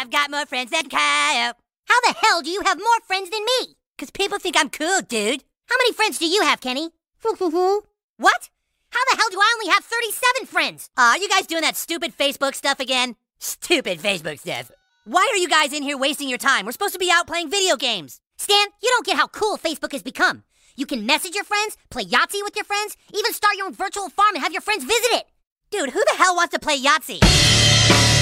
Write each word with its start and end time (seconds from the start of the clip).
I've 0.00 0.10
got 0.10 0.30
more 0.30 0.46
friends 0.46 0.70
than 0.70 0.88
Kyle. 0.88 1.52
How 1.84 2.00
the 2.00 2.14
hell 2.22 2.40
do 2.40 2.48
you 2.48 2.62
have 2.64 2.78
more 2.78 3.00
friends 3.06 3.28
than 3.28 3.44
me? 3.44 3.76
Because 3.94 4.10
people 4.10 4.38
think 4.38 4.56
I'm 4.58 4.70
cool, 4.70 5.02
dude. 5.02 5.44
How 5.66 5.76
many 5.76 5.92
friends 5.92 6.18
do 6.18 6.26
you 6.26 6.40
have, 6.40 6.62
Kenny? 6.62 6.88
what? 7.22 8.48
How 8.88 9.04
the 9.10 9.16
hell 9.18 9.28
do 9.30 9.38
I 9.38 9.58
only 9.60 9.70
have 9.70 9.84
37 9.84 10.46
friends? 10.46 10.88
Uh, 10.96 11.16
you 11.20 11.28
guys 11.28 11.46
doing 11.46 11.60
that 11.60 11.76
stupid 11.76 12.16
Facebook 12.16 12.54
stuff 12.54 12.80
again? 12.80 13.14
Stupid 13.40 13.98
Facebook 13.98 14.38
stuff. 14.38 14.70
Why 15.04 15.28
are 15.30 15.36
you 15.36 15.50
guys 15.50 15.74
in 15.74 15.82
here 15.82 15.98
wasting 15.98 16.30
your 16.30 16.38
time? 16.38 16.64
We're 16.64 16.72
supposed 16.72 16.94
to 16.94 16.98
be 16.98 17.10
out 17.12 17.26
playing 17.26 17.50
video 17.50 17.76
games. 17.76 18.22
Stan, 18.38 18.68
you 18.82 18.88
don't 18.88 19.04
get 19.04 19.18
how 19.18 19.26
cool 19.26 19.58
Facebook 19.58 19.92
has 19.92 20.02
become. 20.02 20.44
You 20.76 20.86
can 20.86 21.04
message 21.04 21.34
your 21.34 21.44
friends, 21.44 21.76
play 21.90 22.04
Yahtzee 22.04 22.42
with 22.42 22.56
your 22.56 22.64
friends, 22.64 22.96
even 23.12 23.34
start 23.34 23.58
your 23.58 23.66
own 23.66 23.74
virtual 23.74 24.08
farm 24.08 24.34
and 24.34 24.42
have 24.42 24.52
your 24.52 24.62
friends 24.62 24.82
visit 24.82 25.12
it. 25.12 25.26
Dude, 25.70 25.90
who 25.90 26.02
the 26.10 26.16
hell 26.16 26.36
wants 26.36 26.54
to 26.54 26.58
play 26.58 26.80
Yahtzee? 26.80 28.19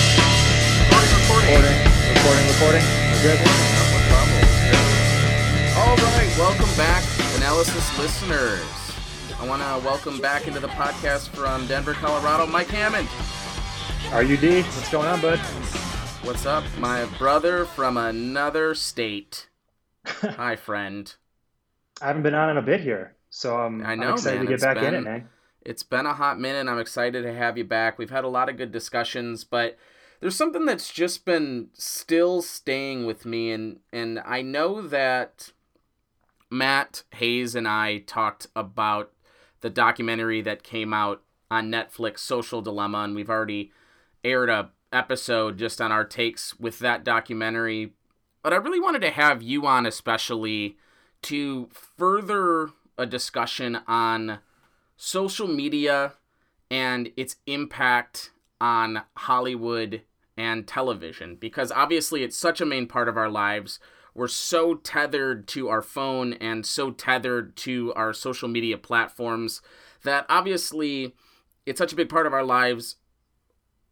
Recording, 1.48 1.78
recording, 2.12 2.46
recording. 2.46 2.82
Good. 3.22 3.38
All 5.78 5.96
right, 5.96 6.28
welcome 6.36 6.76
back, 6.76 7.02
analysis 7.38 7.98
listeners. 7.98 8.60
I 9.40 9.46
want 9.48 9.62
to 9.62 9.82
welcome 9.82 10.20
back 10.20 10.46
into 10.46 10.60
the 10.60 10.68
podcast 10.68 11.30
from 11.30 11.66
Denver, 11.66 11.94
Colorado, 11.94 12.46
Mike 12.46 12.66
Hammond. 12.66 13.08
RUD, 14.12 14.62
what's 14.62 14.90
going 14.90 15.08
on, 15.08 15.22
bud? 15.22 15.38
What's 16.22 16.44
up, 16.44 16.64
my 16.76 17.06
brother 17.16 17.64
from 17.64 17.96
another 17.96 18.74
state? 18.74 19.48
Hi, 20.04 20.54
friend. 20.54 21.14
I 22.02 22.08
haven't 22.08 22.24
been 22.24 22.34
on 22.34 22.50
in 22.50 22.58
a 22.58 22.62
bit 22.62 22.82
here, 22.82 23.16
so 23.30 23.56
I'm, 23.56 23.82
I 23.86 23.94
know, 23.94 24.08
I'm 24.08 24.12
excited 24.12 24.40
man. 24.40 24.44
to 24.44 24.48
get 24.50 24.54
it's 24.56 24.64
back 24.64 24.74
been, 24.76 24.92
in 24.92 24.94
it, 24.94 25.00
man. 25.00 25.28
It's 25.62 25.82
been 25.82 26.04
a 26.04 26.12
hot 26.12 26.38
minute. 26.38 26.70
I'm 26.70 26.78
excited 26.78 27.22
to 27.22 27.32
have 27.32 27.56
you 27.56 27.64
back. 27.64 27.98
We've 27.98 28.10
had 28.10 28.24
a 28.24 28.28
lot 28.28 28.50
of 28.50 28.58
good 28.58 28.70
discussions, 28.70 29.44
but 29.44 29.78
there's 30.20 30.36
something 30.36 30.64
that's 30.64 30.92
just 30.92 31.24
been 31.24 31.68
still 31.74 32.42
staying 32.42 33.06
with 33.06 33.24
me, 33.24 33.52
and 33.52 33.80
and 33.92 34.20
I 34.24 34.42
know 34.42 34.82
that 34.82 35.52
Matt 36.50 37.04
Hayes 37.14 37.54
and 37.54 37.68
I 37.68 37.98
talked 37.98 38.48
about 38.56 39.12
the 39.60 39.70
documentary 39.70 40.40
that 40.42 40.62
came 40.62 40.92
out 40.92 41.22
on 41.50 41.70
Netflix, 41.70 42.18
Social 42.18 42.60
Dilemma, 42.62 42.98
and 42.98 43.14
we've 43.14 43.30
already 43.30 43.72
aired 44.24 44.50
a 44.50 44.70
episode 44.92 45.58
just 45.58 45.80
on 45.80 45.92
our 45.92 46.04
takes 46.04 46.58
with 46.58 46.78
that 46.78 47.04
documentary. 47.04 47.92
But 48.42 48.52
I 48.52 48.56
really 48.56 48.80
wanted 48.80 49.02
to 49.02 49.10
have 49.10 49.42
you 49.42 49.66
on, 49.66 49.86
especially 49.86 50.76
to 51.22 51.68
further 51.72 52.70
a 52.96 53.06
discussion 53.06 53.80
on 53.86 54.38
social 54.96 55.46
media 55.46 56.14
and 56.70 57.12
its 57.16 57.36
impact 57.46 58.30
on 58.60 59.02
Hollywood 59.16 60.02
and 60.38 60.66
television 60.66 61.36
because 61.36 61.70
obviously 61.72 62.22
it's 62.22 62.36
such 62.36 62.60
a 62.60 62.66
main 62.66 62.86
part 62.86 63.08
of 63.08 63.18
our 63.18 63.28
lives. 63.28 63.78
We're 64.14 64.28
so 64.28 64.76
tethered 64.76 65.46
to 65.48 65.68
our 65.68 65.82
phone 65.82 66.32
and 66.34 66.64
so 66.64 66.92
tethered 66.92 67.56
to 67.56 67.92
our 67.94 68.14
social 68.14 68.48
media 68.48 68.78
platforms 68.78 69.60
that 70.04 70.24
obviously 70.28 71.14
it's 71.66 71.78
such 71.78 71.92
a 71.92 71.96
big 71.96 72.08
part 72.08 72.26
of 72.26 72.32
our 72.32 72.44
lives 72.44 72.96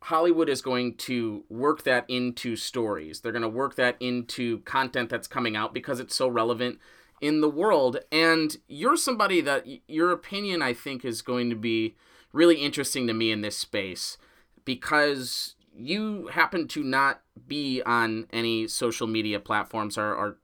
Hollywood 0.06 0.48
is 0.48 0.62
going 0.62 0.94
to 0.94 1.44
work 1.48 1.83
that 1.83 2.05
into 2.08 2.55
stories. 2.55 3.20
They're 3.20 3.33
going 3.33 3.42
to 3.42 3.48
work 3.48 3.74
that 3.74 3.97
into 3.98 4.61
content 4.61 5.11
that's 5.11 5.27
coming 5.27 5.56
out 5.56 5.74
because 5.74 5.98
it's 5.98 6.14
so 6.14 6.28
relevant 6.28 6.78
in 7.20 7.41
the 7.41 7.48
world. 7.48 7.98
And 8.12 8.56
you're 8.69 8.97
somebody 8.97 9.41
that 9.41 9.67
your 9.89 10.12
opinion, 10.12 10.62
I 10.62 10.74
think, 10.74 11.05
is 11.05 11.22
going 11.22 11.50
to 11.50 11.56
be 11.56 11.97
really 12.33 12.56
interesting 12.56 13.08
to 13.08 13.14
me 13.14 13.33
in 13.33 13.41
this 13.41 13.56
space 13.56 14.17
because 14.64 15.56
you 15.77 16.29
happen 16.29 16.69
to 16.69 16.83
not 16.83 17.21
be 17.47 17.83
on 17.85 18.27
any 18.33 18.67
social 18.67 19.07
media 19.07 19.39
platforms 19.41 19.99
or, 19.99 20.15
or 20.15 20.39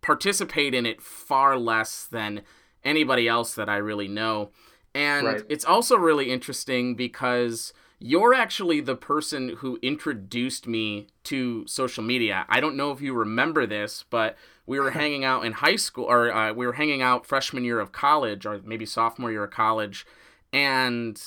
participate 0.00 0.74
in 0.74 0.86
it 0.86 1.02
far 1.02 1.58
less 1.58 2.06
than 2.06 2.42
anybody 2.84 3.26
else 3.26 3.54
that 3.54 3.68
I 3.68 3.76
really 3.76 4.08
know. 4.08 4.50
And 4.94 5.26
right. 5.26 5.42
it's 5.48 5.64
also 5.64 5.96
really 5.96 6.30
interesting 6.30 6.94
because 6.94 7.72
you're 7.98 8.34
actually 8.34 8.80
the 8.80 8.94
person 8.94 9.56
who 9.58 9.78
introduced 9.82 10.66
me 10.66 11.08
to 11.24 11.66
social 11.66 12.04
media. 12.04 12.46
I 12.48 12.60
don't 12.60 12.76
know 12.76 12.92
if 12.92 13.00
you 13.00 13.14
remember 13.14 13.66
this, 13.66 14.04
but 14.08 14.36
we 14.66 14.78
were 14.78 14.90
hanging 14.92 15.24
out 15.24 15.44
in 15.44 15.52
high 15.52 15.76
school, 15.76 16.04
or 16.04 16.32
uh, 16.32 16.52
we 16.52 16.66
were 16.66 16.74
hanging 16.74 17.02
out 17.02 17.26
freshman 17.26 17.64
year 17.64 17.80
of 17.80 17.92
college, 17.92 18.46
or 18.46 18.60
maybe 18.64 18.86
sophomore 18.86 19.30
year 19.30 19.44
of 19.44 19.50
college, 19.50 20.06
and 20.52 21.20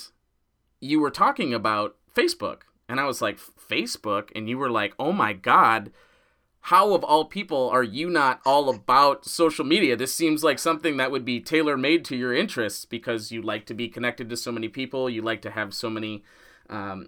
you 0.79 0.99
were 0.99 1.11
talking 1.11 1.53
about 1.53 1.95
Facebook. 2.15 2.61
And 2.89 2.99
I 2.99 3.05
was 3.05 3.21
like, 3.21 3.37
Facebook? 3.37 4.29
And 4.35 4.49
you 4.49 4.57
were 4.57 4.69
like, 4.69 4.93
oh 4.99 5.13
my 5.13 5.31
God, 5.31 5.91
how 6.61 6.93
of 6.93 7.03
all 7.03 7.25
people 7.25 7.69
are 7.69 7.83
you 7.83 8.09
not 8.09 8.41
all 8.45 8.67
about 8.67 9.25
social 9.25 9.63
media? 9.63 9.95
This 9.95 10.13
seems 10.13 10.43
like 10.43 10.59
something 10.59 10.97
that 10.97 11.11
would 11.11 11.23
be 11.23 11.39
tailor 11.39 11.77
made 11.77 12.03
to 12.05 12.17
your 12.17 12.33
interests 12.33 12.83
because 12.83 13.31
you 13.31 13.41
like 13.41 13.65
to 13.67 13.73
be 13.73 13.87
connected 13.87 14.29
to 14.29 14.35
so 14.35 14.51
many 14.51 14.67
people, 14.67 15.09
you 15.09 15.21
like 15.21 15.41
to 15.43 15.51
have 15.51 15.73
so 15.73 15.89
many 15.89 16.23
um, 16.69 17.07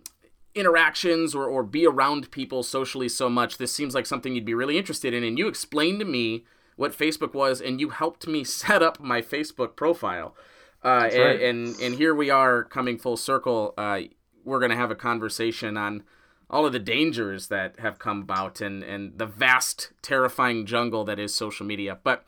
interactions 0.56 1.34
or, 1.36 1.46
or 1.46 1.64
be 1.64 1.86
around 1.86 2.32
people 2.32 2.64
socially 2.64 3.10
so 3.10 3.30
much, 3.30 3.58
this 3.58 3.74
seems 3.74 3.96
like 3.96 4.06
something 4.06 4.36
you'd 4.36 4.46
be 4.46 4.54
really 4.54 4.78
interested 4.78 5.14
in. 5.14 5.24
And 5.24 5.38
you 5.38 5.48
explained 5.48 6.00
to 6.00 6.06
me 6.06 6.46
what 6.76 6.98
Facebook 6.98 7.34
was, 7.34 7.62
and 7.62 7.80
you 7.80 7.90
helped 7.90 8.28
me 8.28 8.44
set 8.46 8.82
up 8.82 9.00
my 9.00 9.22
Facebook 9.22 9.76
profile. 9.76 10.36
Uh, 10.84 11.10
and, 11.12 11.24
right. 11.24 11.42
and, 11.42 11.80
and 11.80 11.96
here 11.96 12.16
we 12.16 12.30
are 12.30 12.64
coming 12.64 12.98
full 12.98 13.18
circle. 13.18 13.74
Uh, 13.78 14.02
we're 14.44 14.60
gonna 14.60 14.76
have 14.76 14.92
a 14.92 14.96
conversation 14.96 15.78
on 15.78 16.04
all 16.50 16.66
of 16.66 16.74
the 16.74 16.80
dangers 16.80 17.48
that 17.48 17.80
have 17.80 18.00
come 18.00 18.22
about 18.22 18.62
and 18.62 18.84
and 18.84 19.18
the 19.18 19.26
vast, 19.26 19.92
terrifying 20.02 20.66
jungle 20.66 21.04
that 21.06 21.20
is 21.20 21.34
social 21.34 21.66
media. 21.66 21.98
But 22.04 22.26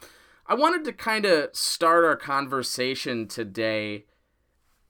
I 0.47 0.56
wanted 0.56 0.84
to 0.85 0.94
kind 0.94 1.25
of 1.25 1.56
start 1.56 2.03
our 2.03 2.16
conversation 2.18 3.28
today 3.28 4.06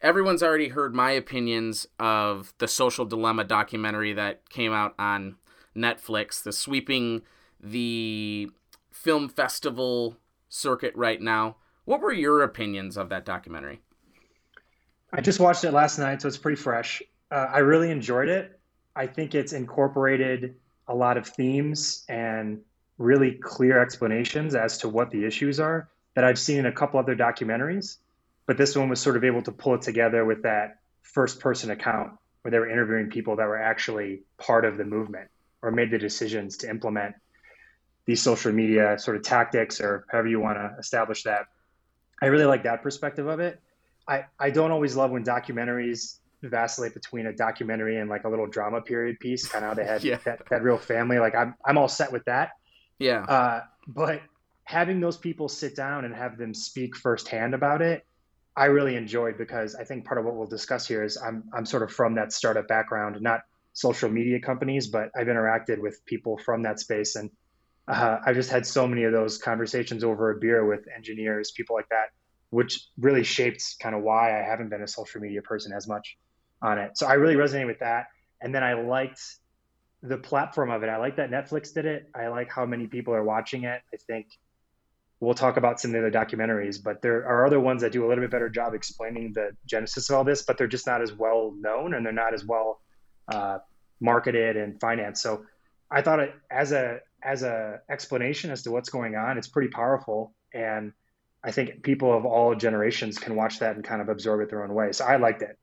everyone's 0.03 0.43
already 0.43 0.67
heard 0.67 0.93
my 0.93 1.11
opinions 1.11 1.87
of 1.97 2.53
the 2.59 2.67
social 2.67 3.05
dilemma 3.05 3.45
documentary 3.45 4.13
that 4.13 4.47
came 4.49 4.73
out 4.73 4.93
on 4.99 5.37
Netflix, 5.75 6.43
the 6.43 6.51
sweeping 6.51 7.21
the 7.59 8.51
film 8.91 9.29
festival 9.29 10.17
circuit 10.49 10.93
right 10.95 11.21
now. 11.21 11.55
What 11.85 12.01
were 12.01 12.13
your 12.13 12.43
opinions 12.43 12.97
of 12.97 13.09
that 13.09 13.25
documentary? 13.25 13.81
I 15.11 15.21
just 15.21 15.39
watched 15.39 15.63
it 15.63 15.71
last 15.71 15.97
night, 15.97 16.21
so 16.21 16.27
it's 16.27 16.37
pretty 16.37 16.61
fresh. 16.61 17.01
Uh, 17.33 17.47
I 17.51 17.59
really 17.59 17.89
enjoyed 17.89 18.29
it. 18.29 18.59
I 18.95 19.07
think 19.07 19.33
it's 19.33 19.53
incorporated 19.53 20.55
a 20.87 20.93
lot 20.93 21.17
of 21.17 21.27
themes 21.27 22.05
and 22.07 22.61
really 22.99 23.31
clear 23.31 23.81
explanations 23.81 24.53
as 24.53 24.77
to 24.79 24.89
what 24.89 25.09
the 25.09 25.25
issues 25.25 25.59
are 25.59 25.89
that 26.13 26.23
I've 26.23 26.37
seen 26.37 26.59
in 26.59 26.67
a 26.67 26.71
couple 26.71 26.99
other 26.99 27.15
documentaries 27.15 27.97
but 28.45 28.57
this 28.57 28.75
one 28.75 28.89
was 28.89 28.99
sort 28.99 29.15
of 29.15 29.23
able 29.23 29.41
to 29.43 29.51
pull 29.51 29.75
it 29.75 29.81
together 29.81 30.25
with 30.25 30.43
that 30.43 30.79
first 31.01 31.39
person 31.39 31.71
account 31.71 32.11
where 32.41 32.51
they 32.51 32.59
were 32.59 32.69
interviewing 32.69 33.09
people 33.09 33.35
that 33.37 33.47
were 33.47 33.61
actually 33.61 34.21
part 34.37 34.65
of 34.65 34.77
the 34.77 34.83
movement 34.83 35.29
or 35.61 35.71
made 35.71 35.91
the 35.91 35.97
decisions 35.97 36.57
to 36.57 36.69
implement 36.69 37.15
these 38.05 38.21
social 38.21 38.51
media 38.51 38.97
sort 38.99 39.15
of 39.15 39.23
tactics 39.23 39.79
or 39.79 40.05
however 40.09 40.27
you 40.27 40.39
want 40.39 40.57
to 40.57 40.75
establish 40.77 41.23
that. 41.23 41.45
I 42.21 42.25
really 42.25 42.45
like 42.45 42.63
that 42.63 42.83
perspective 42.83 43.27
of 43.27 43.39
it. 43.39 43.61
I, 44.05 44.25
I 44.37 44.49
don't 44.49 44.71
always 44.71 44.97
love 44.97 45.11
when 45.11 45.23
documentaries 45.23 46.17
vacillate 46.49 46.93
between 46.93 47.27
a 47.27 47.33
documentary 47.33 47.97
and 47.97 48.09
like 48.09 48.23
a 48.25 48.29
little 48.29 48.47
drama 48.47 48.81
period 48.81 49.19
piece, 49.19 49.47
kind 49.47 49.63
of 49.63 49.69
how 49.69 49.73
they 49.75 49.85
had 49.85 50.03
yeah. 50.03 50.17
that, 50.25 50.43
that 50.49 50.63
real 50.63 50.77
family. 50.77 51.19
Like 51.19 51.35
I'm, 51.35 51.55
I'm 51.65 51.77
all 51.77 51.87
set 51.87 52.11
with 52.11 52.25
that. 52.25 52.51
Yeah. 52.99 53.23
Uh, 53.23 53.61
but 53.87 54.21
having 54.63 54.99
those 54.99 55.17
people 55.17 55.49
sit 55.49 55.75
down 55.75 56.05
and 56.05 56.15
have 56.15 56.37
them 56.37 56.53
speak 56.53 56.95
firsthand 56.95 57.53
about 57.53 57.81
it 57.81 58.05
I 58.55 58.65
really 58.65 58.95
enjoyed 58.95 59.37
because 59.37 59.75
I 59.75 59.83
think 59.83 60.05
part 60.05 60.19
of 60.19 60.25
what 60.25 60.35
we'll 60.35 60.47
discuss 60.47 60.87
here 60.87 61.03
is 61.03 61.17
I'm 61.17 61.43
I'm 61.53 61.65
sort 61.65 61.83
of 61.83 61.91
from 61.91 62.15
that 62.15 62.31
startup 62.31 62.67
background, 62.67 63.19
not 63.21 63.41
social 63.73 64.09
media 64.09 64.39
companies, 64.39 64.87
but 64.87 65.09
I've 65.17 65.27
interacted 65.27 65.79
with 65.79 66.05
people 66.05 66.37
from 66.37 66.63
that 66.63 66.79
space, 66.79 67.15
and 67.15 67.31
uh, 67.87 68.19
I've 68.25 68.35
just 68.35 68.51
had 68.51 68.67
so 68.67 68.87
many 68.87 69.03
of 69.03 69.11
those 69.11 69.39
conversations 69.39 70.03
over 70.03 70.31
a 70.31 70.39
beer 70.39 70.65
with 70.65 70.85
engineers, 70.95 71.51
people 71.51 71.75
like 71.75 71.89
that, 71.89 72.09
which 72.51 72.87
really 72.97 73.23
shaped 73.23 73.75
kind 73.81 73.95
of 73.95 74.03
why 74.03 74.39
I 74.39 74.43
haven't 74.43 74.69
been 74.69 74.83
a 74.83 74.87
social 74.87 75.19
media 75.19 75.41
person 75.41 75.73
as 75.73 75.87
much 75.87 76.17
on 76.63 76.79
it. 76.79 76.97
So 76.97 77.05
I 77.05 77.13
really 77.13 77.35
resonated 77.35 77.67
with 77.67 77.79
that, 77.79 78.07
and 78.41 78.55
then 78.55 78.63
I 78.63 78.73
liked 78.73 79.21
the 80.01 80.17
platform 80.17 80.71
of 80.71 80.83
it. 80.83 80.89
I 80.89 80.97
like 80.97 81.17
that 81.17 81.29
Netflix 81.29 81.73
did 81.73 81.85
it. 81.85 82.09
I 82.15 82.27
like 82.27 82.49
how 82.49 82.65
many 82.65 82.87
people 82.87 83.13
are 83.13 83.23
watching 83.23 83.65
it. 83.65 83.81
I 83.93 83.97
think 84.07 84.27
we'll 85.19 85.33
talk 85.33 85.57
about 85.57 85.79
some 85.79 85.93
of 85.93 86.01
the 86.01 86.07
other 86.07 86.11
documentaries, 86.11 86.81
but 86.81 87.01
there 87.01 87.25
are 87.25 87.45
other 87.45 87.59
ones 87.59 87.81
that 87.81 87.91
do 87.91 88.05
a 88.05 88.07
little 88.07 88.23
bit 88.23 88.31
better 88.31 88.49
job 88.49 88.73
explaining 88.73 89.33
the 89.33 89.51
genesis 89.65 90.09
of 90.09 90.15
all 90.17 90.23
this, 90.23 90.41
but 90.41 90.57
they're 90.57 90.67
just 90.67 90.87
not 90.87 91.01
as 91.01 91.13
well 91.13 91.53
known 91.57 91.93
and 91.93 92.05
they're 92.05 92.11
not 92.11 92.33
as 92.33 92.43
well 92.43 92.81
uh, 93.29 93.59
marketed 94.01 94.57
and 94.57 94.79
financed. 94.79 95.21
So 95.21 95.45
I 95.89 96.01
thought 96.01 96.19
it 96.19 96.33
as 96.49 96.71
a 96.71 96.99
as 97.23 97.43
a 97.43 97.79
explanation 97.89 98.51
as 98.51 98.63
to 98.63 98.71
what's 98.71 98.89
going 98.89 99.15
on, 99.15 99.37
it's 99.37 99.47
pretty 99.47 99.69
powerful, 99.69 100.33
and 100.53 100.91
I 101.41 101.51
think 101.51 101.83
people 101.83 102.15
of 102.15 102.25
all 102.25 102.55
generations 102.55 103.17
can 103.17 103.35
watch 103.35 103.59
that 103.59 103.75
and 103.75 103.83
kind 103.83 104.01
of 104.01 104.09
absorb 104.09 104.41
it 104.41 104.49
their 104.49 104.63
own 104.63 104.73
way. 104.73 104.91
So 104.91 105.05
I 105.05 105.15
liked 105.17 105.41
it. 105.41 105.57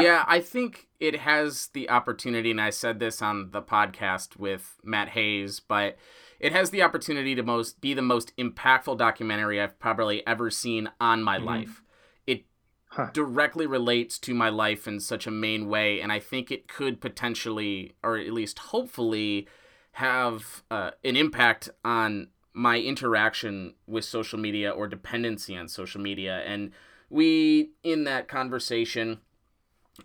Yeah, 0.00 0.24
I 0.26 0.40
think 0.40 0.88
it 1.00 1.20
has 1.20 1.68
the 1.72 1.90
opportunity, 1.90 2.50
and 2.50 2.60
I 2.60 2.70
said 2.70 2.98
this 2.98 3.20
on 3.20 3.50
the 3.50 3.62
podcast 3.62 4.36
with 4.36 4.76
Matt 4.82 5.10
Hayes, 5.10 5.60
but 5.60 5.96
it 6.40 6.52
has 6.52 6.70
the 6.70 6.82
opportunity 6.82 7.34
to 7.34 7.42
most 7.42 7.80
be 7.80 7.94
the 7.94 8.02
most 8.02 8.36
impactful 8.36 8.98
documentary 8.98 9.60
I've 9.60 9.78
probably 9.78 10.26
ever 10.26 10.50
seen 10.50 10.90
on 11.00 11.22
my 11.22 11.36
mm-hmm. 11.36 11.46
life. 11.46 11.82
It 12.26 12.44
huh. 12.88 13.10
directly 13.12 13.66
relates 13.66 14.18
to 14.20 14.34
my 14.34 14.48
life 14.48 14.88
in 14.88 15.00
such 15.00 15.26
a 15.26 15.30
main 15.30 15.68
way, 15.68 16.00
and 16.00 16.10
I 16.10 16.18
think 16.18 16.50
it 16.50 16.68
could 16.68 17.00
potentially, 17.00 17.94
or 18.02 18.16
at 18.16 18.32
least 18.32 18.58
hopefully, 18.58 19.46
have 19.92 20.62
uh, 20.70 20.92
an 21.04 21.16
impact 21.16 21.68
on 21.84 22.28
my 22.54 22.78
interaction 22.78 23.74
with 23.86 24.04
social 24.04 24.38
media 24.38 24.70
or 24.70 24.86
dependency 24.86 25.56
on 25.56 25.68
social 25.68 26.00
media. 26.00 26.42
And 26.46 26.72
we, 27.08 27.70
in 27.82 28.04
that 28.04 28.28
conversation, 28.28 29.20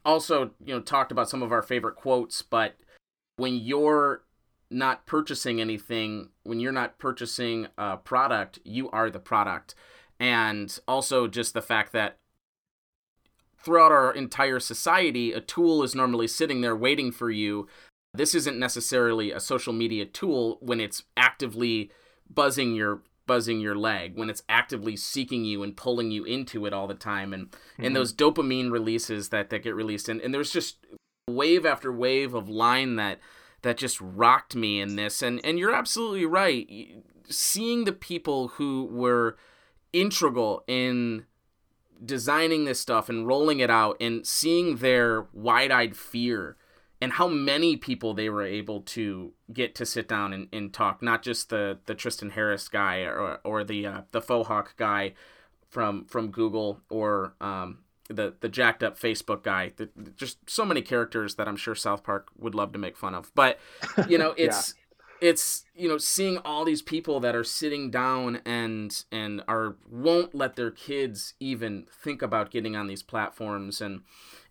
also, 0.05 0.51
you 0.63 0.73
know, 0.73 0.81
talked 0.81 1.11
about 1.11 1.29
some 1.29 1.43
of 1.43 1.51
our 1.51 1.61
favorite 1.61 1.95
quotes, 1.95 2.41
but 2.41 2.75
when 3.37 3.55
you're 3.55 4.23
not 4.69 5.05
purchasing 5.05 5.61
anything, 5.61 6.29
when 6.43 6.59
you're 6.59 6.71
not 6.71 6.99
purchasing 6.99 7.67
a 7.77 7.97
product, 7.97 8.59
you 8.63 8.89
are 8.91 9.09
the 9.09 9.19
product. 9.19 9.75
And 10.19 10.77
also 10.87 11.27
just 11.27 11.53
the 11.53 11.61
fact 11.61 11.93
that 11.93 12.17
throughout 13.57 13.91
our 13.91 14.11
entire 14.13 14.59
society, 14.59 15.31
a 15.33 15.41
tool 15.41 15.83
is 15.83 15.95
normally 15.95 16.27
sitting 16.27 16.61
there 16.61 16.75
waiting 16.75 17.11
for 17.11 17.29
you. 17.29 17.67
This 18.13 18.33
isn't 18.33 18.57
necessarily 18.57 19.31
a 19.31 19.39
social 19.39 19.73
media 19.73 20.05
tool 20.05 20.57
when 20.61 20.79
it's 20.79 21.03
actively 21.15 21.91
buzzing 22.29 22.73
your 22.73 23.03
buzzing 23.27 23.59
your 23.59 23.75
leg 23.75 24.17
when 24.17 24.29
it's 24.29 24.43
actively 24.49 24.95
seeking 24.95 25.45
you 25.45 25.61
and 25.61 25.77
pulling 25.77 26.09
you 26.09 26.23
into 26.23 26.65
it 26.65 26.73
all 26.73 26.87
the 26.87 26.95
time. 26.95 27.33
And 27.33 27.51
mm-hmm. 27.51 27.83
and 27.83 27.95
those 27.95 28.13
dopamine 28.13 28.71
releases 28.71 29.29
that 29.29 29.49
that 29.49 29.63
get 29.63 29.75
released. 29.75 30.09
And, 30.09 30.21
and 30.21 30.33
there's 30.33 30.51
just 30.51 30.77
wave 31.29 31.65
after 31.65 31.91
wave 31.91 32.33
of 32.33 32.49
line 32.49 32.95
that 32.95 33.19
that 33.61 33.77
just 33.77 33.99
rocked 34.01 34.55
me 34.55 34.81
in 34.81 34.95
this. 34.95 35.21
And 35.21 35.39
and 35.43 35.59
you're 35.59 35.75
absolutely 35.75 36.25
right. 36.25 36.67
Seeing 37.29 37.83
the 37.83 37.91
people 37.91 38.49
who 38.49 38.85
were 38.91 39.37
integral 39.93 40.63
in 40.67 41.25
designing 42.03 42.65
this 42.65 42.79
stuff 42.79 43.09
and 43.09 43.27
rolling 43.27 43.59
it 43.59 43.69
out 43.69 43.97
and 43.99 44.25
seeing 44.25 44.77
their 44.77 45.27
wide-eyed 45.33 45.95
fear 45.97 46.55
and 47.01 47.13
how 47.13 47.27
many 47.27 47.77
people 47.77 48.13
they 48.13 48.29
were 48.29 48.43
able 48.43 48.81
to 48.81 49.33
get 49.53 49.75
to 49.75 49.85
sit 49.85 50.07
down 50.07 50.33
and, 50.33 50.47
and 50.51 50.73
talk 50.73 51.01
not 51.01 51.21
just 51.21 51.49
the 51.49 51.79
the 51.85 51.95
Tristan 51.95 52.31
Harris 52.31 52.67
guy 52.67 53.01
or 53.01 53.39
or 53.43 53.63
the 53.63 53.85
uh, 53.85 54.01
the 54.11 54.21
Fohawk 54.21 54.75
guy 54.77 55.13
from 55.69 56.05
from 56.05 56.31
Google 56.31 56.81
or 56.89 57.33
um, 57.39 57.79
the 58.09 58.33
the 58.39 58.49
jacked 58.49 58.83
up 58.83 58.99
Facebook 58.99 59.43
guy 59.43 59.73
the, 59.77 59.89
just 60.15 60.49
so 60.49 60.65
many 60.65 60.81
characters 60.81 61.35
that 61.35 61.47
I'm 61.47 61.57
sure 61.57 61.75
South 61.75 62.03
Park 62.03 62.29
would 62.37 62.55
love 62.55 62.71
to 62.73 62.79
make 62.79 62.97
fun 62.97 63.13
of 63.13 63.31
but 63.35 63.59
you 64.07 64.17
know 64.17 64.33
it's. 64.37 64.73
It's 65.21 65.65
you 65.75 65.87
know 65.87 65.97
seeing 65.97 66.37
all 66.39 66.63
these 66.65 66.81
people 66.81 67.19
that 67.19 67.35
are 67.35 67.43
sitting 67.43 67.89
down 67.89 68.41
and 68.45 69.03
and 69.11 69.41
are 69.47 69.75
won't 69.89 70.35
let 70.35 70.55
their 70.55 70.71
kids 70.71 71.33
even 71.39 71.85
think 71.91 72.21
about 72.21 72.51
getting 72.51 72.75
on 72.75 72.87
these 72.87 73.03
platforms 73.03 73.81
and 73.81 74.01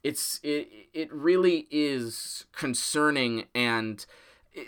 it's 0.02 0.40
it 0.42 0.68
it 0.92 1.12
really 1.12 1.66
is 1.70 2.46
concerning 2.52 3.44
and 3.54 4.06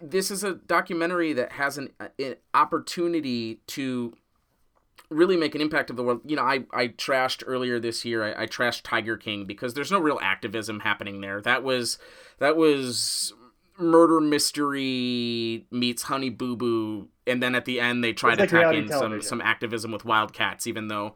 this 0.02 0.30
is 0.30 0.44
a 0.44 0.54
documentary 0.54 1.32
that 1.32 1.52
has 1.52 1.78
an, 1.78 1.90
an 2.18 2.36
opportunity 2.52 3.60
to 3.66 4.14
really 5.10 5.36
make 5.36 5.54
an 5.54 5.60
impact 5.60 5.88
of 5.90 5.96
the 5.96 6.02
world. 6.02 6.20
You 6.24 6.36
know, 6.36 6.42
I, 6.42 6.64
I 6.72 6.88
trashed 6.88 7.42
earlier 7.46 7.80
this 7.80 8.04
year. 8.04 8.22
I, 8.22 8.42
I 8.42 8.46
trashed 8.46 8.82
Tiger 8.84 9.16
King 9.16 9.46
because 9.46 9.74
there's 9.74 9.90
no 9.90 9.98
real 9.98 10.18
activism 10.20 10.80
happening 10.80 11.20
there. 11.20 11.40
That 11.40 11.62
was 11.62 11.98
that 12.38 12.56
was 12.56 13.32
murder 13.78 14.20
mystery 14.20 15.66
meets 15.70 16.04
Honey 16.04 16.30
Boo 16.30 16.56
Boo, 16.56 17.08
and 17.26 17.42
then 17.42 17.54
at 17.54 17.64
the 17.64 17.80
end 17.80 18.02
they 18.02 18.12
try 18.12 18.34
to 18.34 18.42
like 18.42 18.50
tack 18.50 18.74
in 18.74 18.88
television. 18.88 19.22
some 19.22 19.22
some 19.22 19.40
activism 19.40 19.90
with 19.90 20.04
Wildcats, 20.04 20.66
even 20.66 20.88
though 20.88 21.14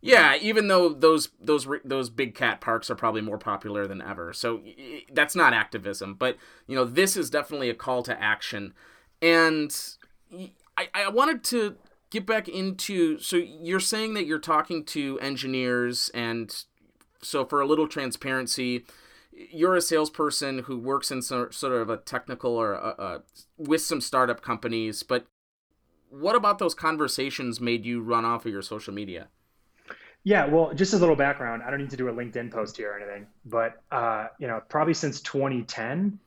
yeah, 0.00 0.36
even 0.40 0.68
though 0.68 0.90
those 0.90 1.30
those 1.40 1.66
those 1.84 2.08
big 2.08 2.34
cat 2.34 2.60
parks 2.60 2.88
are 2.88 2.94
probably 2.94 3.20
more 3.20 3.38
popular 3.38 3.86
than 3.86 4.00
ever, 4.00 4.32
so 4.32 4.62
that's 5.12 5.34
not 5.34 5.52
activism. 5.52 6.14
But 6.14 6.36
you 6.68 6.76
know, 6.76 6.84
this 6.84 7.16
is 7.16 7.30
definitely 7.30 7.68
a 7.68 7.74
call 7.74 8.04
to 8.04 8.22
action, 8.22 8.74
and 9.20 9.76
I 10.76 10.88
I 10.94 11.08
wanted 11.08 11.42
to 11.44 11.76
get 12.10 12.26
back 12.26 12.48
into. 12.48 13.18
So 13.18 13.36
you're 13.36 13.80
saying 13.80 14.14
that 14.14 14.24
you're 14.24 14.38
talking 14.38 14.84
to 14.86 15.18
engineers, 15.18 16.10
and 16.14 16.54
so 17.20 17.44
for 17.44 17.60
a 17.60 17.66
little 17.66 17.88
transparency, 17.88 18.84
you're 19.50 19.76
a 19.76 19.80
salesperson 19.80 20.60
who 20.60 20.78
works 20.78 21.10
in 21.10 21.22
some, 21.22 21.52
sort 21.52 21.72
of 21.72 21.90
a 21.90 21.96
technical 21.98 22.52
or 22.56 22.72
a, 22.74 22.94
a, 22.98 23.22
with 23.56 23.82
some 23.82 24.00
startup 24.00 24.42
companies, 24.42 25.02
but 25.02 25.26
what 26.10 26.34
about 26.34 26.58
those 26.58 26.74
conversations 26.74 27.60
made 27.60 27.84
you 27.84 28.00
run 28.00 28.24
off 28.24 28.46
of 28.46 28.52
your 28.52 28.62
social 28.62 28.92
media? 28.92 29.28
Yeah, 30.24 30.46
well, 30.46 30.74
just 30.74 30.92
as 30.92 31.00
a 31.00 31.02
little 31.02 31.16
background. 31.16 31.62
I 31.64 31.70
don't 31.70 31.80
need 31.80 31.90
to 31.90 31.96
do 31.96 32.08
a 32.08 32.12
LinkedIn 32.12 32.50
post 32.50 32.76
here 32.76 32.92
or 32.92 32.98
anything, 32.98 33.26
but 33.44 33.80
uh, 33.90 34.26
you 34.38 34.48
know, 34.48 34.60
probably 34.68 34.94
since 34.94 35.20
2010, 35.20 36.18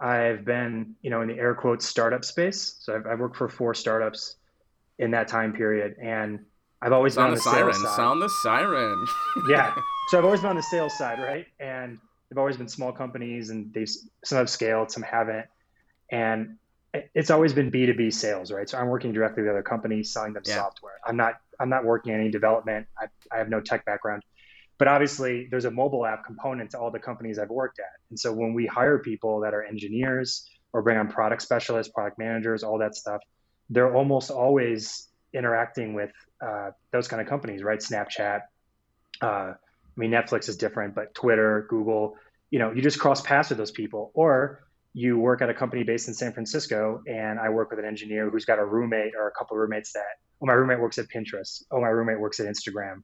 I've 0.00 0.44
been, 0.44 0.94
you 1.02 1.10
know, 1.10 1.22
in 1.22 1.28
the 1.28 1.38
air 1.38 1.54
quotes 1.54 1.86
startup 1.86 2.24
space. 2.24 2.76
So 2.80 2.96
I've, 2.96 3.06
I've 3.06 3.20
worked 3.20 3.36
for 3.36 3.48
four 3.48 3.74
startups 3.74 4.36
in 4.98 5.10
that 5.12 5.28
time 5.28 5.52
period, 5.52 5.96
and 6.00 6.40
I've 6.80 6.92
always 6.92 7.14
sound 7.14 7.34
been 7.34 7.40
on 7.40 7.44
the, 7.44 7.50
the 7.50 7.50
siren. 7.50 7.72
Sales 7.74 7.84
side. 7.84 7.96
Sound 7.96 8.22
the 8.22 8.28
siren. 8.42 9.06
yeah. 9.48 9.74
So 10.08 10.18
I've 10.18 10.24
always 10.24 10.40
been 10.40 10.50
on 10.50 10.56
the 10.56 10.62
sales 10.62 10.96
side, 10.96 11.20
right? 11.20 11.46
And 11.60 11.98
they've 12.34 12.38
always 12.38 12.56
been 12.56 12.68
small 12.68 12.90
companies, 12.90 13.50
and 13.50 13.72
they've 13.72 13.88
some 14.24 14.38
have 14.38 14.50
scaled, 14.50 14.90
some 14.90 15.04
haven't, 15.04 15.46
and 16.10 16.56
it's 17.14 17.30
always 17.30 17.52
been 17.52 17.70
B2B 17.70 18.12
sales, 18.12 18.50
right? 18.50 18.68
So 18.68 18.76
I'm 18.76 18.88
working 18.88 19.12
directly 19.12 19.44
with 19.44 19.52
other 19.52 19.62
companies 19.62 20.12
selling 20.12 20.32
them 20.32 20.42
yeah. 20.46 20.56
software. 20.56 20.94
I'm 21.06 21.16
not 21.16 21.34
I'm 21.60 21.68
not 21.68 21.84
working 21.84 22.12
any 22.12 22.30
development. 22.30 22.88
I, 22.98 23.06
I 23.32 23.38
have 23.38 23.48
no 23.48 23.60
tech 23.60 23.84
background. 23.84 24.24
But 24.78 24.88
obviously 24.88 25.46
there's 25.48 25.64
a 25.64 25.70
mobile 25.70 26.04
app 26.04 26.24
component 26.24 26.72
to 26.72 26.80
all 26.80 26.90
the 26.90 26.98
companies 26.98 27.38
I've 27.38 27.50
worked 27.50 27.78
at. 27.78 28.00
And 28.10 28.18
so 28.18 28.32
when 28.32 28.54
we 28.54 28.66
hire 28.66 28.98
people 28.98 29.40
that 29.40 29.54
are 29.54 29.62
engineers 29.62 30.48
or 30.72 30.82
bring 30.82 30.98
on 30.98 31.08
product 31.08 31.42
specialists, 31.42 31.92
product 31.92 32.18
managers, 32.18 32.64
all 32.64 32.78
that 32.78 32.96
stuff, 32.96 33.20
they're 33.70 33.94
almost 33.94 34.32
always 34.32 35.06
interacting 35.32 35.94
with 35.94 36.10
uh, 36.44 36.70
those 36.90 37.06
kind 37.06 37.22
of 37.22 37.28
companies, 37.28 37.62
right? 37.62 37.78
Snapchat. 37.78 38.42
Uh, 39.22 39.54
I 39.96 40.00
mean, 40.00 40.10
Netflix 40.10 40.48
is 40.48 40.56
different, 40.56 40.96
but 40.96 41.14
Twitter, 41.14 41.66
Google, 41.70 42.16
you 42.50 42.58
know, 42.58 42.72
you 42.72 42.82
just 42.82 42.98
cross 42.98 43.20
paths 43.20 43.48
with 43.48 43.58
those 43.58 43.70
people. 43.70 44.10
Or 44.14 44.64
you 44.92 45.18
work 45.18 45.42
at 45.42 45.50
a 45.50 45.54
company 45.54 45.82
based 45.82 46.08
in 46.08 46.14
San 46.14 46.32
Francisco, 46.32 47.02
and 47.06 47.38
I 47.40 47.48
work 47.48 47.70
with 47.70 47.80
an 47.80 47.84
engineer 47.84 48.30
who's 48.30 48.44
got 48.44 48.58
a 48.58 48.64
roommate 48.64 49.14
or 49.18 49.26
a 49.26 49.32
couple 49.32 49.56
of 49.56 49.60
roommates 49.60 49.92
that, 49.94 50.18
oh, 50.40 50.46
my 50.46 50.52
roommate 50.52 50.78
works 50.78 50.98
at 50.98 51.06
Pinterest. 51.08 51.64
Oh, 51.70 51.80
my 51.80 51.88
roommate 51.88 52.20
works 52.20 52.38
at 52.38 52.46
Instagram. 52.46 53.02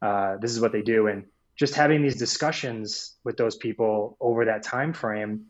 Uh, 0.00 0.36
this 0.40 0.52
is 0.52 0.60
what 0.60 0.72
they 0.72 0.82
do, 0.82 1.08
and 1.08 1.24
just 1.56 1.74
having 1.74 2.02
these 2.02 2.16
discussions 2.16 3.16
with 3.24 3.36
those 3.36 3.56
people 3.56 4.16
over 4.20 4.44
that 4.44 4.62
time 4.62 4.92
frame 4.92 5.46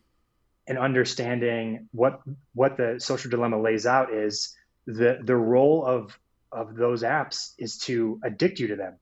and 0.68 0.78
understanding 0.78 1.88
what 1.92 2.20
what 2.54 2.76
the 2.76 2.96
social 2.98 3.30
dilemma 3.30 3.60
lays 3.60 3.86
out 3.86 4.12
is 4.12 4.56
the 4.86 5.18
the 5.22 5.36
role 5.36 5.84
of 5.84 6.18
of 6.52 6.74
those 6.74 7.02
apps 7.02 7.52
is 7.58 7.78
to 7.78 8.20
addict 8.24 8.60
you 8.60 8.68
to 8.68 8.76
them. 8.76 8.94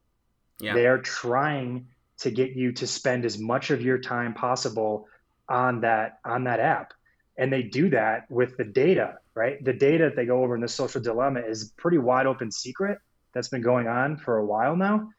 Yeah. 0.61 0.75
They 0.75 0.87
are 0.87 0.99
trying 0.99 1.89
to 2.21 2.31
get 2.31 2.53
you 2.53 2.73
to 2.73 2.87
spend 2.87 3.25
as 3.25 3.39
much 3.39 3.71
of 3.71 3.83
your 3.83 3.99
time 3.99 4.35
possible 4.35 5.09
on 5.49 5.81
that 5.83 6.19
on 6.25 6.45
that 6.45 6.61
app. 6.61 6.93
And 7.37 7.53
they 7.53 7.63
do 7.63 7.91
that 7.91 8.31
with 8.31 8.57
the 8.57 8.65
data 8.65 9.19
right? 9.37 9.63
The 9.65 9.73
data 9.73 10.05
that 10.05 10.17
they 10.17 10.27
go 10.27 10.45
over 10.45 10.55
in 10.55 10.61
the 10.61 10.69
social 10.69 11.01
dilemma 11.01 11.41
is 11.41 11.73
pretty 11.77 11.99
wide 11.99 12.27
open 12.27 12.53
secret 12.53 12.99
that's 13.33 13.49
been 13.49 13.63
going 13.63 13.89
on 13.89 14.17
for 14.17 14.39
a 14.39 14.47
while 14.47 14.77
now. 14.77 15.11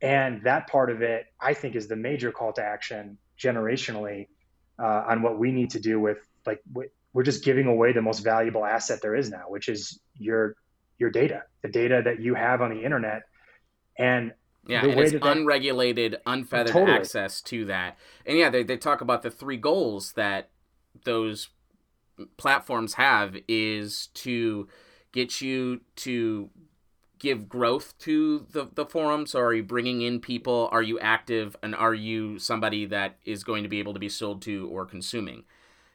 And 0.00 0.42
that 0.44 0.68
part 0.68 0.90
of 0.90 1.02
it 1.02 1.26
i 1.40 1.54
think 1.54 1.76
is 1.76 1.86
the 1.86 1.96
major 1.96 2.32
call 2.32 2.52
to 2.54 2.62
action 2.62 3.18
generationally 3.38 4.28
uh, 4.82 5.04
on 5.08 5.22
what 5.22 5.38
we 5.38 5.52
need 5.52 5.70
to 5.70 5.80
do 5.80 6.00
with 6.00 6.18
like 6.44 6.60
we're 7.12 7.22
just 7.22 7.44
giving 7.44 7.66
away 7.66 7.92
the 7.92 8.02
most 8.02 8.20
valuable 8.20 8.64
asset 8.64 9.00
there 9.00 9.14
is 9.14 9.30
now 9.30 9.44
which 9.48 9.68
is 9.68 10.00
your 10.18 10.56
your 10.98 11.10
data 11.10 11.42
the 11.62 11.68
data 11.68 12.02
that 12.04 12.20
you 12.20 12.34
have 12.34 12.60
on 12.60 12.70
the 12.74 12.84
internet. 12.84 13.22
And 13.98 14.32
yeah, 14.66 14.84
and 14.84 15.00
it's 15.00 15.14
unregulated, 15.22 16.16
unfeathered 16.24 16.72
totally. 16.72 16.96
access 16.96 17.40
to 17.42 17.64
that. 17.66 17.98
And 18.24 18.38
yeah, 18.38 18.50
they, 18.50 18.62
they 18.62 18.76
talk 18.76 19.00
about 19.00 19.22
the 19.22 19.30
three 19.30 19.56
goals 19.56 20.12
that 20.12 20.50
those 21.04 21.48
platforms 22.36 22.94
have 22.94 23.36
is 23.48 24.08
to 24.14 24.68
get 25.12 25.40
you 25.40 25.80
to 25.96 26.50
give 27.18 27.48
growth 27.48 27.96
to 27.98 28.46
the, 28.50 28.68
the 28.74 28.84
forum. 28.84 29.26
So 29.26 29.40
are 29.40 29.54
you 29.54 29.62
bringing 29.62 30.02
in 30.02 30.20
people? 30.20 30.68
Are 30.72 30.82
you 30.82 30.98
active? 31.00 31.56
And 31.62 31.74
are 31.74 31.94
you 31.94 32.38
somebody 32.38 32.84
that 32.86 33.16
is 33.24 33.44
going 33.44 33.62
to 33.62 33.68
be 33.68 33.78
able 33.78 33.94
to 33.94 34.00
be 34.00 34.08
sold 34.08 34.42
to 34.42 34.68
or 34.68 34.86
consuming? 34.86 35.44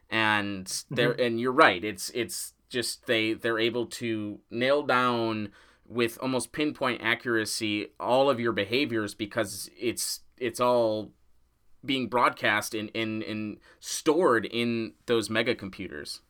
And 0.10 0.72
there, 0.90 1.12
mm-hmm. 1.12 1.22
and 1.22 1.40
you're 1.40 1.52
right. 1.52 1.84
It's, 1.84 2.10
it's 2.14 2.54
just, 2.70 3.08
they, 3.08 3.34
they're 3.34 3.60
able 3.60 3.86
to 3.88 4.40
nail 4.50 4.84
down 4.84 5.50
with 5.88 6.18
almost 6.22 6.52
pinpoint 6.52 7.02
accuracy 7.02 7.88
all 8.00 8.30
of 8.30 8.40
your 8.40 8.52
behaviors 8.52 9.14
because 9.14 9.70
it's 9.80 10.22
it's 10.38 10.60
all 10.60 11.12
being 11.86 12.08
broadcast 12.08 12.74
and, 12.74 12.92
and, 12.94 13.24
and 13.24 13.58
stored 13.80 14.46
in 14.46 14.94
those 15.06 15.30
mega 15.30 15.56
computers. 15.56 16.22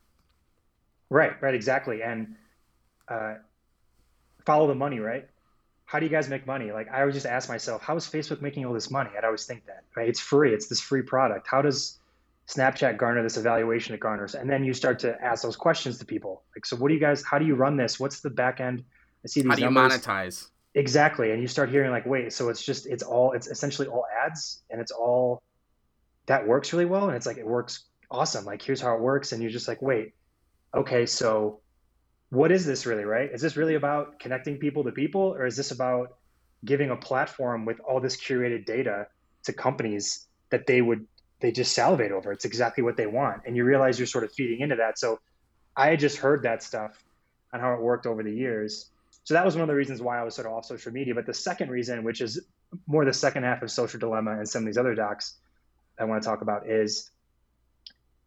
Right, 1.10 1.42
right, 1.42 1.56
exactly. 1.56 2.02
And 2.04 2.36
uh, 3.08 3.36
follow 4.46 4.68
the 4.68 4.76
money, 4.76 5.00
right? 5.00 5.28
How 5.86 6.00
do 6.00 6.06
you 6.06 6.12
guys 6.12 6.30
make 6.30 6.46
money? 6.46 6.72
Like 6.72 6.92
I 6.92 7.00
always 7.00 7.16
just 7.16 7.26
ask 7.26 7.50
myself, 7.50 7.82
how 7.82 7.96
is 7.96 8.06
Facebook 8.06 8.42
making 8.42 8.66
all 8.66 8.74
this 8.74 8.92
money? 8.92 9.10
I'd 9.18 9.24
always 9.24 9.46
think 9.46 9.66
that, 9.68 9.84
right? 9.96 10.08
It's 10.08 10.20
free. 10.20 10.54
It's 10.54 10.68
this 10.68 10.82
free 10.82 11.02
product. 11.02 11.48
How 11.50 11.62
does 11.62 11.98
Snapchat 12.48 12.98
garner 12.98 13.24
this 13.24 13.38
evaluation 13.38 13.96
it 13.96 14.02
garners? 14.02 14.36
And 14.36 14.50
then 14.50 14.64
you 14.66 14.74
start 14.74 15.00
to 15.00 15.22
ask 15.22 15.44
those 15.44 15.56
questions 15.56 15.98
to 16.00 16.06
people. 16.06 16.44
Like, 16.56 16.66
so 16.66 16.76
what 16.76 16.90
do 16.90 16.94
you 16.94 17.00
guys, 17.00 17.24
how 17.24 17.40
do 17.40 17.46
you 17.46 17.56
run 17.56 17.78
this? 17.78 18.00
What's 18.00 18.20
the 18.20 18.30
back 18.30 18.60
end? 18.60 18.84
I 19.28 19.30
see 19.30 19.42
these 19.42 19.50
How 19.50 19.56
do 19.56 19.62
you 19.62 19.70
numbers. 19.70 20.00
monetize? 20.00 20.50
Exactly. 20.74 21.32
And 21.32 21.42
you 21.42 21.48
start 21.48 21.70
hearing 21.70 21.92
like, 21.92 22.06
wait, 22.06 22.32
so 22.32 22.48
it's 22.48 22.64
just, 22.64 22.88
it's 22.88 23.04
all, 23.04 23.34
it's 23.34 23.48
essentially 23.48 23.90
all 23.90 24.06
ads 24.26 24.64
and 24.70 24.80
it's 24.80 24.92
all, 24.92 25.42
that 26.28 26.48
works 26.48 26.72
really 26.72 26.86
well. 26.86 27.08
And 27.08 27.16
it's 27.16 27.26
like, 27.26 27.38
it 27.38 27.46
works 27.46 27.86
awesome. 28.10 28.46
Like, 28.46 28.62
here's 28.62 28.80
how 28.80 28.96
it 28.96 29.02
works. 29.02 29.34
And 29.34 29.42
you're 29.42 29.52
just 29.52 29.68
like, 29.68 29.82
wait, 29.82 30.14
okay, 30.74 31.06
so 31.06 31.60
what 32.30 32.52
is 32.52 32.66
this 32.66 32.86
really, 32.86 33.04
right? 33.04 33.30
Is 33.34 33.42
this 33.42 33.58
really 33.58 33.76
about 33.76 34.20
connecting 34.20 34.58
people 34.58 34.84
to 34.86 34.92
people, 34.92 35.34
or 35.34 35.46
is 35.46 35.58
this 35.58 35.72
about 35.72 36.18
giving 36.64 36.90
a 36.90 36.96
platform 36.96 37.66
with 37.66 37.80
all 37.82 38.00
this 38.00 38.16
curated 38.16 38.66
data 38.66 39.08
to 39.44 39.54
companies 39.54 40.26
that 40.50 40.68
they 40.68 40.82
would 40.82 41.06
they 41.40 41.52
just 41.52 41.74
salivate 41.74 42.12
over? 42.12 42.32
It's 42.32 42.46
exactly 42.46 42.84
what 42.84 42.98
they 42.98 43.08
want, 43.08 43.44
and 43.46 43.56
you 43.56 43.64
realize 43.64 43.98
you're 43.98 44.08
sort 44.08 44.26
of 44.26 44.34
feeding 44.34 44.60
into 44.60 44.76
that. 44.76 45.00
So 45.00 45.20
I 45.76 45.90
had 45.92 46.00
just 46.00 46.18
heard 46.18 46.44
that 46.44 46.64
stuff 46.64 47.02
on 47.54 47.62
how 47.62 47.74
it 47.74 47.82
worked 47.82 48.06
over 48.06 48.24
the 48.24 48.34
years. 48.34 48.90
So 49.28 49.34
that 49.34 49.44
was 49.44 49.56
one 49.56 49.64
of 49.64 49.68
the 49.68 49.76
reasons 49.76 50.02
why 50.02 50.22
I 50.22 50.24
was 50.24 50.36
sort 50.36 50.48
of 50.48 50.54
off 50.54 50.64
social 50.64 50.94
media. 50.94 51.14
But 51.14 51.26
the 51.26 51.34
second 51.34 51.70
reason, 51.70 52.06
which 52.06 52.22
is 52.22 52.40
more 52.88 53.04
the 53.04 53.12
second 53.12 53.44
half 53.44 53.62
of 53.62 53.70
Social 53.70 54.00
Dilemma 54.00 54.38
and 54.38 54.48
some 54.48 54.64
of 54.64 54.68
these 54.68 54.78
other 54.78 54.96
docs 54.96 55.34
I 56.00 56.06
want 56.06 56.24
to 56.24 56.30
talk 56.30 56.42
about, 56.42 56.70
is 56.70 57.12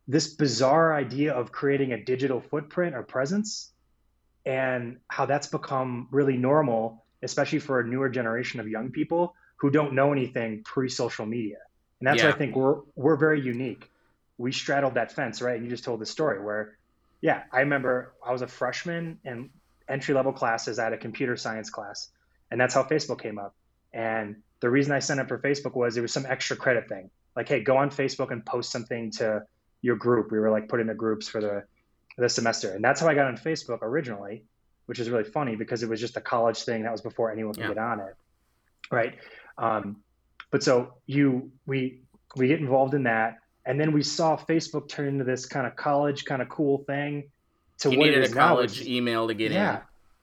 this 0.06 0.34
bizarre 0.34 0.94
idea 0.94 1.32
of 1.32 1.52
creating 1.52 1.94
a 1.94 2.04
digital 2.04 2.42
footprint 2.42 2.94
or 2.94 3.02
presence 3.02 3.70
and 4.44 4.98
how 5.08 5.24
that's 5.24 5.46
become 5.46 6.06
really 6.10 6.36
normal, 6.36 7.02
especially 7.22 7.60
for 7.60 7.80
a 7.80 7.86
newer 7.86 8.10
generation 8.10 8.60
of 8.60 8.68
young 8.68 8.90
people 8.90 9.34
who 9.56 9.70
don't 9.70 9.94
know 9.94 10.12
anything 10.12 10.62
pre-social 10.64 11.24
media. 11.24 11.60
And 12.00 12.08
that's 12.08 12.18
yeah. 12.18 12.28
why 12.28 12.34
I 12.34 12.36
think 12.36 12.54
we're 12.54 12.80
we're 12.94 13.16
very 13.16 13.40
unique. 13.40 13.90
We 14.36 14.52
straddled 14.52 14.96
that 14.96 15.12
fence, 15.12 15.40
right? 15.40 15.56
And 15.56 15.64
you 15.64 15.70
just 15.70 15.84
told 15.84 16.02
the 16.02 16.04
story 16.04 16.44
where, 16.44 16.76
yeah, 17.22 17.44
I 17.50 17.60
remember 17.60 18.12
I 18.22 18.32
was 18.32 18.42
a 18.42 18.46
freshman 18.46 19.18
in 19.24 19.48
entry 19.90 20.14
level 20.14 20.32
classes 20.32 20.78
at 20.78 20.92
a 20.92 20.96
computer 20.96 21.36
science 21.36 21.70
class, 21.70 22.10
and 22.50 22.60
that's 22.60 22.74
how 22.74 22.82
Facebook 22.82 23.20
came 23.20 23.38
up. 23.38 23.54
And 23.92 24.36
the 24.60 24.70
reason 24.70 24.92
I 24.92 24.98
signed 25.00 25.20
up 25.20 25.28
for 25.28 25.38
Facebook 25.38 25.74
was 25.74 25.96
it 25.96 26.00
was 26.00 26.12
some 26.12 26.26
extra 26.26 26.56
credit 26.56 26.88
thing, 26.88 27.10
like, 27.36 27.48
hey, 27.48 27.60
go 27.60 27.76
on 27.76 27.90
Facebook 27.90 28.30
and 28.30 28.44
post 28.44 28.70
something 28.70 29.10
to 29.12 29.42
your 29.82 29.96
group. 29.96 30.30
We 30.30 30.38
were 30.38 30.50
like 30.50 30.68
put 30.68 30.80
in 30.80 30.86
the 30.86 30.94
groups 30.94 31.28
for 31.28 31.40
the 31.40 31.64
this 32.20 32.34
semester. 32.34 32.72
And 32.72 32.84
that's 32.84 33.00
how 33.00 33.08
I 33.08 33.14
got 33.14 33.26
on 33.26 33.36
Facebook 33.36 33.78
originally, 33.82 34.44
which 34.86 34.98
is 34.98 35.10
really 35.10 35.24
funny 35.24 35.56
because 35.56 35.82
it 35.82 35.88
was 35.88 36.00
just 36.00 36.16
a 36.16 36.20
college 36.20 36.62
thing 36.62 36.82
that 36.82 36.92
was 36.92 37.00
before 37.00 37.32
anyone 37.32 37.54
could 37.54 37.62
yeah. 37.62 37.68
get 37.68 37.78
on 37.78 38.00
it. 38.00 38.14
Right. 38.90 39.14
Um, 39.58 39.96
but 40.50 40.62
so 40.62 40.94
you, 41.06 41.50
we, 41.66 42.00
we 42.36 42.48
get 42.48 42.60
involved 42.60 42.94
in 42.94 43.04
that. 43.04 43.38
And 43.64 43.80
then 43.80 43.92
we 43.92 44.02
saw 44.02 44.36
Facebook 44.36 44.88
turn 44.88 45.08
into 45.08 45.24
this 45.24 45.46
kind 45.46 45.66
of 45.66 45.76
college 45.76 46.24
kind 46.24 46.42
of 46.42 46.48
cool 46.48 46.78
thing 46.78 47.30
to 47.80 47.90
you 47.90 47.98
what 47.98 48.06
needed 48.06 48.24
is 48.24 48.32
a 48.32 48.34
college 48.34 48.80
now, 48.80 48.90
email 48.90 49.28
to 49.28 49.34
get 49.34 49.52
yeah, 49.52 49.76
in. 49.76 49.80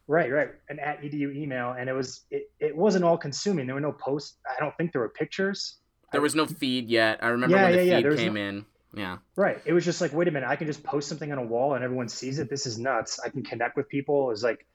Right, 0.08 0.32
right. 0.32 0.50
An 0.70 0.80
at 0.80 1.02
edu 1.02 1.36
email. 1.36 1.72
And 1.78 1.90
it 1.90 1.94
was, 1.94 2.22
it, 2.32 2.50
it 2.60 2.76
wasn't 2.76 3.04
all 3.04 3.18
consuming. 3.18 3.66
There 3.66 3.76
were 3.76 3.82
no 3.82 3.92
posts. 3.92 4.38
I 4.50 4.60
don't 4.60 4.76
think 4.78 4.94
there 4.94 5.02
were 5.02 5.10
pictures. 5.10 5.78
There 6.12 6.22
was 6.22 6.36
no 6.36 6.46
feed 6.46 6.90
yet. 6.90 7.20
I 7.22 7.28
remember 7.28 7.58
yeah, 7.58 7.64
when 7.64 7.72
the 7.74 7.86
yeah, 7.86 8.02
feed 8.02 8.18
came 8.18 8.34
no, 8.36 8.42
in. 8.42 8.66
Yeah. 8.96 9.18
Right. 9.36 9.62
It 9.66 9.74
was 9.74 9.84
just 9.84 10.00
like, 10.00 10.14
wait 10.14 10.28
a 10.28 10.32
minute, 10.32 10.48
I 10.48 10.56
can 10.56 10.68
just 10.68 10.84
post 10.84 11.10
something 11.10 11.32
on 11.32 11.38
a 11.38 11.44
wall 11.44 11.74
and 11.74 11.84
everyone 11.84 12.08
sees 12.08 12.40
it. 12.40 12.50
This 12.50 12.66
is 12.66 12.80
nuts. 12.80 13.20
I 13.24 13.30
can 13.30 13.44
connect 13.44 13.76
with 13.76 13.90
people. 13.90 14.32
It's 14.32 14.44
like 14.44 14.66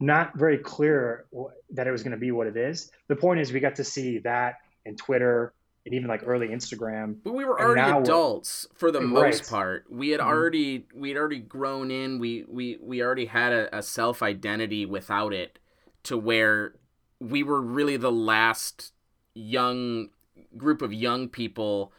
not 0.00 0.36
very 0.36 0.58
clear 0.58 1.26
that 1.72 1.86
it 1.86 1.90
was 1.90 2.02
going 2.02 2.12
to 2.12 2.18
be 2.18 2.30
what 2.30 2.46
it 2.46 2.56
is. 2.56 2.90
The 3.08 3.16
point 3.16 3.40
is, 3.40 3.52
we 3.52 3.60
got 3.60 3.76
to 3.76 3.84
see 3.84 4.18
that 4.18 4.56
and 4.86 4.96
Twitter 4.96 5.52
and 5.88 5.94
even 5.94 6.08
like 6.08 6.20
early 6.26 6.48
Instagram. 6.48 7.16
But 7.24 7.32
we 7.32 7.46
were 7.46 7.58
already 7.58 7.80
adults 7.80 8.66
for 8.74 8.90
the 8.90 9.00
most 9.00 9.48
part. 9.48 9.86
We 9.90 10.10
had 10.10 10.20
mm-hmm. 10.20 10.28
already 10.28 10.86
we 10.94 11.08
had 11.08 11.16
already 11.16 11.38
grown 11.38 11.90
in. 11.90 12.18
We 12.18 12.44
we 12.46 12.78
we 12.82 13.02
already 13.02 13.24
had 13.24 13.52
a, 13.52 13.78
a 13.78 13.82
self 13.82 14.22
identity 14.22 14.84
without 14.84 15.32
it, 15.32 15.58
to 16.04 16.18
where 16.18 16.74
we 17.20 17.42
were 17.42 17.62
really 17.62 17.96
the 17.96 18.12
last 18.12 18.92
young 19.34 20.10
group 20.58 20.82
of 20.82 20.92
young 20.92 21.28
people 21.28 21.90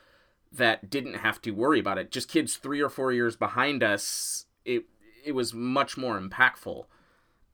that 0.52 0.90
didn't 0.90 1.16
have 1.16 1.42
to 1.42 1.52
worry 1.52 1.80
about 1.80 1.98
it. 1.98 2.12
Just 2.12 2.30
kids 2.30 2.58
three 2.58 2.82
or 2.82 2.90
four 2.90 3.12
years 3.12 3.36
behind 3.36 3.82
us, 3.82 4.46
it 4.66 4.84
it 5.26 5.32
was 5.32 5.52
much 5.52 5.98
more 5.98 6.20
impactful, 6.20 6.86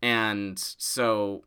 and 0.01 0.59
so 0.59 1.45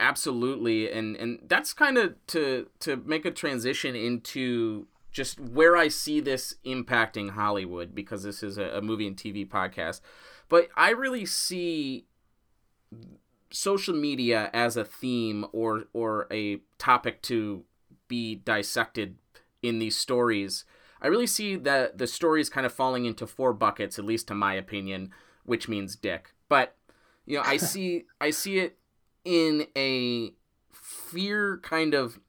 absolutely, 0.00 0.90
and 0.90 1.16
and 1.16 1.38
that's 1.46 1.72
kind 1.72 1.98
of 1.98 2.14
to 2.28 2.68
to 2.80 2.96
make 2.96 3.24
a 3.24 3.30
transition 3.30 3.94
into 3.94 4.86
just 5.12 5.38
where 5.38 5.76
I 5.76 5.88
see 5.88 6.20
this 6.20 6.54
impacting 6.64 7.30
Hollywood 7.30 7.94
because 7.94 8.22
this 8.22 8.42
is 8.42 8.58
a, 8.58 8.78
a 8.78 8.80
movie 8.80 9.06
and 9.06 9.16
TV 9.16 9.46
podcast, 9.46 10.00
but 10.48 10.68
I 10.76 10.90
really 10.90 11.26
see 11.26 12.06
social 13.52 13.94
media 13.94 14.50
as 14.52 14.76
a 14.76 14.84
theme 14.84 15.46
or 15.52 15.84
or 15.92 16.26
a 16.32 16.60
topic 16.78 17.22
to 17.22 17.64
be 18.08 18.34
dissected 18.34 19.16
in 19.62 19.78
these 19.78 19.96
stories, 19.96 20.64
I 21.00 21.06
really 21.06 21.26
see 21.26 21.56
that 21.56 21.98
the 21.98 22.06
stories 22.06 22.50
kind 22.50 22.66
of 22.66 22.72
falling 22.72 23.04
into 23.06 23.26
four 23.26 23.52
buckets, 23.52 23.98
at 23.98 24.04
least 24.04 24.28
to 24.28 24.34
my 24.34 24.54
opinion, 24.54 25.10
which 25.44 25.68
means 25.68 25.96
dick. 25.96 26.34
But 26.48 26.76
you 27.26 27.36
know, 27.36 27.42
I 27.44 27.56
see 27.72 28.04
I 28.20 28.30
see 28.30 28.58
it 28.58 28.78
in 29.24 29.66
a 29.76 30.32
fear 30.72 31.58
kind 31.62 31.94
of 31.94 32.20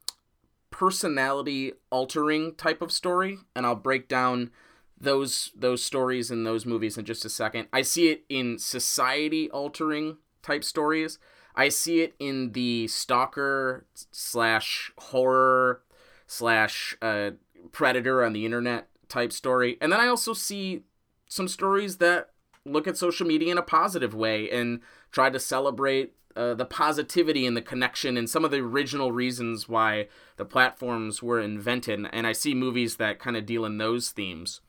personality 0.70 1.72
altering 1.90 2.54
type 2.54 2.82
of 2.82 2.90
story, 2.90 3.38
and 3.54 3.66
I'll 3.66 3.74
break 3.74 4.08
down 4.08 4.50
those 4.98 5.50
those 5.54 5.82
stories 5.82 6.30
and 6.30 6.46
those 6.46 6.64
movies 6.64 6.96
in 6.96 7.04
just 7.04 7.24
a 7.24 7.28
second. 7.28 7.68
I 7.72 7.82
see 7.82 8.08
it 8.08 8.24
in 8.28 8.58
society 8.58 9.50
altering 9.50 10.18
type 10.42 10.64
stories. 10.64 11.18
I 11.54 11.68
see 11.68 12.00
it 12.00 12.14
in 12.18 12.52
the 12.52 12.88
stalker 12.88 13.86
slash 14.10 14.90
horror 14.98 15.82
slash 16.26 16.96
uh, 17.02 17.32
predator 17.72 18.24
on 18.24 18.32
the 18.32 18.46
internet 18.46 18.88
type 19.08 19.32
story. 19.32 19.76
And 19.80 19.92
then 19.92 20.00
I 20.00 20.06
also 20.06 20.32
see 20.32 20.84
some 21.28 21.48
stories 21.48 21.98
that 21.98 22.30
look 22.64 22.86
at 22.86 22.96
social 22.96 23.26
media 23.26 23.52
in 23.52 23.58
a 23.58 23.62
positive 23.62 24.14
way 24.14 24.50
and 24.50 24.80
try 25.10 25.28
to 25.30 25.38
celebrate 25.38 26.14
uh, 26.36 26.54
the 26.54 26.64
positivity 26.64 27.46
and 27.46 27.56
the 27.56 27.62
connection 27.62 28.16
and 28.16 28.28
some 28.28 28.44
of 28.44 28.50
the 28.50 28.58
original 28.58 29.12
reasons 29.12 29.68
why 29.68 30.08
the 30.36 30.44
platforms 30.44 31.22
were 31.22 31.40
invented. 31.40 32.06
And 32.12 32.26
I 32.26 32.32
see 32.32 32.54
movies 32.54 32.96
that 32.96 33.18
kind 33.18 33.36
of 33.36 33.46
deal 33.46 33.64
in 33.64 33.78
those 33.78 34.10
themes. 34.10 34.60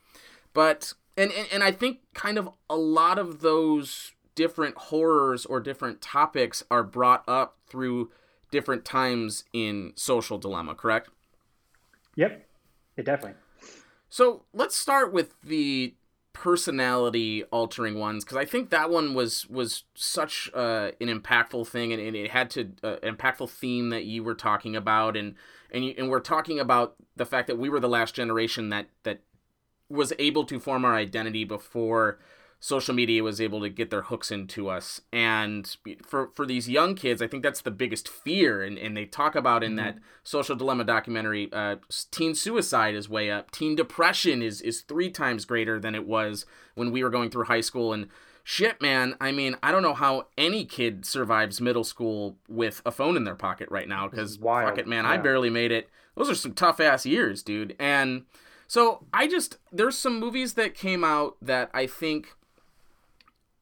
But, 0.54 0.94
and, 1.18 1.32
and, 1.32 1.48
and 1.52 1.64
I 1.64 1.72
think 1.72 2.00
kind 2.14 2.38
of 2.38 2.50
a 2.70 2.76
lot 2.76 3.18
of 3.18 3.42
those 3.42 4.14
different 4.36 4.76
horrors 4.76 5.46
or 5.46 5.60
different 5.60 6.02
topics 6.02 6.64
are 6.70 6.84
brought 6.84 7.24
up 7.28 7.58
through 7.68 8.12
different 8.52 8.86
times 8.86 9.44
in 9.54 9.94
social 9.96 10.38
dilemma, 10.38 10.76
correct? 10.76 11.10
Yep, 12.16 12.46
it 12.98 13.06
definitely. 13.06 13.40
So 14.10 14.44
let's 14.54 14.76
start 14.76 15.12
with 15.12 15.42
the 15.42 15.96
personality 16.34 17.44
altering 17.46 18.00
ones 18.00 18.24
because 18.24 18.38
I 18.38 18.46
think 18.46 18.72
that 18.72 18.90
one 18.90 19.14
was 19.14 19.48
was 19.50 19.84
such 19.94 20.50
uh, 20.54 20.92
an 21.00 21.08
impactful 21.08 21.68
thing 21.68 21.94
and, 21.94 22.02
and 22.02 22.16
it 22.16 22.32
had 22.32 22.50
to 22.52 22.72
uh, 22.84 22.96
impactful 23.04 23.50
theme 23.50 23.90
that 23.92 24.06
you 24.06 24.24
were 24.24 24.36
talking 24.36 24.76
about 24.76 25.16
and 25.16 25.36
and 25.72 25.86
you, 25.86 25.94
and 25.98 26.10
we're 26.10 26.20
talking 26.20 26.60
about 26.60 26.96
the 27.16 27.26
fact 27.26 27.48
that 27.48 27.58
we 27.58 27.70
were 27.70 27.80
the 27.80 27.88
last 27.88 28.16
generation 28.16 28.70
that 28.70 28.88
that 29.04 29.22
was 29.90 30.12
able 30.18 30.44
to 30.46 30.60
form 30.60 30.84
our 30.84 30.96
identity 30.96 31.44
before 31.44 32.20
social 32.64 32.94
media 32.94 33.22
was 33.22 33.42
able 33.42 33.60
to 33.60 33.68
get 33.68 33.90
their 33.90 34.04
hooks 34.04 34.32
into 34.32 34.70
us. 34.70 35.02
And 35.12 35.76
for 36.02 36.30
for 36.34 36.46
these 36.46 36.70
young 36.70 36.96
kids 36.96 37.22
i 37.22 37.28
think 37.28 37.44
that's 37.44 37.60
the 37.60 37.72
biggest 37.72 38.08
fear. 38.08 38.64
And, 38.64 38.78
and 38.78 38.96
they 38.96 39.06
talk 39.06 39.36
about 39.36 39.66
in 39.66 39.72
mm-hmm. 39.72 39.86
that 39.86 39.98
social 40.24 40.56
dilemma 40.56 40.86
documentary 40.86 41.50
uh, 41.52 41.76
teen 42.10 42.34
suicide 42.34 42.96
is 42.96 43.10
way 43.10 43.30
up. 43.30 43.52
Teen 43.52 43.76
depression 43.76 44.42
is 44.42 44.62
is 44.62 44.80
three 44.80 45.10
times 45.10 45.44
greater 45.44 45.78
than 45.78 45.94
it 45.94 46.08
was 46.08 46.46
when 46.76 46.94
we 46.94 47.04
were 47.04 47.10
going 47.10 47.30
through 47.30 47.46
high 47.46 47.60
school. 47.60 47.92
And 47.92 48.08
shit 48.46 48.82
man 48.82 49.16
i 49.22 49.32
mean 49.32 49.56
i 49.64 49.72
don't 49.72 49.84
know 49.84 49.94
how 49.94 50.28
any 50.38 50.66
kid 50.66 51.06
survives 51.06 51.62
middle 51.62 51.86
school 51.86 52.36
with 52.50 52.82
a 52.86 52.92
phone 52.92 53.16
in 53.16 53.24
their 53.24 53.36
pocket 53.36 53.70
right 53.72 53.88
now 53.88 54.06
because 54.06 54.36
fuck 54.36 54.78
it 54.78 54.86
man 54.86 55.06
yeah. 55.06 55.12
i 55.12 55.18
barely 55.18 55.50
made 55.50 55.72
it. 55.72 55.90
Those 56.16 56.30
are 56.30 56.36
some 56.36 56.54
tough 56.54 56.80
ass 56.80 57.06
years 57.06 57.44
dude. 57.44 57.76
And 57.78 58.24
so 58.68 59.06
i 59.14 59.28
just 59.28 59.58
there's 59.70 59.98
some 59.98 60.18
movies 60.18 60.54
that 60.54 60.74
came 60.74 61.04
out 61.04 61.36
that 61.42 61.70
i 61.74 61.86
think 61.88 62.36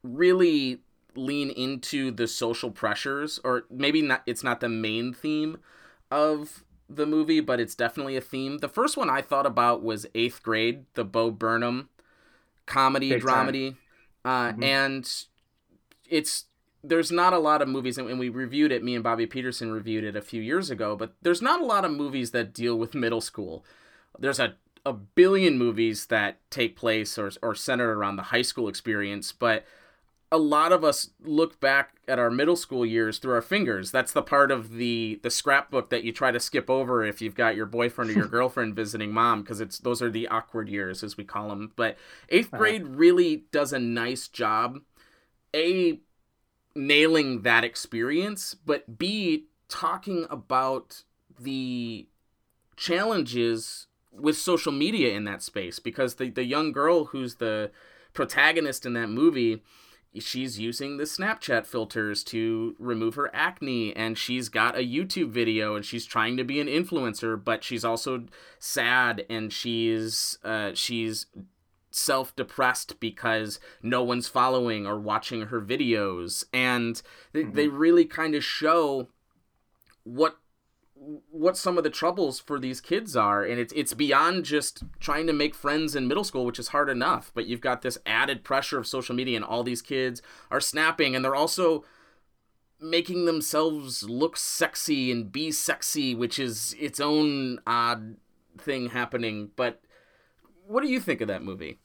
really 0.03 0.79
lean 1.15 1.49
into 1.49 2.09
the 2.11 2.27
social 2.27 2.71
pressures 2.71 3.39
or 3.43 3.65
maybe 3.69 4.01
not 4.01 4.23
it's 4.25 4.43
not 4.43 4.61
the 4.61 4.69
main 4.69 5.13
theme 5.13 5.57
of 6.09 6.63
the 6.89 7.05
movie, 7.05 7.39
but 7.39 7.59
it's 7.59 7.75
definitely 7.75 8.15
a 8.17 8.21
theme. 8.21 8.57
The 8.59 8.67
first 8.69 8.97
one 8.97 9.09
I 9.09 9.21
thought 9.21 9.45
about 9.45 9.81
was 9.83 10.05
Eighth 10.13 10.43
Grade, 10.43 10.85
the 10.93 11.05
Bo 11.05 11.31
Burnham 11.31 11.89
comedy 12.65 13.09
Big 13.09 13.21
dramedy, 13.23 13.75
uh, 14.25 14.51
Mhm. 14.51 14.63
and 14.63 15.25
it's 16.09 16.45
there's 16.83 17.11
not 17.11 17.31
a 17.31 17.37
lot 17.37 17.61
of 17.61 17.67
movies, 17.67 17.99
and 17.99 18.17
we 18.17 18.27
reviewed 18.27 18.71
it. 18.71 18.83
Me 18.83 18.95
and 18.95 19.03
Bobby 19.03 19.27
Peterson 19.27 19.71
reviewed 19.71 20.03
it 20.03 20.15
a 20.15 20.21
few 20.21 20.41
years 20.41 20.71
ago, 20.71 20.95
but 20.95 21.13
there's 21.21 21.41
not 21.41 21.61
a 21.61 21.65
lot 21.65 21.85
of 21.85 21.91
movies 21.91 22.31
that 22.31 22.53
deal 22.53 22.75
with 22.75 22.95
middle 22.95 23.21
school. 23.21 23.63
There's 24.17 24.39
a 24.39 24.55
a 24.83 24.93
billion 24.93 25.59
movies 25.59 26.07
that 26.07 26.39
take 26.49 26.75
place 26.75 27.17
or 27.19 27.31
or 27.43 27.53
centered 27.53 27.91
around 27.93 28.15
the 28.15 28.23
high 28.23 28.41
school 28.41 28.67
experience, 28.67 29.31
but 29.31 29.63
a 30.31 30.37
lot 30.37 30.71
of 30.71 30.83
us 30.83 31.09
look 31.21 31.59
back 31.59 31.97
at 32.07 32.17
our 32.19 32.31
middle 32.31 32.55
school 32.55 32.85
years 32.85 33.17
through 33.17 33.33
our 33.33 33.41
fingers. 33.41 33.91
That's 33.91 34.13
the 34.13 34.21
part 34.21 34.51
of 34.51 34.73
the 34.73 35.19
the 35.23 35.29
scrapbook 35.29 35.89
that 35.89 36.03
you 36.03 36.11
try 36.13 36.31
to 36.31 36.39
skip 36.39 36.69
over 36.69 37.03
if 37.03 37.21
you've 37.21 37.35
got 37.35 37.55
your 37.55 37.65
boyfriend 37.65 38.09
or 38.11 38.13
your 38.13 38.27
girlfriend 38.29 38.75
visiting 38.75 39.11
mom 39.11 39.41
because 39.41 39.59
it's 39.59 39.79
those 39.79 40.01
are 40.01 40.09
the 40.09 40.27
awkward 40.29 40.69
years 40.69 41.03
as 41.03 41.17
we 41.17 41.23
call 41.25 41.49
them. 41.49 41.73
But 41.75 41.97
8th 42.29 42.53
Uh-huh. 42.53 42.57
grade 42.59 42.87
really 42.87 43.43
does 43.51 43.73
a 43.73 43.79
nice 43.79 44.27
job 44.27 44.79
a 45.55 45.99
nailing 46.75 47.41
that 47.43 47.63
experience, 47.63 48.53
but 48.53 48.97
b 48.97 49.45
talking 49.67 50.25
about 50.29 51.03
the 51.39 52.07
challenges 52.77 53.87
with 54.11 54.37
social 54.37 54.71
media 54.71 55.13
in 55.13 55.25
that 55.25 55.41
space 55.41 55.79
because 55.79 56.15
the 56.15 56.29
the 56.29 56.45
young 56.45 56.71
girl 56.71 57.05
who's 57.05 57.35
the 57.35 57.71
protagonist 58.13 58.85
in 58.85 58.93
that 58.93 59.09
movie 59.09 59.61
she's 60.19 60.59
using 60.59 60.97
the 60.97 61.05
Snapchat 61.05 61.65
filters 61.65 62.23
to 62.25 62.75
remove 62.79 63.15
her 63.15 63.29
acne 63.33 63.95
and 63.95 64.17
she's 64.17 64.49
got 64.49 64.75
a 64.75 64.79
YouTube 64.79 65.29
video 65.29 65.75
and 65.75 65.85
she's 65.85 66.05
trying 66.05 66.35
to 66.37 66.43
be 66.43 66.59
an 66.59 66.67
influencer 66.67 67.41
but 67.41 67.63
she's 67.63 67.85
also 67.85 68.25
sad 68.59 69.25
and 69.29 69.53
she's 69.53 70.37
uh, 70.43 70.71
she's 70.73 71.27
self-depressed 71.91 72.99
because 72.99 73.59
no 73.83 74.01
one's 74.01 74.27
following 74.27 74.87
or 74.87 74.99
watching 74.99 75.47
her 75.47 75.61
videos. 75.61 76.45
And 76.53 77.01
they, 77.33 77.43
they 77.43 77.67
really 77.67 78.05
kind 78.05 78.33
of 78.33 78.43
show 78.43 79.09
what 80.03 80.37
what 81.31 81.57
some 81.57 81.79
of 81.79 81.83
the 81.83 81.89
troubles 81.89 82.39
for 82.39 82.59
these 82.59 82.79
kids 82.79 83.15
are 83.15 83.43
and 83.43 83.59
it's 83.59 83.73
it's 83.73 83.93
beyond 83.93 84.45
just 84.45 84.83
trying 84.99 85.25
to 85.25 85.33
make 85.33 85.55
friends 85.55 85.95
in 85.95 86.07
middle 86.07 86.23
school 86.23 86.45
which 86.45 86.59
is 86.59 86.67
hard 86.67 86.89
enough 86.89 87.31
but 87.33 87.47
you've 87.47 87.59
got 87.59 87.81
this 87.81 87.97
added 88.05 88.43
pressure 88.43 88.77
of 88.77 88.85
social 88.85 89.15
media 89.15 89.35
and 89.35 89.43
all 89.43 89.63
these 89.63 89.81
kids 89.81 90.21
are 90.51 90.61
snapping 90.61 91.15
and 91.15 91.25
they're 91.25 91.33
also 91.33 91.83
making 92.79 93.25
themselves 93.25 94.03
look 94.03 94.37
sexy 94.37 95.11
and 95.11 95.31
be 95.31 95.51
sexy 95.51 96.13
which 96.13 96.37
is 96.37 96.75
its 96.79 96.99
own 96.99 97.59
odd 97.65 98.15
thing 98.57 98.89
happening. 98.89 99.51
But 99.55 99.81
what 100.67 100.81
do 100.81 100.89
you 100.89 100.99
think 100.99 101.21
of 101.21 101.27
that 101.27 101.43
movie? 101.43 101.79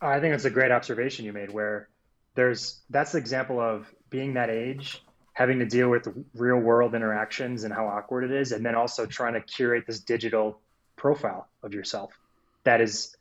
I 0.00 0.20
think 0.20 0.34
it's 0.34 0.44
a 0.44 0.50
great 0.50 0.70
observation 0.70 1.24
you 1.24 1.32
made 1.32 1.50
where 1.50 1.88
there's 2.34 2.80
that's 2.90 3.12
the 3.12 3.18
example 3.18 3.60
of 3.60 3.92
being 4.10 4.34
that 4.34 4.50
age 4.50 5.02
having 5.36 5.58
to 5.58 5.66
deal 5.66 5.90
with 5.90 6.08
real 6.34 6.56
world 6.56 6.94
interactions 6.94 7.64
and 7.64 7.74
how 7.74 7.86
awkward 7.86 8.24
it 8.24 8.30
is 8.30 8.52
and 8.52 8.64
then 8.64 8.74
also 8.74 9.04
trying 9.04 9.34
to 9.34 9.40
curate 9.42 9.84
this 9.86 10.00
digital 10.00 10.58
profile 10.96 11.46
of 11.62 11.74
yourself 11.74 12.18
that 12.64 12.80
is 12.80 13.14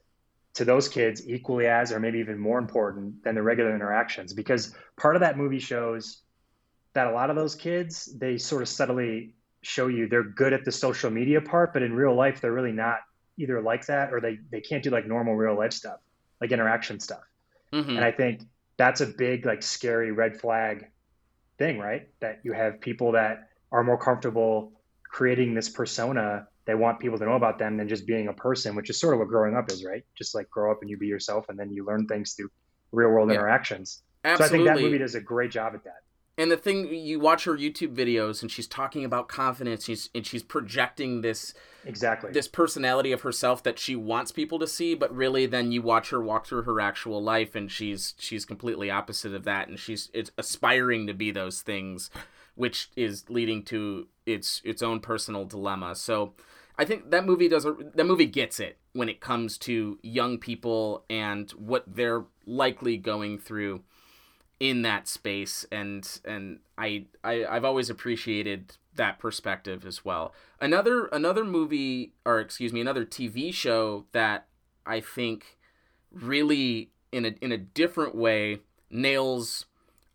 to 0.53 0.63
those 0.63 0.87
kids 0.87 1.27
equally 1.27 1.67
as 1.67 1.91
or 1.91 1.99
maybe 1.99 2.19
even 2.19 2.39
more 2.39 2.57
important 2.57 3.21
than 3.25 3.35
the 3.35 3.43
regular 3.43 3.75
interactions 3.75 4.31
because 4.31 4.73
part 4.95 5.17
of 5.17 5.19
that 5.19 5.37
movie 5.37 5.59
shows 5.59 6.21
that 6.93 7.07
a 7.07 7.11
lot 7.11 7.29
of 7.29 7.35
those 7.35 7.53
kids 7.53 8.05
they 8.17 8.37
sort 8.37 8.61
of 8.61 8.69
subtly 8.69 9.33
show 9.61 9.87
you 9.87 10.07
they're 10.07 10.23
good 10.23 10.53
at 10.53 10.63
the 10.63 10.71
social 10.71 11.09
media 11.09 11.41
part 11.41 11.73
but 11.73 11.83
in 11.83 11.91
real 11.93 12.15
life 12.15 12.39
they're 12.39 12.53
really 12.53 12.71
not 12.71 12.99
either 13.35 13.61
like 13.61 13.85
that 13.87 14.13
or 14.13 14.21
they, 14.21 14.39
they 14.51 14.61
can't 14.61 14.83
do 14.83 14.89
like 14.89 15.05
normal 15.05 15.35
real 15.35 15.57
life 15.57 15.73
stuff 15.73 15.99
like 16.39 16.53
interaction 16.53 16.97
stuff 16.97 17.23
mm-hmm. 17.73 17.89
and 17.89 18.05
i 18.05 18.11
think 18.11 18.39
that's 18.77 19.01
a 19.01 19.05
big 19.05 19.45
like 19.45 19.61
scary 19.61 20.13
red 20.13 20.39
flag 20.39 20.87
thing 21.57 21.79
right? 21.79 22.07
That 22.21 22.39
you 22.43 22.53
have 22.53 22.81
people 22.81 23.13
that 23.13 23.49
are 23.71 23.83
more 23.83 23.97
comfortable 23.97 24.73
creating 25.09 25.53
this 25.53 25.69
persona. 25.69 26.47
They 26.65 26.75
want 26.75 26.99
people 26.99 27.17
to 27.19 27.25
know 27.25 27.33
about 27.35 27.59
them 27.59 27.77
than 27.77 27.87
just 27.87 28.05
being 28.07 28.27
a 28.27 28.33
person 28.33 28.75
which 28.75 28.89
is 28.89 28.99
sort 28.99 29.13
of 29.13 29.19
what 29.19 29.27
growing 29.29 29.55
up 29.55 29.69
is 29.71 29.85
right? 29.85 30.03
Just 30.17 30.35
like 30.35 30.49
grow 30.49 30.71
up 30.71 30.79
and 30.81 30.89
you 30.89 30.97
be 30.97 31.07
yourself 31.07 31.45
and 31.49 31.57
then 31.59 31.71
you 31.71 31.85
learn 31.85 32.07
things 32.07 32.33
through 32.33 32.49
real 32.91 33.09
world 33.09 33.29
Yeah. 33.29 33.35
interactions. 33.35 34.01
Absolutely. 34.23 34.37
so 34.37 34.45
i 34.45 34.49
think 34.49 34.75
that 34.75 34.83
movie 34.83 34.97
does 34.97 35.13
a 35.13 35.21
great 35.21 35.51
job 35.51 35.73
at 35.75 35.83
that 35.83 36.01
and 36.37 36.51
the 36.51 36.57
thing 36.57 36.93
you 36.93 37.19
watch 37.19 37.45
her 37.45 37.55
YouTube 37.55 37.95
videos 37.95 38.41
and 38.41 38.51
she's 38.51 38.67
talking 38.67 39.05
about 39.05 39.27
confidence 39.27 39.85
she's 39.85 40.09
and 40.13 40.25
she's 40.25 40.43
projecting 40.43 41.21
this 41.21 41.53
exactly. 41.85 42.31
this 42.31 42.47
personality 42.47 43.11
of 43.11 43.21
herself 43.21 43.63
that 43.63 43.79
she 43.79 43.95
wants 43.95 44.31
people 44.31 44.59
to 44.59 44.67
see 44.67 44.95
but 44.95 45.13
really 45.15 45.45
then 45.45 45.71
you 45.71 45.81
watch 45.81 46.09
her 46.09 46.21
walk 46.21 46.45
through 46.45 46.63
her 46.63 46.79
actual 46.79 47.21
life 47.21 47.55
and 47.55 47.71
she's 47.71 48.13
she's 48.17 48.45
completely 48.45 48.89
opposite 48.89 49.33
of 49.33 49.43
that 49.43 49.67
and 49.67 49.79
she's 49.79 50.09
it's 50.13 50.31
aspiring 50.37 51.07
to 51.07 51.13
be 51.13 51.31
those 51.31 51.61
things 51.61 52.09
which 52.55 52.89
is 52.95 53.29
leading 53.29 53.63
to 53.63 54.07
its 54.25 54.61
its 54.63 54.81
own 54.81 54.99
personal 54.99 55.45
dilemma. 55.45 55.95
So 55.95 56.33
i 56.77 56.85
think 56.85 57.11
that 57.11 57.25
movie 57.25 57.47
does 57.47 57.65
a, 57.65 57.75
that 57.95 58.05
movie 58.05 58.25
gets 58.25 58.59
it 58.59 58.77
when 58.93 59.09
it 59.09 59.19
comes 59.19 59.57
to 59.57 59.99
young 60.01 60.37
people 60.37 61.05
and 61.09 61.51
what 61.51 61.83
they're 61.87 62.25
likely 62.45 62.97
going 62.97 63.37
through 63.37 63.81
in 64.59 64.81
that 64.83 65.07
space 65.07 65.65
and 65.71 66.19
and 66.23 66.59
I, 66.77 67.05
I 67.23 67.45
I've 67.45 67.65
always 67.65 67.89
appreciated 67.89 68.77
that 68.95 69.19
perspective 69.19 69.85
as 69.85 70.05
well. 70.05 70.33
Another 70.61 71.07
another 71.07 71.43
movie 71.43 72.13
or 72.25 72.39
excuse 72.39 72.71
me, 72.71 72.81
another 72.81 73.05
TV 73.05 73.53
show 73.53 74.05
that 74.11 74.47
I 74.85 75.01
think 75.01 75.57
really 76.11 76.91
in 77.11 77.25
a 77.25 77.35
in 77.41 77.51
a 77.51 77.57
different 77.57 78.15
way 78.15 78.59
nails 78.89 79.65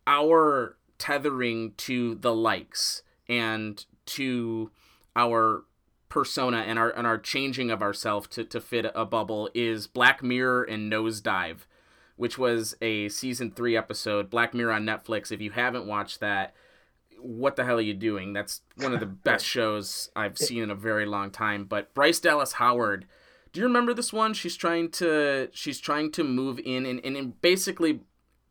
our 0.07 0.77
tethering 0.97 1.73
to 1.77 2.15
the 2.15 2.33
likes 2.33 3.03
and 3.27 3.85
to 4.05 4.71
our 5.15 5.65
persona 6.09 6.57
and 6.57 6.77
our 6.77 6.89
and 6.89 7.07
our 7.07 7.17
changing 7.17 7.71
of 7.71 7.81
ourselves 7.81 8.27
to, 8.27 8.43
to 8.43 8.59
fit 8.59 8.85
a 8.93 9.05
bubble 9.05 9.49
is 9.53 9.87
Black 9.87 10.21
Mirror 10.23 10.63
and 10.63 10.91
Nosedive 10.91 11.59
which 12.21 12.37
was 12.37 12.75
a 12.83 13.09
season 13.09 13.49
three 13.49 13.75
episode, 13.75 14.29
Black 14.29 14.53
Mirror 14.53 14.73
on 14.73 14.85
Netflix. 14.85 15.31
If 15.31 15.41
you 15.41 15.49
haven't 15.49 15.87
watched 15.87 16.19
that, 16.19 16.53
what 17.19 17.55
the 17.55 17.65
hell 17.65 17.79
are 17.79 17.81
you 17.81 17.95
doing? 17.95 18.31
That's 18.31 18.61
one 18.75 18.93
of 18.93 18.99
the 18.99 19.05
best 19.23 19.43
shows 19.43 20.11
I've 20.15 20.37
seen 20.37 20.61
in 20.61 20.69
a 20.69 20.75
very 20.75 21.07
long 21.07 21.31
time. 21.31 21.63
But 21.63 21.95
Bryce 21.95 22.19
Dallas 22.19 22.53
Howard, 22.53 23.07
do 23.51 23.59
you 23.59 23.65
remember 23.65 23.91
this 23.95 24.13
one? 24.13 24.35
She's 24.35 24.55
trying 24.55 24.91
to 24.91 25.49
she's 25.51 25.79
trying 25.79 26.11
to 26.11 26.23
move 26.23 26.59
in 26.63 26.85
and, 26.85 27.03
and 27.03 27.17
in 27.17 27.33
basically 27.41 28.01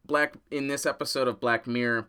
black 0.04 0.34
in 0.50 0.66
this 0.66 0.84
episode 0.84 1.28
of 1.28 1.38
Black 1.38 1.68
Mirror, 1.68 2.08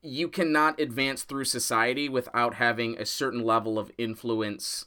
you 0.00 0.28
cannot 0.28 0.78
advance 0.78 1.24
through 1.24 1.46
society 1.46 2.08
without 2.08 2.54
having 2.54 2.96
a 2.96 3.04
certain 3.04 3.42
level 3.42 3.80
of 3.80 3.90
influence 3.98 4.86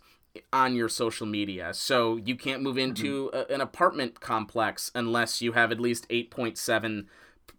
on 0.51 0.75
your 0.75 0.89
social 0.89 1.25
media. 1.27 1.73
So 1.73 2.17
you 2.17 2.35
can't 2.35 2.61
move 2.61 2.77
into 2.77 3.29
a, 3.33 3.51
an 3.53 3.61
apartment 3.61 4.19
complex 4.19 4.91
unless 4.95 5.41
you 5.41 5.51
have 5.53 5.71
at 5.71 5.79
least 5.79 6.07
8.7 6.09 7.05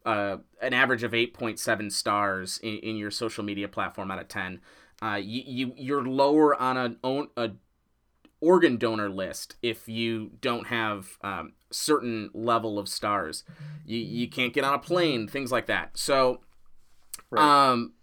uh, 0.07 0.39
an 0.61 0.75
average 0.75 1.03
of 1.03 1.13
8.7 1.13 1.91
stars 1.91 2.59
in, 2.63 2.77
in 2.79 2.97
your 2.97 3.11
social 3.11 3.43
media 3.45 3.69
platform 3.69 4.11
out 4.11 4.19
of 4.19 4.29
10. 4.29 4.61
Uh, 5.03 5.15
you, 5.23 5.43
you 5.47 5.73
you're 5.77 6.05
lower 6.05 6.55
on 6.61 6.77
an 6.77 6.99
own 7.03 7.29
a 7.37 7.51
organ 8.41 8.77
donor 8.77 9.09
list 9.09 9.57
if 9.63 9.89
you 9.89 10.33
don't 10.41 10.67
have 10.67 11.19
um, 11.23 11.53
certain 11.71 12.31
level 12.35 12.79
of 12.79 12.89
stars. 12.89 13.45
You 13.85 13.99
you 13.99 14.29
can't 14.29 14.53
get 14.53 14.65
on 14.65 14.75
a 14.75 14.79
plane, 14.79 15.27
things 15.27 15.51
like 15.51 15.67
that. 15.67 15.97
So 15.97 16.41
Right. 17.31 17.71
um, 17.71 17.95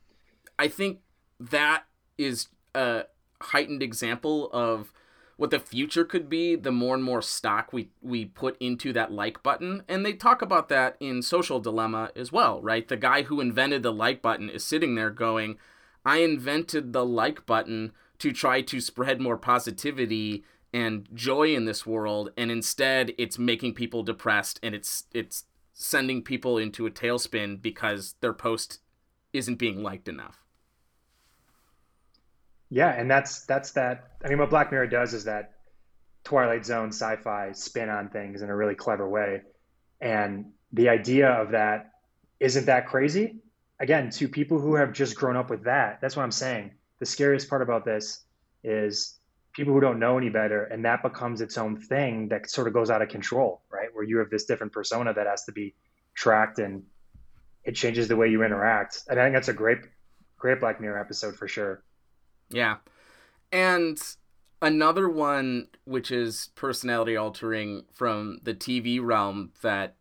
I 0.60 0.68
think 0.68 1.00
that 1.40 1.84
is 2.18 2.48
a 2.76 3.06
heightened 3.42 3.84
example 3.84 4.50
of 4.52 4.92
what 5.38 5.50
the 5.50 5.60
future 5.60 6.06
could 6.06 6.30
be 6.30 6.56
the 6.56 6.72
more 6.72 6.94
and 6.94 7.04
more 7.04 7.22
stock 7.22 7.74
we 7.74 7.90
we 8.02 8.26
put 8.26 8.56
into 8.60 8.94
that 8.94 9.12
like 9.12 9.42
button. 9.42 9.84
And 9.88 10.06
they 10.06 10.14
talk 10.14 10.42
about 10.42 10.70
that 10.70 10.98
in 11.00 11.22
social 11.22 11.60
dilemma 11.60 12.12
as 12.16 12.32
well 12.32 12.62
right? 12.62 12.88
The 12.88 12.98
guy 12.98 13.24
who 13.24 13.42
invented 13.42 13.84
the 13.84 13.94
like 13.94 14.22
button 14.22 14.50
is 14.50 14.64
sitting 14.64 14.96
there 14.96 15.10
going 15.10 15.58
i 16.06 16.18
invented 16.18 16.94
the 16.94 17.06
like 17.06 17.46
button 17.46 17.92
to 18.20 18.32
try 18.32 18.62
to 18.62 18.80
spread 18.80 19.22
more 19.22 19.38
positivity 19.38 20.44
and 20.74 21.08
joy 21.14 21.54
in 21.54 21.66
this 21.66 21.86
world 21.86 22.32
and 22.38 22.52
instead 22.52 23.14
it's 23.18 23.38
making 23.38 23.74
people 23.74 24.04
depressed 24.04 24.60
and 24.64 24.74
it's 24.74 25.06
it's 25.14 25.46
sending 25.74 26.22
people 26.22 26.58
into 26.58 26.86
a 26.86 26.92
tailspin 26.92 27.62
because 27.62 28.16
their 28.22 28.34
post 28.34 28.80
isn't 29.34 29.56
being 29.56 29.82
liked 29.82 30.08
enough 30.08 30.41
Yeah, 32.72 32.90
and 32.90 33.12
that's 33.12 33.46
that's 33.46 33.72
that. 33.72 34.14
I 34.24 34.30
mean, 34.30 34.40
what 34.40 34.50
Black 34.50 34.72
Mirror 34.72 34.88
does 34.88 35.14
is 35.14 35.26
that 35.26 35.56
Twilight 36.24 36.66
Zone 36.66 36.88
sci-fi 36.90 37.52
spin 37.52 37.90
on 37.90 38.10
things 38.10 38.42
in 38.42 38.50
a 38.50 38.56
really 38.56 38.76
clever 38.76 39.08
way, 39.08 39.42
and 40.00 40.46
the 40.72 40.88
idea 40.88 41.30
of 41.30 41.52
that 41.52 41.92
isn't 42.40 42.66
that 42.66 42.88
crazy. 42.88 43.42
Again, 43.80 44.10
to 44.12 44.30
people 44.30 44.60
who 44.60 44.76
have 44.76 44.94
just 44.94 45.18
grown 45.18 45.36
up 45.36 45.50
with 45.50 45.66
that, 45.66 46.00
that's 46.02 46.16
what 46.16 46.24
I'm 46.24 46.32
saying. 46.32 46.72
The 47.00 47.06
scariest 47.06 47.50
part 47.50 47.62
about 47.62 47.84
this 47.84 48.24
is 48.64 49.20
people 49.54 49.74
who 49.74 49.82
don't 49.82 50.00
know 50.00 50.18
any 50.18 50.30
better 50.30 50.64
and 50.64 50.86
that 50.86 51.04
becomes 51.04 51.42
its 51.42 51.58
own 51.58 51.76
thing 51.76 52.30
that 52.30 52.50
sort 52.50 52.68
of 52.68 52.74
goes 52.74 52.90
out 52.90 53.02
of 53.02 53.10
control 53.10 53.62
right 53.70 53.90
where 53.94 54.04
you 54.04 54.18
have 54.18 54.30
this 54.30 54.46
different 54.46 54.72
persona 54.72 55.14
that 55.14 55.28
has 55.28 55.44
to 55.44 55.52
be 55.52 55.74
tracked 56.16 56.60
and 56.60 56.84
it 57.64 57.76
changes 57.76 58.08
the 58.08 58.16
way 58.16 58.30
you 58.30 58.44
interact 58.44 59.02
and 59.10 59.20
i 59.20 59.26
think 59.26 59.36
that's 59.36 59.50
a 59.50 59.54
great 59.54 59.80
great 60.38 60.60
black 60.60 60.80
mirror 60.80 61.00
episode 61.00 61.36
for 61.36 61.48
sure 61.48 61.84
yeah 62.52 62.78
and 63.52 64.16
another 64.62 65.10
one 65.10 65.68
which 65.86 66.12
is 66.12 66.50
personality 66.56 67.16
altering 67.16 67.84
from 67.92 68.40
the 68.44 68.54
tv 68.54 69.00
realm 69.02 69.52
that 69.62 69.96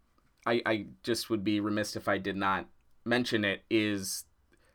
i 0.46 0.62
i 0.66 0.86
just 1.02 1.30
would 1.30 1.44
be 1.44 1.60
remiss 1.60 1.96
if 1.96 2.08
i 2.08 2.18
did 2.18 2.36
not 2.36 2.66
mention 3.04 3.44
it 3.44 3.62
is 3.70 4.24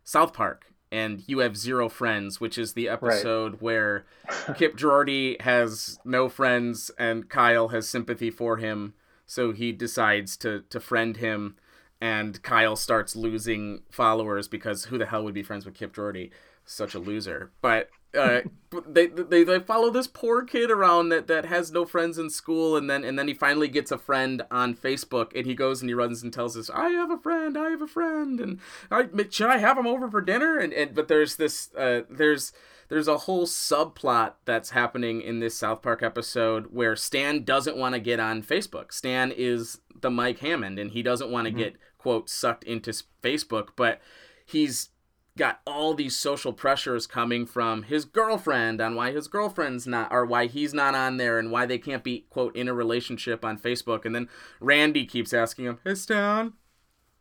south 0.04 0.34
park 0.34 0.66
and 0.92 1.24
you 1.28 1.40
have 1.40 1.58
zero 1.58 1.90
friends, 1.90 2.40
which 2.40 2.58
is 2.58 2.74
the 2.74 2.88
episode 2.88 3.54
right. 3.54 3.62
where 3.62 4.06
Kip 4.56 4.78
Drordy 4.78 5.42
has 5.42 6.00
no 6.06 6.30
friends 6.30 6.92
and 6.98 7.30
Kyle 7.30 7.70
has 7.70 7.90
sympathy 7.90 8.32
for 8.32 8.58
him, 8.58 8.94
so 9.26 9.52
he 9.52 9.72
decides 9.74 10.38
to 10.38 10.64
to 10.70 10.80
friend 10.80 11.18
him, 11.18 11.58
and 12.00 12.42
Kyle 12.44 12.78
starts 12.78 13.16
losing 13.16 13.82
followers 13.90 14.48
because 14.48 14.86
who 14.86 14.98
the 14.98 15.08
hell 15.08 15.24
would 15.24 15.34
be 15.34 15.44
friends 15.44 15.66
with 15.66 15.76
Kip 15.76 15.94
Drordy? 15.94 16.32
Such 16.66 16.96
a 16.96 17.00
loser. 17.00 17.52
But 17.62 17.90
uh, 18.16 18.42
they, 18.88 19.08
they 19.08 19.44
they 19.44 19.60
follow 19.60 19.90
this 19.90 20.08
poor 20.08 20.44
kid 20.44 20.72
around 20.72 21.10
that, 21.10 21.28
that 21.28 21.46
has 21.46 21.72
no 21.72 21.86
friends 21.86 22.18
in 22.18 22.30
school, 22.30 22.76
and 22.76 22.90
then 22.90 23.04
and 23.04 23.18
then 23.18 23.28
he 23.28 23.34
finally 23.34 23.68
gets 23.68 23.92
a 23.92 23.98
friend 23.98 24.42
on 24.50 24.76
Facebook, 24.76 25.32
and 25.36 25.46
he 25.46 25.54
goes 25.54 25.82
and 25.82 25.90
he 25.90 25.94
runs 25.94 26.24
and 26.24 26.34
tells 26.34 26.58
us, 26.58 26.70
"I 26.70 26.90
have 26.90 27.12
a 27.12 27.18
friend, 27.18 27.58
I 27.58 27.70
have 27.70 27.82
a 27.82 27.88
friend, 27.88 28.40
and 28.40 28.60
I 28.90 29.08
should 29.30 29.50
I 29.50 29.58
have 29.58 29.78
him 29.78 29.88
over 29.88 30.10
for 30.10 30.22
dinner?" 30.22 30.58
And, 30.58 30.74
and 30.74 30.96
but 30.96 31.08
there's 31.08 31.36
this 31.36 31.74
uh, 31.76 32.02
there's 32.10 32.52
there's 32.90 33.08
a 33.08 33.20
whole 33.20 33.46
subplot 33.46 34.34
that's 34.46 34.72
happening 34.72 35.22
in 35.22 35.40
this 35.40 35.58
South 35.58 35.82
Park 35.82 36.04
episode 36.04 36.68
where 36.72 36.96
Stan 36.96 37.44
doesn't 37.44 37.78
want 37.78 37.96
to 37.96 38.00
get 38.00 38.20
on 38.20 38.44
Facebook. 38.44 38.94
Stan 38.94 39.32
is 39.32 39.80
the 40.00 40.12
Mike 40.12 40.40
Hammond, 40.40 40.80
and 40.80 40.92
he 40.92 41.02
doesn't 41.02 41.32
want 41.32 41.46
to 41.46 41.52
mm-hmm. 41.52 41.60
get 41.60 41.76
quote 41.98 42.30
sucked 42.30 42.64
into 42.64 42.92
Facebook, 43.24 43.70
but 43.76 44.00
he's 44.46 44.90
got 45.38 45.60
all 45.68 45.94
these 45.94 46.16
social 46.16 46.54
pressures 46.54 47.06
coming 47.06 47.46
from 47.46 47.84
his 47.84 48.06
girlfriend 48.06 48.80
on 48.80 48.96
why 48.96 49.12
his 49.12 49.28
girlfriend's 49.28 49.86
not 49.86 50.12
or 50.12 50.26
why 50.26 50.48
he's 50.48 50.74
not 50.74 50.96
on 50.96 51.18
there 51.18 51.38
and 51.38 51.52
why 51.52 51.66
they 51.66 51.78
can't 51.78 52.04
be 52.04 52.26
quote 52.30 52.56
in 52.56 52.70
a 52.70 52.74
relationship 52.74 53.44
on 53.44 53.58
Facebook 53.58 54.06
and 54.06 54.16
then 54.16 54.30
Randy 54.60 55.06
keeps 55.06 55.34
asking 55.34 55.66
him, 55.66 55.80
"Hey 55.84 55.96
Stan, 55.96 56.54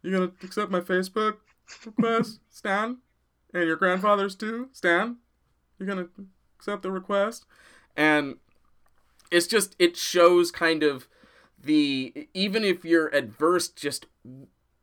you 0.02 0.12
going 0.12 0.30
to 0.30 0.46
accept 0.46 0.70
my 0.70 0.80
Facebook 0.80 1.38
request, 1.84 2.40
Stan? 2.50 2.98
And 3.52 3.66
your 3.66 3.76
grandfather's 3.76 4.36
too, 4.36 4.68
Stan? 4.72 5.16
You 5.78 5.86
going 5.86 5.98
to 5.98 6.10
accept 6.56 6.82
the 6.82 6.92
request?" 6.92 7.44
And 7.96 8.36
it's 9.30 9.48
just 9.48 9.74
it 9.80 9.96
shows 9.96 10.52
kind 10.52 10.84
of 10.84 11.08
the 11.58 12.28
even 12.32 12.62
if 12.62 12.84
you're 12.84 13.08
adverse 13.08 13.68
just 13.68 14.06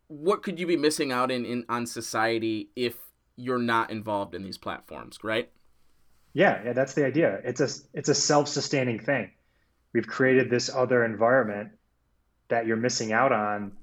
what 0.07 0.43
could 0.43 0.59
you 0.59 0.67
be 0.67 0.75
missing 0.75 1.11
out 1.11 1.31
in, 1.31 1.45
in 1.45 1.63
on 1.69 1.85
society 1.85 2.69
if 2.75 3.10
you're 3.41 3.59
not 3.59 3.89
involved 3.91 4.35
in 4.35 4.43
these 4.43 4.57
platforms, 4.57 5.19
right? 5.23 5.49
Yeah, 6.33 6.61
yeah, 6.63 6.73
that's 6.73 6.93
the 6.93 7.05
idea. 7.05 7.39
It's 7.43 7.59
a 7.59 7.69
it's 7.93 8.09
a 8.09 8.15
self-sustaining 8.15 8.99
thing. 8.99 9.31
We've 9.93 10.07
created 10.07 10.49
this 10.49 10.69
other 10.73 11.03
environment 11.03 11.71
that 12.47 12.65
you're 12.65 12.77
missing 12.77 13.11
out 13.11 13.31
on 13.31 13.73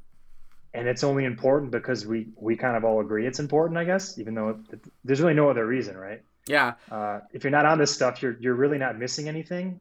and 0.75 0.87
it's 0.87 1.03
only 1.03 1.25
important 1.25 1.71
because 1.71 2.07
we 2.07 2.29
we 2.37 2.57
kind 2.57 2.77
of 2.77 2.85
all 2.85 3.01
agree 3.01 3.27
it's 3.27 3.41
important, 3.41 3.79
I 3.79 3.85
guess, 3.85 4.19
even 4.19 4.35
though 4.35 4.61
it, 4.71 4.81
there's 5.05 5.21
really 5.21 5.35
no 5.35 5.51
other 5.51 5.67
reason, 5.67 5.97
right? 5.97 6.23
Yeah. 6.47 6.75
Uh, 6.91 7.21
if 7.33 7.45
you're 7.45 7.51
not 7.51 7.67
on 7.67 7.79
this 7.79 7.95
stuff, 7.95 8.23
you're 8.23 8.37
you're 8.39 8.55
really 8.55 8.79
not 8.79 8.99
missing 8.99 9.29
anything, 9.29 9.81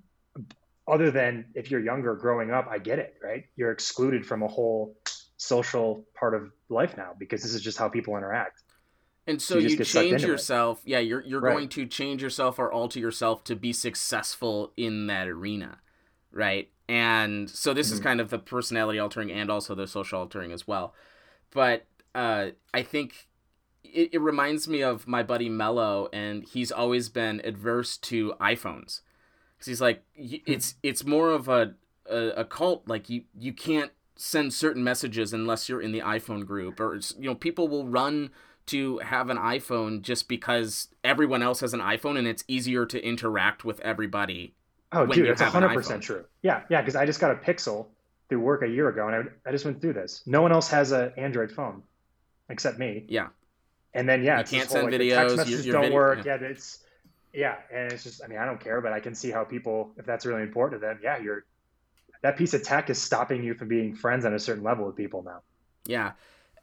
other 0.88 1.12
than 1.12 1.46
if 1.56 1.72
you're 1.72 1.82
younger, 1.82 2.16
growing 2.16 2.52
up. 2.52 2.68
I 2.70 2.80
get 2.80 3.00
it, 3.00 3.16
right? 3.22 3.46
You're 3.56 3.72
excluded 3.72 4.26
from 4.26 4.44
a 4.44 4.48
whole 4.48 4.98
social 5.38 6.06
part 6.16 6.34
of 6.34 6.52
life 6.70 6.98
now 6.98 7.12
because 7.18 7.44
this 7.44 7.54
is 7.54 7.62
just 7.62 7.78
how 7.78 7.90
people 7.90 8.18
interact. 8.18 8.64
And 9.28 9.42
so 9.42 9.58
you, 9.58 9.70
you 9.70 9.84
change 9.84 10.24
yourself. 10.24 10.82
It. 10.86 10.92
Yeah, 10.92 11.00
you're 11.00 11.22
you're 11.22 11.42
right. 11.42 11.54
going 11.54 11.70
to 11.70 11.86
change 11.86 12.24
yourself 12.24 12.58
or 12.58 12.72
alter 12.72 13.00
yourself 13.00 13.44
to 13.46 13.56
be 13.56 13.74
successful 13.74 14.72
in 14.78 15.08
that 15.08 15.28
arena, 15.28 15.80
right? 16.32 16.70
And 16.88 17.50
so 17.50 17.74
this 17.74 17.88
mm-hmm. 17.88 17.94
is 17.96 18.00
kind 18.00 18.22
of 18.22 18.30
the 18.30 18.40
personality 18.40 19.00
altering 19.00 19.30
and 19.30 19.52
also 19.52 19.76
the 19.76 19.88
social 19.88 20.20
altering 20.20 20.54
as 20.54 20.66
well. 20.66 20.94
But 21.52 21.86
uh, 22.16 22.52
I 22.74 22.84
think 22.84 23.28
it, 23.84 24.14
it 24.14 24.22
reminds 24.22 24.68
me 24.68 24.82
of 24.82 25.08
my 25.08 25.24
buddy 25.24 25.50
Mello, 25.50 26.08
and 26.14 26.46
he's 26.46 26.72
always 26.72 27.10
been 27.10 27.42
adverse 27.44 27.98
to 27.98 28.34
iPhones. 28.40 29.02
Cause 29.60 29.66
he's 29.66 29.82
like, 29.82 30.04
hmm. 30.16 30.36
it's 30.46 30.76
it's 30.84 31.04
more 31.04 31.32
of 31.32 31.50
a, 31.50 31.74
a, 32.10 32.30
a 32.30 32.46
cult. 32.46 32.88
Like 32.88 33.10
you 33.10 33.24
you 33.38 33.52
can't 33.52 33.92
send 34.16 34.54
certain 34.54 34.84
messages 34.84 35.34
unless 35.34 35.68
you're 35.68 35.82
in 35.82 35.92
the 35.92 36.00
iPhone 36.00 36.46
group, 36.46 36.80
or 36.80 36.96
you 36.96 37.30
know 37.30 37.36
people 37.36 37.68
will 37.68 37.86
run 37.86 38.32
to 38.68 39.00
have 39.00 39.30
an 39.30 39.38
iPhone 39.38 40.02
just 40.02 40.28
because 40.28 40.90
everyone 41.04 41.42
else 41.42 41.62
has 41.62 41.74
an 41.74 41.80
iPhone 41.80 42.18
and 42.18 42.28
it's 42.28 42.44
easier 42.48 42.86
to 42.86 43.04
interact 43.04 43.66
with 43.66 43.80
everybody. 43.80 44.54
Oh, 44.92 45.06
dude, 45.06 45.28
it's 45.28 45.42
100% 45.42 46.02
true. 46.02 46.26
Yeah, 46.42 46.64
yeah, 46.70 46.82
because 46.82 46.96
I 46.96 47.06
just 47.06 47.20
got 47.20 47.32
a 47.32 47.36
Pixel 47.36 47.88
through 48.30 48.40
work 48.40 48.62
a 48.62 48.68
year 48.68 48.90
ago 48.90 49.08
and 49.08 49.30
I, 49.46 49.50
I 49.50 49.52
just 49.52 49.66
went 49.66 49.82
through 49.82 49.94
this. 49.94 50.24
No 50.26 50.42
one 50.42 50.52
else 50.52 50.70
has 50.70 50.92
an 50.92 51.14
Android 51.18 51.52
phone 51.52 51.84
except 52.50 52.80
me. 52.80 53.06
Yeah. 53.10 53.28
And 53.94 54.08
then, 54.08 54.24
yeah, 54.24 54.40
you 54.40 54.46
can't 54.46 54.70
send 54.70 54.84
whole, 54.84 54.92
like, 54.92 55.02
videos. 55.02 55.16
text 55.16 55.38
messages 55.38 55.66
your, 55.66 55.74
your 55.74 55.74
don't 55.74 55.82
video, 55.84 55.96
work. 55.96 56.26
Yeah. 56.26 56.38
yeah, 56.42 56.48
it's, 56.48 56.80
yeah. 57.34 57.56
And 57.74 57.92
it's 57.92 58.04
just, 58.04 58.24
I 58.24 58.28
mean, 58.28 58.38
I 58.38 58.46
don't 58.46 58.60
care, 58.60 58.80
but 58.82 58.94
I 58.94 59.00
can 59.00 59.16
see 59.16 59.32
how 59.32 59.44
people, 59.44 59.92
if 59.98 60.06
that's 60.06 60.26
really 60.26 60.44
important 60.44 60.82
to 60.82 60.88
them, 60.88 61.00
yeah, 61.02 61.18
you're, 61.18 61.46
that 62.22 62.38
piece 62.38 62.54
of 62.54 62.64
tech 62.64 62.90
is 62.90 63.02
stopping 63.02 63.44
you 63.44 63.54
from 63.54 63.68
being 63.68 63.96
friends 63.96 64.26
on 64.26 64.34
a 64.34 64.40
certain 64.40 64.64
level 64.64 64.86
with 64.86 64.96
people 64.96 65.24
now. 65.24 65.42
Yeah 65.86 66.12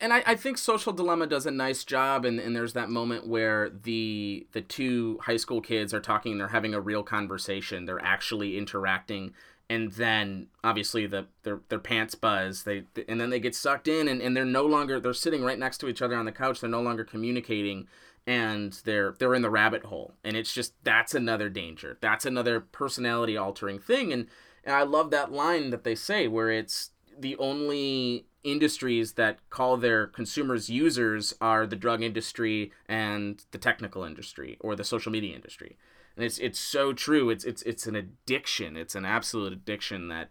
and 0.00 0.12
I, 0.12 0.22
I 0.26 0.34
think 0.34 0.58
social 0.58 0.92
dilemma 0.92 1.26
does 1.26 1.46
a 1.46 1.50
nice 1.50 1.84
job 1.84 2.24
and, 2.24 2.38
and 2.38 2.54
there's 2.54 2.72
that 2.72 2.90
moment 2.90 3.26
where 3.26 3.70
the 3.70 4.46
the 4.52 4.60
two 4.60 5.18
high 5.22 5.36
school 5.36 5.60
kids 5.60 5.94
are 5.94 6.00
talking 6.00 6.38
they're 6.38 6.48
having 6.48 6.74
a 6.74 6.80
real 6.80 7.02
conversation 7.02 7.84
they're 7.84 8.04
actually 8.04 8.56
interacting 8.58 9.32
and 9.70 9.92
then 9.92 10.48
obviously 10.62 11.06
the 11.06 11.26
their, 11.42 11.60
their 11.68 11.78
pants 11.78 12.14
buzz 12.14 12.64
they 12.64 12.84
and 13.08 13.20
then 13.20 13.30
they 13.30 13.40
get 13.40 13.54
sucked 13.54 13.88
in 13.88 14.08
and, 14.08 14.20
and 14.20 14.36
they're 14.36 14.44
no 14.44 14.64
longer 14.64 15.00
they're 15.00 15.12
sitting 15.12 15.42
right 15.42 15.58
next 15.58 15.78
to 15.78 15.88
each 15.88 16.02
other 16.02 16.16
on 16.16 16.24
the 16.24 16.32
couch 16.32 16.60
they're 16.60 16.70
no 16.70 16.82
longer 16.82 17.04
communicating 17.04 17.86
and 18.26 18.80
they're 18.84 19.14
they're 19.18 19.34
in 19.34 19.42
the 19.42 19.50
rabbit 19.50 19.84
hole 19.84 20.14
and 20.22 20.36
it's 20.36 20.52
just 20.52 20.72
that's 20.82 21.14
another 21.14 21.48
danger 21.48 21.98
that's 22.00 22.26
another 22.26 22.60
personality 22.60 23.36
altering 23.36 23.78
thing 23.78 24.12
and, 24.12 24.26
and 24.64 24.74
i 24.74 24.82
love 24.82 25.10
that 25.10 25.32
line 25.32 25.70
that 25.70 25.84
they 25.84 25.94
say 25.94 26.26
where 26.26 26.50
it's 26.50 26.90
the 27.18 27.36
only 27.36 28.26
industries 28.44 29.14
that 29.14 29.38
call 29.50 29.76
their 29.76 30.06
consumers 30.06 30.70
users 30.70 31.34
are 31.40 31.66
the 31.66 31.76
drug 31.76 32.02
industry 32.02 32.70
and 32.88 33.44
the 33.50 33.58
technical 33.58 34.04
industry 34.04 34.56
or 34.60 34.76
the 34.76 34.84
social 34.84 35.10
media 35.10 35.34
industry. 35.34 35.76
And 36.16 36.24
it's 36.24 36.38
it's 36.38 36.60
so 36.60 36.92
true. 36.92 37.30
It's 37.30 37.44
it's 37.44 37.62
it's 37.62 37.86
an 37.86 37.96
addiction. 37.96 38.76
It's 38.76 38.94
an 38.94 39.04
absolute 39.04 39.52
addiction 39.52 40.08
that 40.08 40.30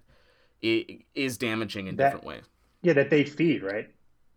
is 0.62 1.38
damaging 1.38 1.88
in 1.88 1.97
that, 1.97 2.06
different 2.06 2.26
ways. 2.26 2.43
Yeah, 2.82 2.93
that 2.93 3.10
they 3.10 3.26
feed, 3.26 3.63
right? 3.63 3.89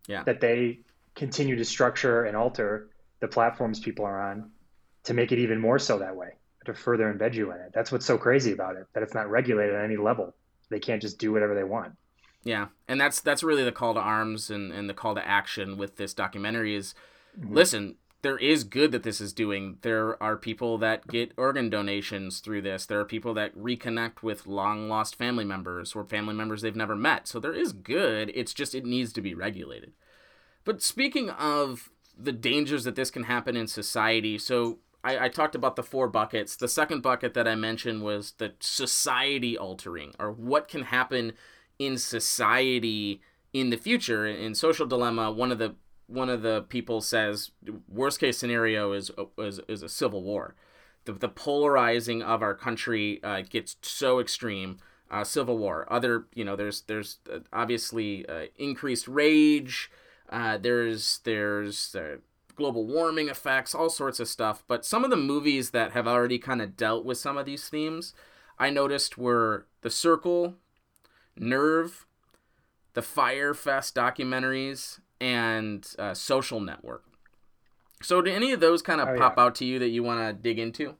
Yeah. 0.08 0.24
That 0.24 0.40
they 0.40 0.80
continue 1.14 1.56
to 1.56 1.64
structure 1.64 2.24
and 2.24 2.36
alter 2.36 2.88
the 3.20 3.28
platforms 3.28 3.80
people 3.80 4.04
are 4.04 4.20
on 4.20 4.50
to 5.04 5.14
make 5.14 5.30
it 5.32 5.38
even 5.38 5.60
more 5.60 5.78
so 5.78 5.98
that 5.98 6.16
way, 6.16 6.30
to 6.64 6.74
further 6.74 7.12
embed 7.12 7.34
you 7.34 7.52
in 7.52 7.58
it. 7.58 7.70
That's 7.72 7.92
what's 7.92 8.04
so 8.04 8.18
crazy 8.18 8.52
about 8.52 8.76
it, 8.76 8.86
that 8.92 9.02
it's 9.02 9.14
not 9.14 9.30
regulated 9.30 9.74
at 9.74 9.84
any 9.84 9.96
level. 9.96 10.34
They 10.68 10.80
can't 10.80 11.00
just 11.00 11.18
do 11.18 11.32
whatever 11.32 11.54
they 11.54 11.64
want. 11.64 11.92
Yeah, 12.46 12.66
and 12.87 13.00
that's 13.00 13.20
that's 13.20 13.42
really 13.42 13.64
the 13.64 13.72
call 13.72 13.94
to 13.94 14.00
arms 14.00 14.50
and, 14.50 14.70
and 14.70 14.88
the 14.88 14.94
call 14.94 15.16
to 15.16 15.26
action 15.26 15.76
with 15.76 15.96
this 15.96 16.14
documentary 16.14 16.76
is 16.76 16.94
mm-hmm. 17.37 17.52
listen, 17.52 17.96
there 18.22 18.38
is 18.38 18.62
good 18.62 18.92
that 18.92 19.02
this 19.02 19.20
is 19.20 19.32
doing. 19.32 19.78
There 19.82 20.22
are 20.22 20.37
people 20.37 20.78
that 20.78 21.09
get 21.09 21.32
organ 21.37 21.70
donations 21.70 22.38
through 22.38 22.62
this. 22.62 22.87
There 22.87 23.00
are 23.00 23.04
people 23.04 23.35
that 23.35 23.56
reconnect 23.59 24.22
with 24.22 24.46
long 24.46 24.88
lost 24.88 25.16
family 25.16 25.44
members 25.44 25.96
or 25.96 26.04
family 26.04 26.35
members 26.35 26.62
they've 26.62 26.76
never 26.76 26.94
met. 26.94 27.26
So 27.26 27.40
there 27.40 27.52
is 27.52 27.72
good. 27.72 28.30
It's 28.32 28.54
just 28.54 28.76
it 28.76 28.85
needs 28.85 29.12
to 29.14 29.20
be 29.20 29.35
regulated. 29.35 29.94
But 30.64 30.82
speaking 30.82 31.30
of 31.30 31.90
the 32.16 32.32
dangers 32.32 32.85
that 32.85 32.94
this 32.94 33.11
can 33.11 33.24
happen 33.24 33.56
in 33.56 33.66
society, 33.66 34.38
so 34.38 34.78
I, 35.02 35.24
I 35.24 35.28
talked 35.30 35.56
about 35.56 35.74
the 35.74 35.82
four 35.82 36.06
buckets. 36.06 36.54
The 36.54 36.68
second 36.68 37.02
bucket 37.02 37.35
that 37.35 37.48
I 37.48 37.56
mentioned 37.56 38.02
was 38.02 38.35
the 38.38 38.54
society 38.61 39.59
altering 39.59 40.14
or 40.20 40.30
what 40.30 40.68
can 40.68 40.82
happen 40.82 41.32
in 41.78 41.98
society 41.98 43.20
in 43.52 43.70
the 43.70 43.76
future 43.76 44.26
in 44.26 44.54
social 44.54 44.86
dilemma 44.86 45.30
one 45.30 45.52
of 45.52 45.58
the 45.58 45.74
one 46.06 46.28
of 46.28 46.42
the 46.42 46.62
people 46.68 47.00
says 47.00 47.50
worst 47.88 48.20
case 48.20 48.38
scenario 48.38 48.92
is 48.92 49.10
is, 49.38 49.60
is 49.68 49.82
a 49.82 49.88
civil 49.88 50.22
war 50.22 50.54
the, 51.04 51.12
the 51.12 51.28
polarizing 51.28 52.22
of 52.22 52.42
our 52.42 52.54
country 52.54 53.20
uh, 53.22 53.42
gets 53.48 53.76
so 53.82 54.18
extreme 54.18 54.78
uh, 55.10 55.24
civil 55.24 55.58
war 55.58 55.86
other 55.90 56.26
you 56.34 56.44
know 56.44 56.56
there's 56.56 56.82
there's 56.82 57.18
uh, 57.32 57.38
obviously 57.52 58.26
uh, 58.28 58.46
increased 58.56 59.06
rage 59.08 59.90
uh, 60.28 60.58
there's 60.58 61.20
there's 61.24 61.94
uh, 61.94 62.16
global 62.56 62.86
warming 62.86 63.28
effects, 63.28 63.74
all 63.74 63.90
sorts 63.90 64.18
of 64.18 64.26
stuff. 64.26 64.64
But 64.66 64.84
some 64.84 65.04
of 65.04 65.10
the 65.10 65.16
movies 65.16 65.70
that 65.70 65.92
have 65.92 66.08
already 66.08 66.38
kind 66.38 66.60
of 66.60 66.76
dealt 66.76 67.04
with 67.04 67.18
some 67.18 67.36
of 67.36 67.46
these 67.46 67.68
themes, 67.68 68.14
I 68.58 68.70
noticed 68.70 69.16
were 69.16 69.66
The 69.82 69.90
Circle, 69.90 70.54
Nerve, 71.38 72.07
the 72.94 73.03
Fyre 73.03 73.55
Fest 73.55 73.94
documentaries, 73.94 75.01
and 75.20 75.87
uh, 75.99 76.14
Social 76.14 76.61
Network. 76.61 77.05
So, 78.03 78.20
do 78.22 78.31
any 78.33 78.53
of 78.53 78.61
those 78.61 78.83
kind 78.83 79.01
of 79.01 79.09
Oh, 79.09 79.14
pop 79.14 79.38
yeah. 79.38 79.44
out 79.44 79.55
to 79.57 79.64
you 79.64 79.79
that 79.79 79.88
you 79.88 80.03
want 80.03 80.20
to 80.20 80.33
dig 80.33 80.59
into? 80.59 80.96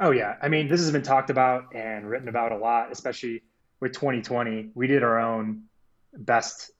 Oh 0.00 0.10
yeah, 0.10 0.36
I 0.42 0.48
mean, 0.48 0.68
this 0.68 0.80
has 0.80 0.90
been 0.90 1.02
talked 1.02 1.30
about 1.30 1.74
and 1.74 2.08
written 2.08 2.28
about 2.28 2.52
a 2.52 2.56
lot, 2.56 2.90
especially 2.90 3.42
with 3.80 3.92
2020. 3.92 4.70
We 4.74 4.86
did 4.86 5.02
our 5.02 5.18
own 5.20 5.64
best 6.12 6.70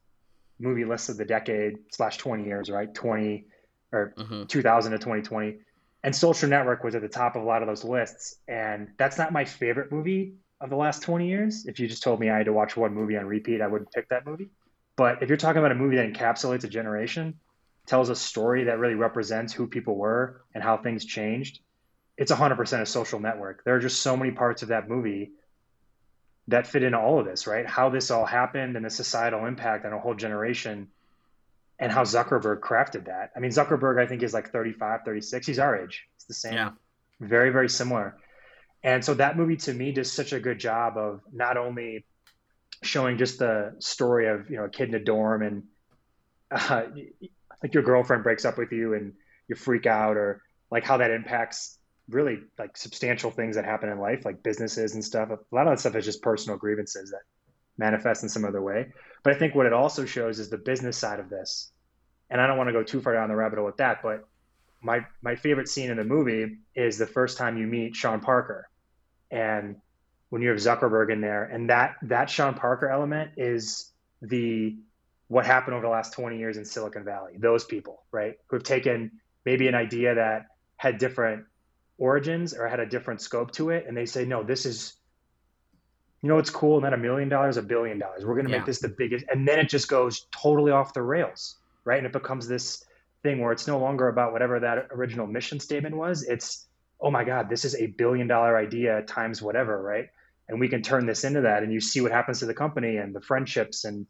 movie 0.59 0.85
list 0.85 1.09
of 1.09 1.17
the 1.17 1.25
decade 1.25 1.75
slash 1.93 2.19
20 2.19 2.45
years, 2.45 2.71
right? 2.71 2.93
20 2.93 3.47
or 3.93 4.17
hmm 4.17 4.45
2000 4.49 4.93
to 4.93 4.99
2020, 4.99 5.59
and 6.03 6.15
Social 6.15 6.49
Network 6.49 6.83
was 6.85 6.95
at 6.95 7.03
the 7.03 7.09
top 7.09 7.37
of 7.37 7.43
a 7.43 7.45
lot 7.45 7.63
of 7.63 7.69
those 7.69 7.85
lists. 7.85 8.37
And 8.49 8.89
that's 8.99 9.19
not 9.19 9.33
my 9.33 9.45
favorite 9.45 9.93
movie 9.93 10.35
of 10.65 10.71
the 10.71 10.77
last 10.77 11.03
20 11.03 11.29
years. 11.29 11.67
If 11.67 11.79
you 11.79 11.87
just 11.87 12.03
told 12.03 12.19
me 12.19 12.31
I 12.31 12.39
had 12.39 12.47
to 12.47 12.53
watch 12.53 12.77
one 12.77 12.95
movie 12.95 13.17
on 13.17 13.27
repeat, 13.27 13.61
I 13.61 13.67
wouldn't 13.67 13.93
pick 13.93 14.09
that 14.09 14.27
movie. 14.27 14.49
But 14.97 15.23
if 15.23 15.29
you're 15.29 15.37
talking 15.37 15.59
about 15.59 15.73
a 15.73 15.77
movie 15.77 15.97
that 15.97 16.11
encapsulates 16.11 16.65
a 16.65 16.69
generation, 16.69 17.35
tells 17.87 18.09
a 18.09 18.17
story 18.17 18.65
that 18.65 18.79
really 18.79 18.95
represents 18.95 19.53
who 19.53 19.67
people 19.67 19.95
were 19.95 20.43
and 20.55 20.65
how 20.65 20.79
things 20.79 21.05
changed, 21.05 21.61
it's 22.17 22.33
100% 22.33 22.81
a 22.81 22.87
social 22.87 23.21
network. 23.21 23.63
There 23.65 23.75
are 23.75 23.81
just 23.81 24.01
so 24.01 24.17
many 24.17 24.31
parts 24.31 24.63
of 24.63 24.69
that 24.69 24.89
movie 24.89 25.33
that 26.49 26.67
fit 26.67 26.83
into 26.83 26.99
all 26.99 27.19
of 27.21 27.27
this, 27.27 27.47
right? 27.47 27.67
How 27.67 27.91
this 27.91 28.11
all 28.11 28.25
happened 28.25 28.77
and 28.77 28.85
the 28.85 28.91
societal 28.91 29.45
impact 29.45 29.85
on 29.85 29.93
a 29.93 29.99
whole 29.99 30.15
generation 30.15 30.89
and 31.79 31.93
how 31.93 32.05
Zuckerberg 32.05 32.61
crafted 32.61 33.07
that. 33.07 33.33
I 33.37 33.41
mean, 33.41 33.51
Zuckerberg, 33.51 34.01
I 34.01 34.07
think, 34.07 34.23
is 34.23 34.33
like 34.33 34.51
35, 34.51 35.01
36. 35.05 35.47
He's 35.47 35.59
our 35.59 35.77
age. 35.77 36.05
It's 36.17 36.25
the 36.25 36.35
same. 36.35 36.55
Yeah. 36.55 36.71
Very, 37.21 37.51
very 37.51 37.69
similar. 37.69 38.17
And 38.85 39.03
so 39.03 39.15
that 39.15 39.37
movie 39.39 39.57
to 39.57 39.73
me 39.73 39.93
does 39.93 40.13
such 40.13 40.35
a 40.35 40.39
good 40.39 40.61
job 40.61 40.99
of 40.99 41.23
not 41.33 41.57
only 41.57 42.05
showing 42.83 43.17
just 43.17 43.39
the 43.39 43.75
story 43.79 44.29
of, 44.29 44.51
you 44.51 44.59
know, 44.59 44.65
a 44.65 44.69
kid 44.69 44.91
in 44.91 44.95
a 44.95 45.01
dorm 45.03 45.43
and 45.43 45.63
uh, 46.51 46.83
like 47.63 47.73
your 47.73 47.83
girlfriend 47.83 48.23
breaks 48.23 48.45
up 48.45 48.59
with 48.59 48.73
you 48.73 48.93
and 48.93 49.15
you 49.49 49.57
freak 49.57 49.87
out 49.87 50.19
or 50.19 50.43
like 50.71 50.85
how 50.85 50.99
that 50.99 51.11
impacts 51.11 51.79
really 52.11 52.41
like 52.59 52.77
substantial 52.77 53.31
things 53.31 53.57
that 53.57 53.65
happen 53.65 53.89
in 53.89 53.99
life, 53.99 54.27
like 54.27 54.43
businesses 54.43 54.93
and 54.93 55.03
stuff. 55.03 55.31
A 55.31 55.39
lot 55.55 55.67
of 55.67 55.73
that 55.73 55.81
stuff 55.81 55.97
is 55.97 56.05
just 56.05 56.21
personal 56.21 56.59
grievances 56.59 57.11
that 57.11 57.23
manifest 57.79 58.23
in 58.23 58.29
some 58.29 58.45
other 58.45 58.61
way. 58.61 58.93
But 59.23 59.35
I 59.35 59.39
think 59.39 59.55
what 59.55 59.65
it 59.65 59.73
also 59.73 60.05
shows 60.05 60.39
is 60.39 60.51
the 60.51 60.59
business 60.59 60.99
side 60.99 61.21
of 61.21 61.31
this. 61.31 61.73
And 62.29 62.39
I 62.39 62.47
don't 62.47 62.59
want 62.59 62.69
to 62.69 62.75
go 62.75 62.83
too 62.83 63.01
far 63.01 63.15
down 63.15 63.31
the 63.31 63.37
rabbit 63.37 63.57
hole 63.57 63.65
with 63.65 63.79
that, 63.79 64.03
but 64.03 64.29
my 64.83 65.07
my 65.23 65.35
favorite 65.35 65.69
scene 65.69 65.91
in 65.91 65.97
the 65.97 66.05
movie 66.05 66.59
is 66.75 66.99
the 66.99 67.07
first 67.07 67.39
time 67.39 67.57
you 67.57 67.67
meet 67.67 67.97
Sean 67.97 68.21
Parker. 68.21 68.69
And 69.31 69.77
when 70.31 70.43
you 70.43 70.49
have 70.51 70.59
Zuckerberg 70.59 71.13
in 71.13 71.21
there, 71.21 71.45
and 71.45 71.71
that 71.71 71.97
that 72.03 72.31
Sean 72.31 72.55
Parker 72.55 72.89
element 72.89 73.33
is 73.37 73.93
the 74.23 74.77
what 75.29 75.47
happened 75.47 75.75
over 75.75 75.83
the 75.87 75.91
last 75.91 76.13
20 76.13 76.39
years 76.39 76.57
in 76.57 76.65
Silicon 76.65 77.05
Valley. 77.05 77.33
Those 77.39 77.65
people, 77.65 78.03
right? 78.13 78.35
Who 78.49 78.57
have 78.57 78.63
taken 78.63 79.11
maybe 79.45 79.69
an 79.69 79.75
idea 79.75 80.15
that 80.17 80.47
had 80.77 80.99
different 80.99 81.45
origins 81.99 82.53
or 82.53 82.69
had 82.69 82.81
a 82.81 82.87
different 82.87 83.21
scope 83.23 83.53
to 83.53 83.71
it, 83.71 83.87
and 83.89 83.97
they 83.97 84.07
say, 84.07 84.25
no, 84.25 84.43
this 84.43 84.67
is 84.67 84.95
you 86.23 86.29
know 86.29 86.37
what's 86.37 86.51
cool? 86.51 86.81
Not 86.81 86.95
a 86.95 86.97
million 86.97 87.29
dollars, 87.29 87.59
a 87.59 87.63
billion 87.63 87.99
dollars. 87.99 88.25
We're 88.25 88.35
going 88.35 88.47
to 88.47 88.51
Yeah. 88.51 88.59
make 88.59 88.67
this 88.67 88.81
the 88.81 88.89
biggest, 88.89 89.27
and 89.31 89.47
then 89.47 89.59
it 89.59 89.69
just 89.69 89.89
goes 89.89 90.27
totally 90.31 90.73
off 90.73 90.95
the 90.95 91.03
rails, 91.03 91.59
right? 91.85 91.99
And 91.99 92.07
it 92.07 92.13
becomes 92.15 92.49
this 92.49 92.83
thing 93.23 93.41
where 93.41 93.53
it's 93.53 93.67
no 93.67 93.79
longer 93.79 94.09
about 94.09 94.33
whatever 94.33 94.59
that 94.61 94.89
original 94.91 95.27
mission 95.27 95.61
statement 95.61 95.95
was. 95.97 96.23
It's, 96.23 96.67
oh 97.05 97.11
my 97.11 97.23
God, 97.23 97.51
this 97.51 97.67
is 97.67 97.75
a 97.77 97.87
billion 97.87 98.27
dollar 98.27 98.57
idea 98.57 99.03
times 99.03 99.43
whatever, 99.43 99.81
right? 99.81 100.07
And 100.49 100.59
we 100.59 100.69
can 100.69 100.83
turn 100.83 101.07
this 101.07 101.23
into 101.23 101.43
that, 101.43 101.63
and 101.63 101.73
you 101.73 101.81
see 101.81 102.01
what 102.01 102.11
happens 102.13 102.41
to 102.41 102.47
the 102.47 102.55
company 102.55 102.97
and 102.97 103.15
the 103.15 103.21
friendships, 103.21 103.85
and 103.85 104.07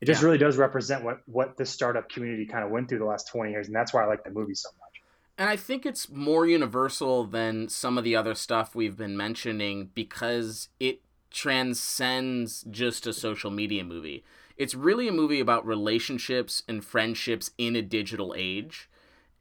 it 0.00 0.06
just 0.06 0.22
Yeah. 0.22 0.26
really 0.26 0.38
does 0.38 0.56
represent 0.56 1.04
what 1.04 1.18
what 1.26 1.56
this 1.58 1.70
startup 1.70 2.08
community 2.08 2.46
kind 2.46 2.64
of 2.64 2.70
went 2.70 2.88
through 2.88 2.98
the 2.98 3.04
last 3.04 3.28
twenty 3.28 3.52
years, 3.52 3.66
and 3.68 3.76
that's 3.76 3.92
why 3.94 4.02
I 4.02 4.06
like 4.06 4.24
the 4.24 4.30
movie 4.30 4.54
so 4.54 4.70
much. 4.80 4.94
And 5.36 5.48
I 5.48 5.56
think 5.56 5.86
it's 5.86 6.08
more 6.08 6.46
universal 6.46 7.24
than 7.24 7.68
some 7.68 7.96
of 7.96 8.04
the 8.04 8.16
other 8.16 8.34
stuff 8.34 8.74
we've 8.74 8.96
been 8.96 9.16
mentioning 9.16 9.90
because 9.94 10.68
it 10.80 11.00
transcends 11.30 12.64
just 12.70 13.06
a 13.06 13.12
social 13.12 13.50
media 13.50 13.84
movie. 13.84 14.24
It's 14.56 14.74
really 14.74 15.06
a 15.06 15.12
movie 15.12 15.38
about 15.38 15.64
relationships 15.66 16.64
and 16.66 16.84
friendships 16.84 17.52
in 17.56 17.76
a 17.76 17.82
digital 17.82 18.34
age 18.36 18.88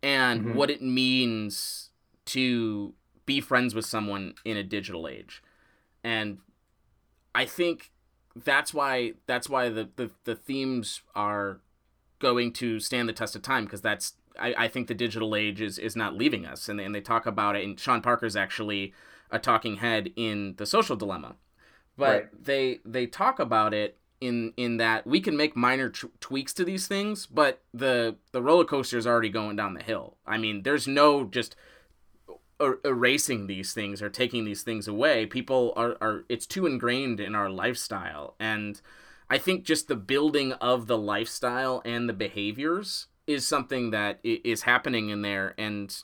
and 0.04 0.41
Mhm. 0.43 0.54
what 0.54 0.70
it 0.70 0.82
means 0.82 1.87
to 2.28 2.94
be 3.26 3.42
friends 3.42 3.76
with 3.76 3.86
someone 3.86 4.34
in 4.46 4.58
a 4.58 4.63
digital 4.63 5.08
age. 5.08 5.44
And 6.04 6.40
I 7.36 7.46
think 7.46 7.92
that's 8.36 8.74
why 8.74 9.13
that's 9.26 9.50
why 9.50 9.70
the, 9.70 9.90
the, 9.96 10.12
the 10.24 10.36
themes 10.36 11.02
are 11.16 11.60
going 12.20 12.54
to 12.54 12.80
stand 12.80 13.10
the 13.10 13.13
test 13.13 13.36
of 13.36 13.42
time 13.42 13.66
because 13.66 13.82
that's 13.82 14.13
I, 14.40 14.54
I 14.58 14.68
think 14.68 14.88
the 14.88 14.94
digital 14.94 15.36
age 15.36 15.62
is, 15.62 15.80
is 15.80 15.96
not 15.96 16.16
leaving 16.16 16.46
us 16.46 16.70
and 16.70 16.80
they, 16.80 16.84
and 16.84 16.94
they 16.94 17.02
talk 17.02 17.26
about 17.26 17.56
it 17.56 17.63
and 17.63 17.80
Sean 17.80 18.02
Parker's 18.02 18.36
actually 18.36 18.94
a 19.32 19.40
talking 19.40 19.78
head 19.78 20.12
in 20.16 20.56
the 20.58 20.66
social 20.66 20.96
dilemma 20.96 21.36
but 21.98 22.08
Right. 22.10 22.44
they 22.44 22.80
they 22.86 23.08
talk 23.08 23.40
about 23.40 23.74
it 23.74 23.98
in 24.22 24.54
in 24.56 24.78
that 24.78 25.06
we 25.06 25.20
can 25.20 25.36
make 25.36 25.56
minor 25.56 25.90
t- 25.90 26.08
tweaks 26.20 26.54
to 26.54 26.63
these 26.63 26.88
things 26.88 27.26
but 27.26 27.62
the 27.74 28.16
the 28.32 28.42
roller 28.42 28.66
coaster 28.66 28.98
is 28.98 29.06
already 29.08 29.30
going 29.30 29.56
down 29.56 29.74
the 29.74 29.84
hill 29.84 30.18
I 30.26 30.38
mean 30.38 30.63
there's 30.63 30.88
no 30.88 31.24
just 31.26 31.56
er- 32.62 32.80
erasing 32.84 33.48
these 33.48 33.74
things 33.74 34.02
or 34.02 34.10
taking 34.10 34.46
these 34.46 34.63
things 34.63 34.88
away 34.88 35.26
people 35.26 35.74
are, 35.76 35.98
are 36.02 36.24
it's 36.30 36.46
too 36.46 36.65
ingrained 36.65 37.20
in 37.20 37.36
our 37.36 37.50
lifestyle 37.50 38.36
and 38.39 38.82
i 39.30 39.38
think 39.38 39.63
just 39.63 39.88
the 39.88 39.96
building 39.96 40.54
of 40.54 40.88
the 40.88 40.98
lifestyle 40.98 41.82
and 41.86 42.08
the 42.10 42.13
behaviors 42.13 43.08
is 43.26 43.46
something 43.48 43.91
that 43.91 44.20
is 44.24 44.63
happening 44.63 45.10
in 45.10 45.22
there 45.22 45.54
and 45.58 46.04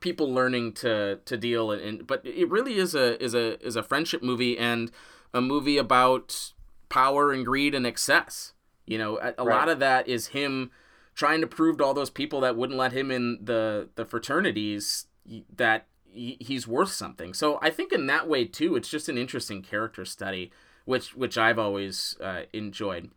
people 0.00 0.32
learning 0.32 0.72
to 0.72 1.18
to 1.24 1.36
deal 1.36 1.70
and 1.72 2.06
but 2.06 2.24
it 2.24 2.48
really 2.48 2.76
is 2.76 2.94
a 2.94 3.22
is 3.22 3.34
a 3.34 3.58
is 3.64 3.76
a 3.76 3.82
friendship 3.82 4.22
movie 4.22 4.56
and 4.56 4.90
a 5.34 5.40
movie 5.40 5.76
about 5.76 6.52
power 6.88 7.32
and 7.32 7.44
greed 7.44 7.74
and 7.74 7.86
excess 7.86 8.52
you 8.86 8.96
know 8.96 9.18
a, 9.18 9.34
a 9.38 9.44
Right. 9.44 9.56
lot 9.56 9.68
of 9.68 9.78
that 9.80 10.08
is 10.08 10.28
him 10.28 10.70
trying 11.14 11.40
to 11.40 11.46
prove 11.46 11.78
to 11.78 11.84
all 11.84 11.92
those 11.92 12.08
people 12.10 12.40
that 12.40 12.56
wouldn't 12.56 12.78
let 12.78 12.92
him 12.92 13.10
in 13.10 13.38
the 13.42 13.88
the 13.96 14.04
fraternities 14.06 15.06
that 15.56 15.86
he's 16.12 16.66
worth 16.66 16.92
something. 16.92 17.34
So 17.34 17.58
i 17.62 17.70
think 17.70 17.92
in 17.92 18.06
that 18.06 18.28
way 18.28 18.44
too 18.44 18.76
it's 18.76 18.88
just 18.88 19.08
an 19.08 19.18
interesting 19.18 19.62
character 19.62 20.04
study 20.04 20.50
which 20.84 21.14
which 21.14 21.38
i've 21.38 21.58
always 21.58 22.16
uh, 22.22 22.42
enjoyed. 22.52 23.10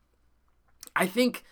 I 0.95 1.07
think 1.07 1.43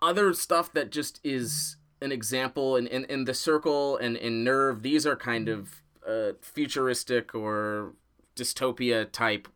other 0.00 0.32
stuff 0.32 0.72
that 0.74 0.90
just 0.90 1.20
is 1.24 1.76
an 2.00 2.12
example 2.12 2.76
in, 2.76 2.86
in, 2.88 3.04
in 3.04 3.24
the 3.24 3.34
circle 3.34 3.96
and 3.96 4.16
in 4.16 4.44
nerve 4.44 4.82
these 4.82 5.06
are 5.06 5.16
kind 5.16 5.48
of 5.48 5.82
uh, 6.06 6.32
futuristic 6.40 7.34
or 7.34 7.94
dystopia 8.36 9.10
type. 9.10 9.48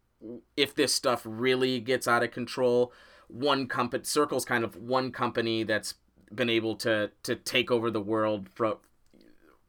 If 0.56 0.74
this 0.74 0.92
stuff 0.94 1.22
really 1.24 1.80
gets 1.80 2.08
out 2.08 2.22
of 2.22 2.30
control 2.30 2.92
one 3.28 3.66
company 3.66 4.04
circle's 4.04 4.44
kind 4.44 4.64
of 4.64 4.76
one 4.76 5.10
company 5.10 5.64
that's 5.64 5.94
been 6.34 6.50
able 6.50 6.76
to 6.76 7.10
to 7.22 7.36
take 7.36 7.70
over 7.70 7.90
the 7.90 8.00
world 8.00 8.48
from 8.48 8.76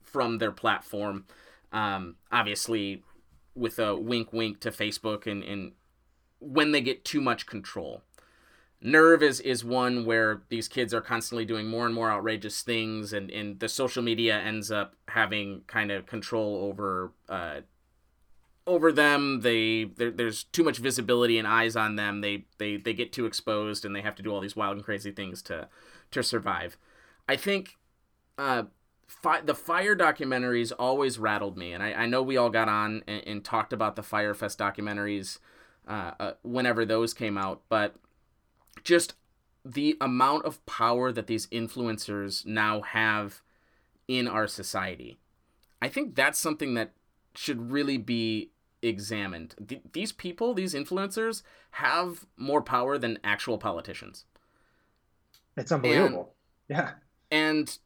from 0.08 0.38
their 0.38 0.52
platform 0.52 1.26
um 1.72 2.16
obviously 2.32 3.04
with 3.56 3.80
a 3.80 3.96
wink 3.96 4.32
wink 4.34 4.60
to 4.60 4.72
facebook 4.72 5.26
and 5.30 5.44
and 5.44 5.74
when 6.40 6.72
they 6.72 6.82
get 6.82 7.04
too 7.04 7.22
much 7.22 7.46
control 7.46 8.02
Nerve 8.80 9.24
is 9.24 9.40
is 9.40 9.66
one 9.66 10.06
where 10.06 10.44
these 10.50 10.68
kids 10.68 10.94
are 10.94 11.02
constantly 11.02 11.46
doing 11.46 11.68
more 11.68 11.88
and 11.88 11.96
more 11.96 12.12
outrageous 12.12 12.62
things, 12.62 13.12
and, 13.12 13.32
and 13.32 13.60
the 13.60 13.68
social 13.68 14.04
media 14.04 14.38
ends 14.38 14.72
up 14.72 14.96
having 15.08 15.62
kind 15.66 15.92
of 15.92 16.06
control 16.06 16.58
over 16.58 17.12
uh, 17.28 17.62
over 18.68 18.92
them. 18.92 19.42
They 19.42 19.86
there, 19.86 20.12
there's 20.12 20.44
too 20.44 20.64
much 20.64 20.78
visibility 20.78 21.40
and 21.40 21.48
eyes 21.48 21.76
on 21.76 21.96
them. 21.96 22.22
They 22.22 22.46
they 22.60 22.78
they 22.78 22.94
get 22.94 23.12
too 23.12 23.26
exposed, 23.26 23.84
and 23.84 23.96
they 23.96 24.02
have 24.02 24.16
to 24.16 24.24
do 24.24 24.32
all 24.32 24.42
these 24.42 24.56
wild 24.56 24.76
and 24.76 24.86
crazy 24.86 25.12
things 25.12 25.42
to 25.44 25.70
to 26.12 26.22
survive. 26.22 26.78
I 27.28 27.36
think 27.36 27.78
uh, 28.38 28.64
fi- 29.08 29.42
the 29.42 29.56
Fyre 29.56 29.96
documentaries 29.96 30.72
always 30.78 31.18
rattled 31.18 31.58
me, 31.58 31.74
and 31.74 31.82
I, 31.82 31.94
I 31.94 32.06
know 32.06 32.22
we 32.22 32.38
all 32.38 32.50
got 32.50 32.70
on 32.70 33.04
and, 33.08 33.24
and 33.26 33.46
talked 33.46 33.74
about 33.74 33.96
the 33.96 34.04
Fyre 34.04 34.34
Fest 34.34 34.60
documentaries 34.60 35.40
uh, 35.88 36.12
uh, 36.20 36.32
whenever 36.44 36.86
those 36.86 37.14
came 37.14 37.38
out, 37.38 37.62
but 37.70 37.96
just 38.84 39.16
the 39.64 39.98
amount 40.00 40.46
of 40.46 40.66
power 40.66 41.12
that 41.12 41.28
these 41.28 41.48
influencers 41.48 42.46
now 42.46 42.82
have 42.82 43.42
in 44.08 44.28
our 44.28 44.48
society. 44.48 45.18
I 45.82 45.90
think 45.90 46.16
that's 46.16 46.40
something 46.40 46.74
that 46.76 46.94
should 47.36 47.72
really 47.72 47.98
be 47.98 48.52
examined. 48.82 49.56
Th- 49.68 49.82
these 49.94 50.12
people, 50.12 50.54
these 50.54 50.74
influencers, 50.74 51.44
have 51.72 52.26
more 52.38 52.62
power 52.62 52.98
than 52.98 53.20
actual 53.24 53.58
politicians. 53.58 54.26
It's 55.56 55.72
unbelievable. 55.72 56.34
yeah. 56.70 56.92
And 57.30 57.78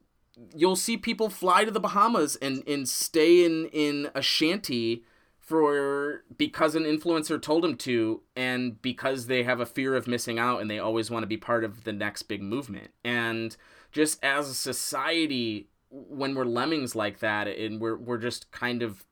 you'll 0.56 0.76
see 0.76 0.98
people 0.98 1.30
fly 1.30 1.66
to 1.66 1.72
the 1.72 1.80
Bahamas 1.80 2.36
and 2.38 2.64
and 2.68 2.88
stay 2.88 3.46
in 3.46 3.66
in 3.68 4.10
a 4.16 4.22
shanty 4.22 5.04
for 5.40 6.24
because 6.38 6.76
an 6.76 6.84
influencer 6.84 7.42
told 7.42 7.64
them 7.64 7.76
to 7.76 8.22
and 8.36 8.82
because 8.82 9.28
they 9.28 9.44
have 9.44 9.60
a 9.60 9.66
fear 9.66 9.96
of 9.96 10.08
missing 10.08 10.40
out 10.40 10.62
and 10.62 10.72
they 10.72 10.80
always 10.80 11.12
want 11.12 11.24
to 11.24 11.28
be 11.28 11.38
part 11.38 11.64
of 11.64 11.84
the 11.84 11.92
next 11.92 12.24
big 12.24 12.42
movement. 12.42 12.92
And 13.04 13.58
just 13.92 14.24
as 14.24 14.50
a 14.50 14.54
society 14.54 15.68
when 15.90 16.36
we're 16.36 16.46
lemmings 16.46 16.96
like 16.96 17.20
that 17.20 17.48
and 17.48 17.82
we're 17.82 17.98
we're 17.98 18.18
just 18.18 18.50
kind 18.52 18.82
of 18.82 19.04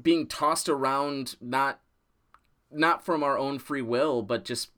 being 0.00 0.26
tossed 0.26 0.68
around 0.68 1.36
not 1.40 1.80
not 2.70 3.04
from 3.04 3.22
our 3.22 3.36
own 3.36 3.58
free 3.58 3.82
will 3.82 4.22
but 4.22 4.44
just 4.44 4.70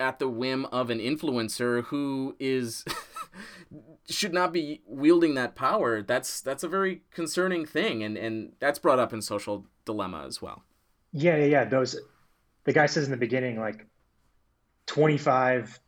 at 0.00 0.18
the 0.18 0.28
whim 0.28 0.66
of 0.66 0.90
an 0.90 0.98
influencer 0.98 1.84
who 1.84 2.36
is 2.38 2.84
should 4.08 4.32
not 4.32 4.52
be 4.52 4.82
wielding 4.86 5.34
that 5.34 5.54
power 5.54 6.02
that's 6.02 6.40
that's 6.40 6.62
a 6.62 6.68
very 6.68 7.02
concerning 7.10 7.64
thing 7.64 8.02
and 8.02 8.16
and 8.16 8.52
that's 8.58 8.78
brought 8.78 8.98
up 8.98 9.12
in 9.12 9.22
social 9.22 9.66
dilemma 9.84 10.24
as 10.26 10.40
well. 10.42 10.62
Yeah 11.12 11.36
yeah 11.36 11.44
yeah. 11.44 11.64
Those 11.64 11.96
the 12.64 12.72
guy 12.72 12.86
says 12.86 13.04
in 13.04 13.10
the 13.10 13.16
beginning 13.16 13.58
like 13.58 13.86
25 14.86 15.80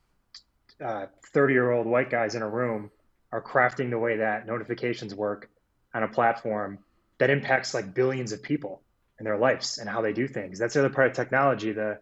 uh, 0.85 1.07
30 1.33 1.53
year 1.53 1.73
old 1.73 1.87
white 1.87 2.11
guys 2.11 2.35
in 2.35 2.43
a 2.43 2.49
room 2.49 2.91
are 3.33 3.43
crafting 3.43 3.91
the 3.91 3.99
way 3.99 4.19
that 4.19 4.47
notifications 4.47 5.15
work 5.15 5.51
on 5.93 6.03
a 6.03 6.09
platform 6.09 6.79
that 7.19 7.31
impacts 7.31 7.75
like 7.75 7.95
billions 7.95 8.33
of 8.33 8.43
people 8.43 8.83
in 9.19 9.25
their 9.25 9.39
lives 9.39 9.79
and 9.79 9.89
how 9.89 10.03
they 10.03 10.13
do 10.13 10.27
things. 10.27 10.59
That's 10.59 10.75
the 10.75 10.81
other 10.81 10.91
part 10.91 11.09
of 11.09 11.15
technology 11.15 11.73
the 11.73 11.99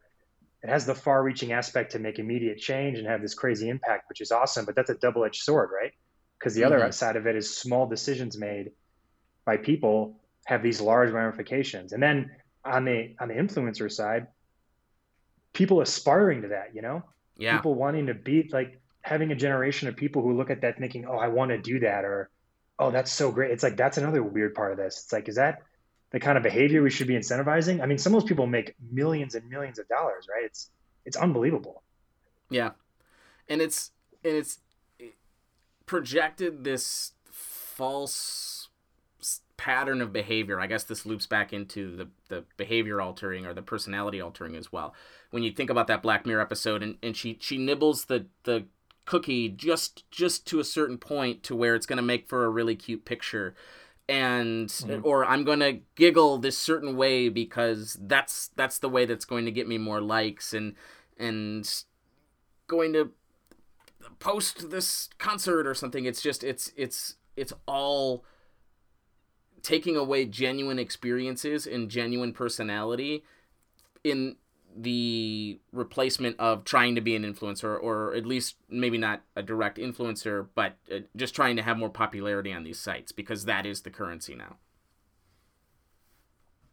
it 0.63 0.69
has 0.69 0.87
the 0.87 0.95
far 0.95 1.23
reaching 1.23 1.53
aspect 1.53 1.93
to 1.93 1.99
make 1.99 2.19
immediate 2.19 2.59
change 2.59 2.99
and 2.99 3.07
have 3.07 3.23
this 3.23 3.35
crazy 3.35 3.69
impact 3.69 4.09
which 4.09 4.21
is 4.21 4.31
awesome 4.31 4.65
but 4.65 4.75
that's 4.75 4.91
a 4.91 4.95
double 4.95 5.25
edged 5.25 5.43
sword 5.43 5.71
right? 5.73 5.93
Because 6.39 6.55
the 6.55 6.63
mm-hmm. 6.63 6.73
other 6.73 6.93
side 6.93 7.17
of 7.17 7.27
it 7.27 7.37
is 7.37 7.57
small 7.57 7.87
decisions 7.87 8.37
made 8.39 8.71
by 9.45 9.57
people 9.57 10.21
have 10.47 10.63
these 10.63 10.81
large 10.81 11.11
ramifications. 11.11 11.93
And 11.93 12.03
then 12.03 12.31
on 12.65 12.85
the 12.85 13.15
on 13.21 13.29
the 13.29 13.35
influencer 13.35 13.91
side 13.91 14.29
people 15.53 15.81
aspiring 15.81 16.43
to 16.43 16.49
that 16.49 16.75
you 16.75 16.83
know? 16.83 17.03
Yeah. 17.37 17.57
people 17.57 17.75
wanting 17.75 18.07
to 18.07 18.15
be 18.15 18.49
like 18.53 18.81
having 19.01 19.33
a 19.33 19.35
generation 19.35 19.89
of 19.89 19.97
people 19.97 20.23
who 20.23 20.37
look 20.37 20.51
at 20.51 20.61
that 20.61 20.79
thinking 20.79 21.07
oh 21.07 21.17
i 21.17 21.27
want 21.27 21.51
to 21.51 21.59
do 21.59 21.81
that 21.81 22.05
or 22.05 22.31
oh 22.83 22.91
that's 22.91 23.13
so 23.13 23.31
great. 23.31 23.51
It's 23.51 23.63
like 23.63 23.77
that's 23.77 23.99
another 23.99 24.23
weird 24.23 24.55
part 24.55 24.73
of 24.73 24.79
this. 24.79 25.03
It's 25.05 25.13
like 25.13 25.29
is 25.29 25.37
that 25.37 25.63
the 26.13 26.21
kind 26.21 26.37
of 26.37 26.45
behavior 26.45 26.83
we 26.83 26.91
should 26.91 27.07
be 27.07 27.15
incentivizing. 27.15 27.83
I 27.83 27.87
mean 27.87 27.99
some 27.99 28.15
of 28.15 28.21
those 28.21 28.29
people 28.29 28.47
make 28.47 28.75
millions 28.91 29.35
and 29.35 29.49
millions 29.49 29.79
of 29.79 29.89
dollars 29.89 30.27
right? 30.33 30.45
It's 30.45 30.71
it's 31.05 31.17
unbelievable. 31.17 31.83
Yeah. 32.51 32.71
And 33.49 33.61
it's 33.61 33.91
and 34.25 34.35
it's 34.35 34.59
projected 35.87 36.65
this 36.65 37.13
false 37.25 38.69
pattern 39.57 40.01
of 40.01 40.13
behavior. 40.13 40.59
I 40.59 40.67
guess 40.67 40.83
this 40.83 41.07
loops 41.07 41.27
back 41.27 41.53
into 41.53 41.95
the, 41.95 42.09
the 42.29 42.45
behavior 42.57 43.01
altering 43.01 43.47
or 43.47 43.55
the 43.55 43.63
personality 43.63 44.21
altering 44.21 44.57
as 44.57 44.73
well. 44.73 44.93
When 45.31 45.45
you 45.45 45.53
think 45.53 45.71
about 45.71 45.87
that 45.87 46.03
Black 46.03 46.27
Mirror 46.27 46.41
episode 46.41 46.83
and, 46.83 46.97
and 47.01 47.17
she, 47.17 47.39
she 47.41 47.59
nibbles 47.59 48.07
the, 48.07 48.27
the 48.43 48.65
cookie 49.05 49.49
just 49.49 50.09
just 50.11 50.47
to 50.47 50.61
a 50.61 50.65
certain 50.65 50.99
point 50.99 51.43
to 51.45 51.57
where 51.57 51.75
it's 51.75 51.87
gonna 51.87 52.03
make 52.03 52.29
for 52.29 52.45
a 52.45 52.49
really 52.49 52.77
cute 52.77 53.05
picture 53.05 53.55
and 54.09 54.69
mm-hmm. 54.69 55.01
or 55.05 55.25
I'm 55.25 55.45
going 55.45 55.61
to 55.61 55.81
giggle 55.95 56.39
this 56.39 56.59
certain 56.59 56.97
way 56.97 57.29
because 57.29 57.97
that's 58.01 58.49
that's 58.57 58.79
the 58.79 58.89
way 58.89 59.05
that's 59.05 59.25
going 59.25 59.45
to 59.45 59.51
get 59.51 59.69
me 59.69 59.79
more 59.79 60.01
likes 60.01 60.53
and 60.53 60.75
and 61.19 61.85
going 62.67 62.93
to 62.93 63.11
post 64.19 64.71
this 64.71 65.09
concert 65.19 65.67
or 65.67 65.75
something. 65.75 66.05
It's 66.05 66.23
just 66.23 66.43
it's 66.45 66.73
it's 66.77 67.17
it's 67.37 67.53
all 67.67 68.25
taking 69.63 69.97
away 69.97 70.25
genuine 70.25 70.79
experiences 70.79 71.67
and 71.67 71.89
genuine 71.89 72.33
personality 72.33 73.23
in 74.03 74.37
the 74.77 75.61
replacement 75.73 76.39
of 76.39 76.65
trying 76.65 76.95
to 76.95 77.01
be 77.01 77.15
an 77.15 77.23
influencer 77.23 77.81
or 77.81 78.15
at 78.15 78.27
least 78.27 78.57
maybe 78.69 78.99
not 78.99 79.23
a 79.37 79.43
direct 79.43 79.79
influencer 79.79 80.47
but 80.55 80.77
uh, 80.93 80.99
just 81.17 81.35
trying 81.35 81.57
to 81.57 81.63
have 81.63 81.77
more 81.77 81.91
popularity 81.91 82.53
on 82.53 82.63
these 82.63 82.79
sites 82.79 83.13
because 83.13 83.45
that 83.45 83.67
is 83.67 83.83
the 83.83 83.91
currency 83.91 84.35
now. 84.35 84.57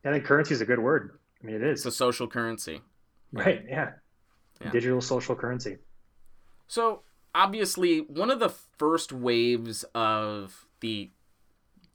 I 0.05 0.11
think 0.11 0.23
currency 0.23 0.53
is 0.53 0.61
a 0.61 0.65
good 0.65 0.79
word. 0.79 1.19
I 1.43 1.45
mean 1.45 1.55
it 1.57 1.63
is. 1.63 1.79
It's 1.79 1.85
a 1.85 1.91
social 1.97 2.27
currency. 2.27 2.81
Right 3.31 3.63
yeah, 3.67 3.91
yeah. 4.61 4.71
digital 4.71 5.01
social 5.01 5.35
currency. 5.35 5.77
So 6.67 7.01
obviously 7.35 7.99
one 7.99 8.31
of 8.31 8.39
the 8.39 8.49
first 8.49 9.11
waves 9.11 9.83
of 9.93 10.65
the 10.79 11.11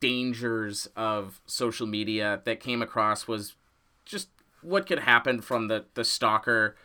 dangers 0.00 0.86
of 0.96 1.40
social 1.46 1.86
media 1.86 2.42
that 2.44 2.60
came 2.60 2.82
across 2.82 3.26
was 3.26 3.54
just 4.04 4.28
what 4.64 4.86
could 4.86 5.00
happen 5.00 5.40
from 5.40 5.68
the 5.68 5.84
the 5.94 6.04
stalker 6.04 6.76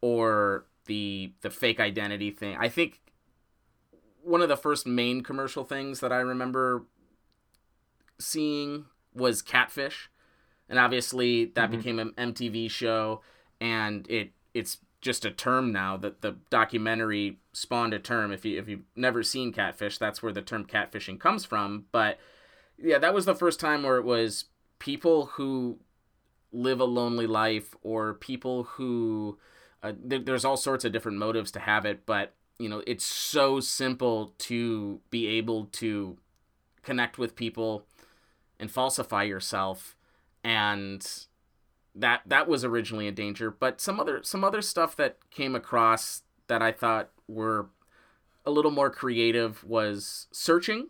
or 0.00 0.66
the 0.86 1.32
the 1.42 1.50
fake 1.50 1.80
identity 1.80 2.30
thing. 2.30 2.56
I 2.58 2.68
think 2.68 3.00
one 4.22 4.42
of 4.42 4.48
the 4.48 4.56
first 4.56 4.86
main 4.86 5.22
commercial 5.22 5.64
things 5.64 6.00
that 6.00 6.12
I 6.12 6.18
remember 6.18 6.84
seeing 8.18 8.86
was 9.14 9.42
Catfish. 9.42 10.10
And 10.68 10.78
obviously 10.78 11.46
that 11.54 11.70
mm-hmm. 11.70 11.76
became 11.76 11.98
an 11.98 12.12
MTV 12.16 12.70
show 12.70 13.20
and 13.60 14.08
it 14.10 14.32
it's 14.52 14.78
just 15.00 15.24
a 15.24 15.30
term 15.30 15.72
now 15.72 15.96
that 15.96 16.22
the 16.22 16.36
documentary 16.50 17.38
spawned 17.52 17.94
a 17.94 17.98
term 17.98 18.32
if 18.32 18.44
you 18.44 18.58
if 18.58 18.68
you've 18.68 18.82
never 18.96 19.22
seen 19.22 19.52
catfish 19.52 19.98
that's 19.98 20.22
where 20.22 20.32
the 20.32 20.42
term 20.42 20.64
catfishing 20.64 21.20
comes 21.20 21.44
from 21.44 21.84
but 21.92 22.18
yeah 22.76 22.98
that 22.98 23.14
was 23.14 23.24
the 23.24 23.34
first 23.34 23.60
time 23.60 23.82
where 23.82 23.98
it 23.98 24.04
was 24.04 24.46
people 24.78 25.26
who 25.34 25.78
live 26.56 26.80
a 26.80 26.84
lonely 26.84 27.26
life 27.26 27.74
or 27.82 28.14
people 28.14 28.64
who 28.64 29.38
uh, 29.82 29.92
th- 30.08 30.24
there's 30.24 30.44
all 30.44 30.56
sorts 30.56 30.84
of 30.84 30.92
different 30.92 31.18
motives 31.18 31.50
to 31.50 31.60
have 31.60 31.84
it 31.84 32.06
but 32.06 32.32
you 32.58 32.68
know 32.68 32.82
it's 32.86 33.04
so 33.04 33.60
simple 33.60 34.34
to 34.38 35.00
be 35.10 35.26
able 35.26 35.66
to 35.66 36.16
connect 36.82 37.18
with 37.18 37.36
people 37.36 37.84
and 38.58 38.70
falsify 38.70 39.22
yourself 39.22 39.96
and 40.42 41.26
that 41.94 42.22
that 42.24 42.48
was 42.48 42.64
originally 42.64 43.06
a 43.06 43.12
danger 43.12 43.50
but 43.50 43.80
some 43.80 44.00
other 44.00 44.20
some 44.22 44.42
other 44.42 44.62
stuff 44.62 44.96
that 44.96 45.18
came 45.30 45.54
across 45.54 46.22
that 46.46 46.62
i 46.62 46.72
thought 46.72 47.10
were 47.28 47.66
a 48.46 48.50
little 48.50 48.70
more 48.70 48.90
creative 48.90 49.62
was 49.62 50.26
searching 50.32 50.86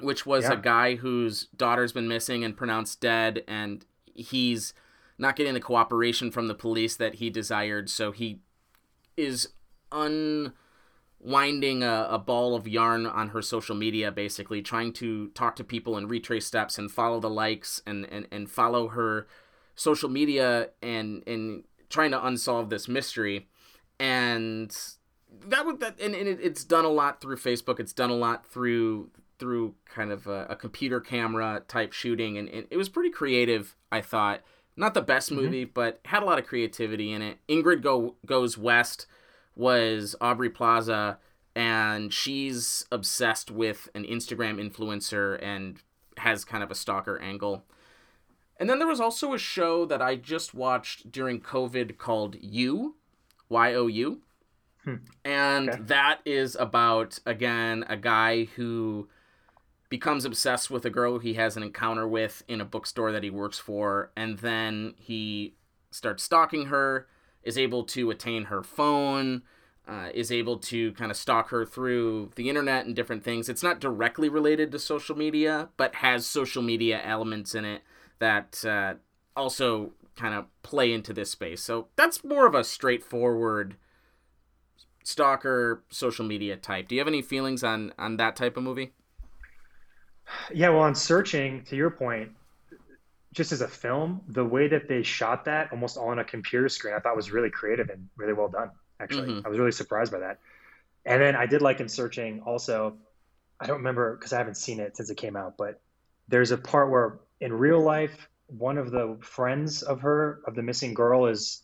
which 0.00 0.24
was 0.24 0.44
yeah. 0.44 0.52
a 0.52 0.56
guy 0.56 0.96
whose 0.96 1.48
daughter's 1.56 1.92
been 1.92 2.08
missing 2.08 2.42
and 2.42 2.56
pronounced 2.56 3.00
dead 3.00 3.44
and 3.46 3.84
he's 4.14 4.74
not 5.18 5.36
getting 5.36 5.54
the 5.54 5.60
cooperation 5.60 6.30
from 6.30 6.48
the 6.48 6.54
police 6.54 6.96
that 6.96 7.16
he 7.16 7.30
desired 7.30 7.88
so 7.88 8.12
he 8.12 8.40
is 9.16 9.48
unwinding 9.92 10.52
a, 11.82 12.08
a 12.10 12.18
ball 12.18 12.54
of 12.54 12.66
yarn 12.66 13.06
on 13.06 13.28
her 13.28 13.42
social 13.42 13.76
media 13.76 14.10
basically 14.10 14.60
trying 14.60 14.92
to 14.92 15.28
talk 15.28 15.54
to 15.56 15.64
people 15.64 15.96
and 15.96 16.10
retrace 16.10 16.46
steps 16.46 16.78
and 16.78 16.90
follow 16.90 17.20
the 17.20 17.30
likes 17.30 17.80
and, 17.86 18.06
and, 18.10 18.26
and 18.32 18.50
follow 18.50 18.88
her 18.88 19.26
social 19.74 20.08
media 20.08 20.70
and 20.82 21.22
and 21.26 21.64
trying 21.88 22.10
to 22.10 22.26
unsolve 22.26 22.70
this 22.70 22.88
mystery. 22.88 23.48
And 23.98 24.76
that 25.46 25.66
would 25.66 25.80
that 25.80 26.00
and, 26.00 26.14
and 26.14 26.28
it, 26.28 26.38
it's 26.42 26.64
done 26.64 26.84
a 26.84 26.90
lot 26.90 27.20
through 27.20 27.36
facebook. 27.36 27.80
It's 27.80 27.92
done 27.92 28.10
a 28.10 28.16
lot 28.16 28.46
through 28.46 29.10
through 29.38 29.74
kind 29.86 30.10
of 30.10 30.26
a, 30.26 30.46
a 30.50 30.56
computer 30.56 31.00
camera 31.00 31.62
type 31.68 31.92
shooting 31.92 32.38
and, 32.38 32.48
and, 32.48 32.66
it 32.70 32.76
was 32.76 32.88
pretty 32.88 33.10
creative 33.10 33.76
i 33.90 34.00
thought 34.00 34.40
not 34.76 34.94
the 34.94 35.02
best 35.02 35.30
mm-hmm. 35.30 35.42
movie 35.42 35.64
mm-hmm. 35.64 35.72
but 35.74 36.00
had 36.06 36.22
a 36.22 36.26
lot 36.26 36.38
of 36.38 36.46
creativity 36.46 37.12
in 37.12 37.22
it 37.22 37.38
ingrid 37.48 37.82
Go, 37.82 38.16
goes 38.26 38.56
west 38.56 39.06
was 39.54 40.14
aubrey 40.20 40.50
plaza 40.50 41.18
and 41.56 42.12
she's 42.12 42.86
obsessed 42.90 43.50
with 43.50 43.88
an 43.94 44.04
instagram 44.04 44.58
influencer 44.60 45.38
and 45.42 45.78
has 46.18 46.44
kind 46.44 46.62
of 46.62 46.70
a 46.70 46.74
stalker 46.74 47.18
angle 47.20 47.64
and 48.58 48.70
then 48.70 48.78
there 48.78 48.88
was 48.88 49.00
also 49.00 49.34
a 49.34 49.38
show 49.38 49.84
that 49.86 50.00
I 50.00 50.16
just 50.16 50.54
watched 50.54 51.10
during 51.10 51.40
COVID 51.40 51.98
called 51.98 52.36
You, 52.40 52.96
Y 53.48 53.74
O 53.74 53.86
U. 53.88 54.20
Hmm. 54.84 54.94
And 55.24 55.70
okay. 55.70 55.82
that 55.82 56.20
is 56.24 56.56
about, 56.56 57.18
again, 57.26 57.84
a 57.88 57.96
guy 57.96 58.44
who 58.44 59.08
becomes 59.88 60.24
obsessed 60.24 60.70
with 60.70 60.84
a 60.84 60.90
girl 60.90 61.18
he 61.18 61.34
has 61.34 61.56
an 61.56 61.62
encounter 61.62 62.06
with 62.06 62.42
in 62.48 62.60
a 62.60 62.64
bookstore 62.64 63.12
that 63.12 63.22
he 63.22 63.30
works 63.30 63.58
for. 63.58 64.10
And 64.16 64.38
then 64.38 64.94
he 64.98 65.54
starts 65.90 66.22
stalking 66.22 66.66
her, 66.66 67.06
is 67.42 67.58
able 67.58 67.84
to 67.84 68.10
attain 68.10 68.44
her 68.44 68.62
phone. 68.62 69.42
Uh, 69.86 70.08
is 70.14 70.32
able 70.32 70.56
to 70.56 70.92
kind 70.92 71.10
of 71.10 71.16
stalk 71.16 71.50
her 71.50 71.66
through 71.66 72.30
the 72.36 72.48
internet 72.48 72.86
and 72.86 72.96
different 72.96 73.22
things. 73.22 73.50
It's 73.50 73.62
not 73.62 73.80
directly 73.80 74.30
related 74.30 74.72
to 74.72 74.78
social 74.78 75.14
media, 75.14 75.68
but 75.76 75.96
has 75.96 76.26
social 76.26 76.62
media 76.62 77.02
elements 77.04 77.54
in 77.54 77.66
it 77.66 77.82
that 78.18 78.64
uh, 78.64 78.94
also 79.36 79.92
kind 80.16 80.34
of 80.34 80.46
play 80.62 80.90
into 80.90 81.12
this 81.12 81.30
space. 81.30 81.62
So 81.62 81.88
that's 81.96 82.24
more 82.24 82.46
of 82.46 82.54
a 82.54 82.64
straightforward 82.64 83.76
stalker 85.02 85.84
social 85.90 86.24
media 86.24 86.56
type. 86.56 86.88
Do 86.88 86.94
you 86.94 87.00
have 87.02 87.08
any 87.08 87.20
feelings 87.20 87.62
on 87.62 87.92
on 87.98 88.16
that 88.16 88.36
type 88.36 88.56
of 88.56 88.62
movie? 88.62 88.94
Yeah, 90.52 90.70
well, 90.70 90.80
on 90.80 90.94
searching, 90.94 91.62
to 91.64 91.76
your 91.76 91.90
point, 91.90 92.30
just 93.32 93.52
as 93.52 93.60
a 93.60 93.68
film, 93.68 94.20
the 94.28 94.44
way 94.44 94.68
that 94.68 94.88
they 94.88 95.02
shot 95.02 95.44
that 95.46 95.72
almost 95.72 95.96
all 95.96 96.08
on 96.08 96.18
a 96.20 96.24
computer 96.24 96.68
screen, 96.68 96.94
I 96.94 97.00
thought 97.00 97.16
was 97.16 97.30
really 97.30 97.50
creative 97.50 97.90
and 97.90 98.08
really 98.16 98.32
well 98.32 98.48
done. 98.48 98.70
Actually, 99.00 99.28
mm-hmm. 99.28 99.46
I 99.46 99.48
was 99.48 99.58
really 99.58 99.72
surprised 99.72 100.12
by 100.12 100.20
that. 100.20 100.38
And 101.04 101.20
then 101.20 101.36
I 101.36 101.46
did 101.46 101.60
like 101.60 101.80
in 101.80 101.88
searching 101.88 102.40
also. 102.42 102.96
I 103.60 103.66
don't 103.66 103.78
remember 103.78 104.16
because 104.16 104.32
I 104.32 104.38
haven't 104.38 104.56
seen 104.56 104.80
it 104.80 104.96
since 104.96 105.10
it 105.10 105.16
came 105.16 105.36
out, 105.36 105.56
but 105.56 105.80
there's 106.28 106.50
a 106.50 106.56
part 106.56 106.90
where 106.90 107.18
in 107.40 107.52
real 107.52 107.80
life, 107.80 108.28
one 108.46 108.78
of 108.78 108.90
the 108.90 109.16
friends 109.20 109.82
of 109.82 110.00
her 110.00 110.40
of 110.46 110.54
the 110.54 110.62
missing 110.62 110.94
girl 110.94 111.26
is 111.26 111.62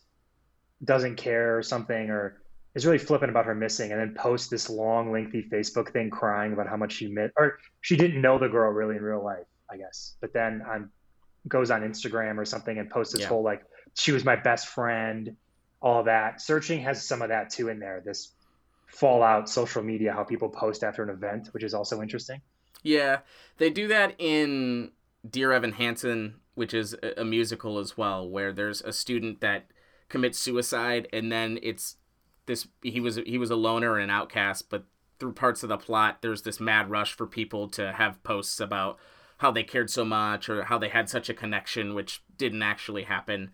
doesn't 0.83 1.15
care 1.15 1.57
or 1.57 1.63
something 1.63 2.09
or 2.09 2.40
is 2.75 2.85
really 2.85 2.97
flippant 2.97 3.29
about 3.29 3.45
her 3.45 3.55
missing 3.55 3.91
and 3.91 3.99
then 3.99 4.15
posts 4.15 4.47
this 4.47 4.69
long 4.69 5.11
lengthy 5.11 5.43
facebook 5.51 5.91
thing 5.91 6.09
crying 6.09 6.53
about 6.53 6.67
how 6.67 6.77
much 6.77 6.93
she 6.93 7.07
missed 7.07 7.33
or 7.37 7.59
she 7.81 7.95
didn't 7.95 8.21
know 8.21 8.37
the 8.37 8.47
girl 8.47 8.71
really 8.71 8.95
in 8.95 9.01
real 9.01 9.23
life 9.23 9.45
i 9.71 9.77
guess. 9.77 10.15
But 10.19 10.33
then 10.33 10.61
on 10.67 10.89
goes 11.47 11.71
on 11.71 11.81
instagram 11.81 12.37
or 12.37 12.45
something 12.45 12.77
and 12.77 12.89
posts 12.89 13.13
this 13.13 13.21
yeah. 13.21 13.27
whole 13.27 13.43
like 13.43 13.63
she 13.95 14.11
was 14.11 14.23
my 14.23 14.35
best 14.35 14.67
friend 14.67 15.35
all 15.81 16.03
that. 16.03 16.39
Searching 16.39 16.81
has 16.81 17.03
some 17.03 17.23
of 17.23 17.29
that 17.29 17.49
too 17.49 17.69
in 17.69 17.79
there 17.79 18.03
this 18.05 18.33
fallout 18.87 19.49
social 19.49 19.81
media 19.81 20.11
how 20.13 20.23
people 20.23 20.49
post 20.49 20.83
after 20.83 21.01
an 21.01 21.09
event 21.09 21.47
which 21.53 21.63
is 21.63 21.73
also 21.73 22.01
interesting. 22.01 22.41
Yeah. 22.83 23.19
They 23.57 23.69
do 23.69 23.87
that 23.87 24.15
in 24.19 24.91
dear 25.27 25.51
evan 25.51 25.73
hansen 25.73 26.35
which 26.53 26.73
is 26.73 26.95
a 27.17 27.23
musical 27.23 27.79
as 27.79 27.97
well 27.97 28.27
where 28.27 28.51
there's 28.51 28.81
a 28.81 28.91
student 28.91 29.39
that 29.41 29.67
commits 30.09 30.37
suicide 30.37 31.07
and 31.13 31.31
then 31.31 31.57
it's 31.63 31.95
this 32.45 32.67
he 32.81 32.99
was 32.99 33.19
he 33.25 33.37
was 33.37 33.51
a 33.51 33.55
loner 33.55 33.95
and 33.95 34.03
an 34.05 34.09
outcast 34.09 34.69
but 34.69 34.83
through 35.19 35.33
parts 35.33 35.63
of 35.63 35.69
the 35.69 35.77
plot 35.77 36.17
there's 36.21 36.41
this 36.41 36.59
mad 36.59 36.89
rush 36.89 37.13
for 37.13 37.27
people 37.27 37.67
to 37.67 37.91
have 37.93 38.21
posts 38.23 38.59
about 38.59 38.97
how 39.37 39.51
they 39.51 39.63
cared 39.63 39.89
so 39.89 40.05
much 40.05 40.49
or 40.49 40.63
how 40.63 40.77
they 40.77 40.89
had 40.89 41.09
such 41.09 41.29
a 41.29 41.33
connection 41.33 41.93
which 41.93 42.23
didn't 42.37 42.63
actually 42.63 43.03
happen 43.03 43.51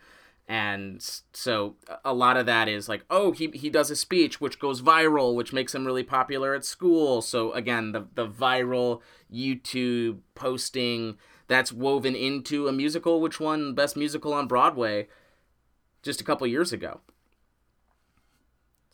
and 0.50 1.22
so 1.34 1.76
a 2.06 2.14
lot 2.14 2.38
of 2.38 2.46
that 2.46 2.70
is 2.70 2.88
like 2.88 3.04
oh 3.10 3.32
he, 3.32 3.48
he 3.54 3.70
does 3.70 3.92
a 3.92 3.96
speech 3.96 4.40
which 4.40 4.60
goes 4.60 4.82
viral 4.82 5.36
which 5.36 5.52
makes 5.52 5.76
him 5.76 5.86
really 5.86 6.04
popular 6.04 6.54
at 6.54 6.64
school 6.64 7.22
so 7.22 7.52
again 7.52 7.92
the, 7.92 8.08
the 8.16 8.28
viral 8.28 9.02
youtube 9.32 10.20
posting 10.36 11.18
that's 11.48 11.72
woven 11.72 12.16
into 12.16 12.68
a 12.68 12.72
musical 12.72 13.20
which 13.20 13.40
won 13.40 13.74
best 13.74 13.98
musical 13.98 14.34
on 14.34 14.48
broadway 14.48 15.08
just 16.08 16.22
a 16.22 16.24
couple 16.24 16.48
years 16.48 16.72
ago. 16.74 17.02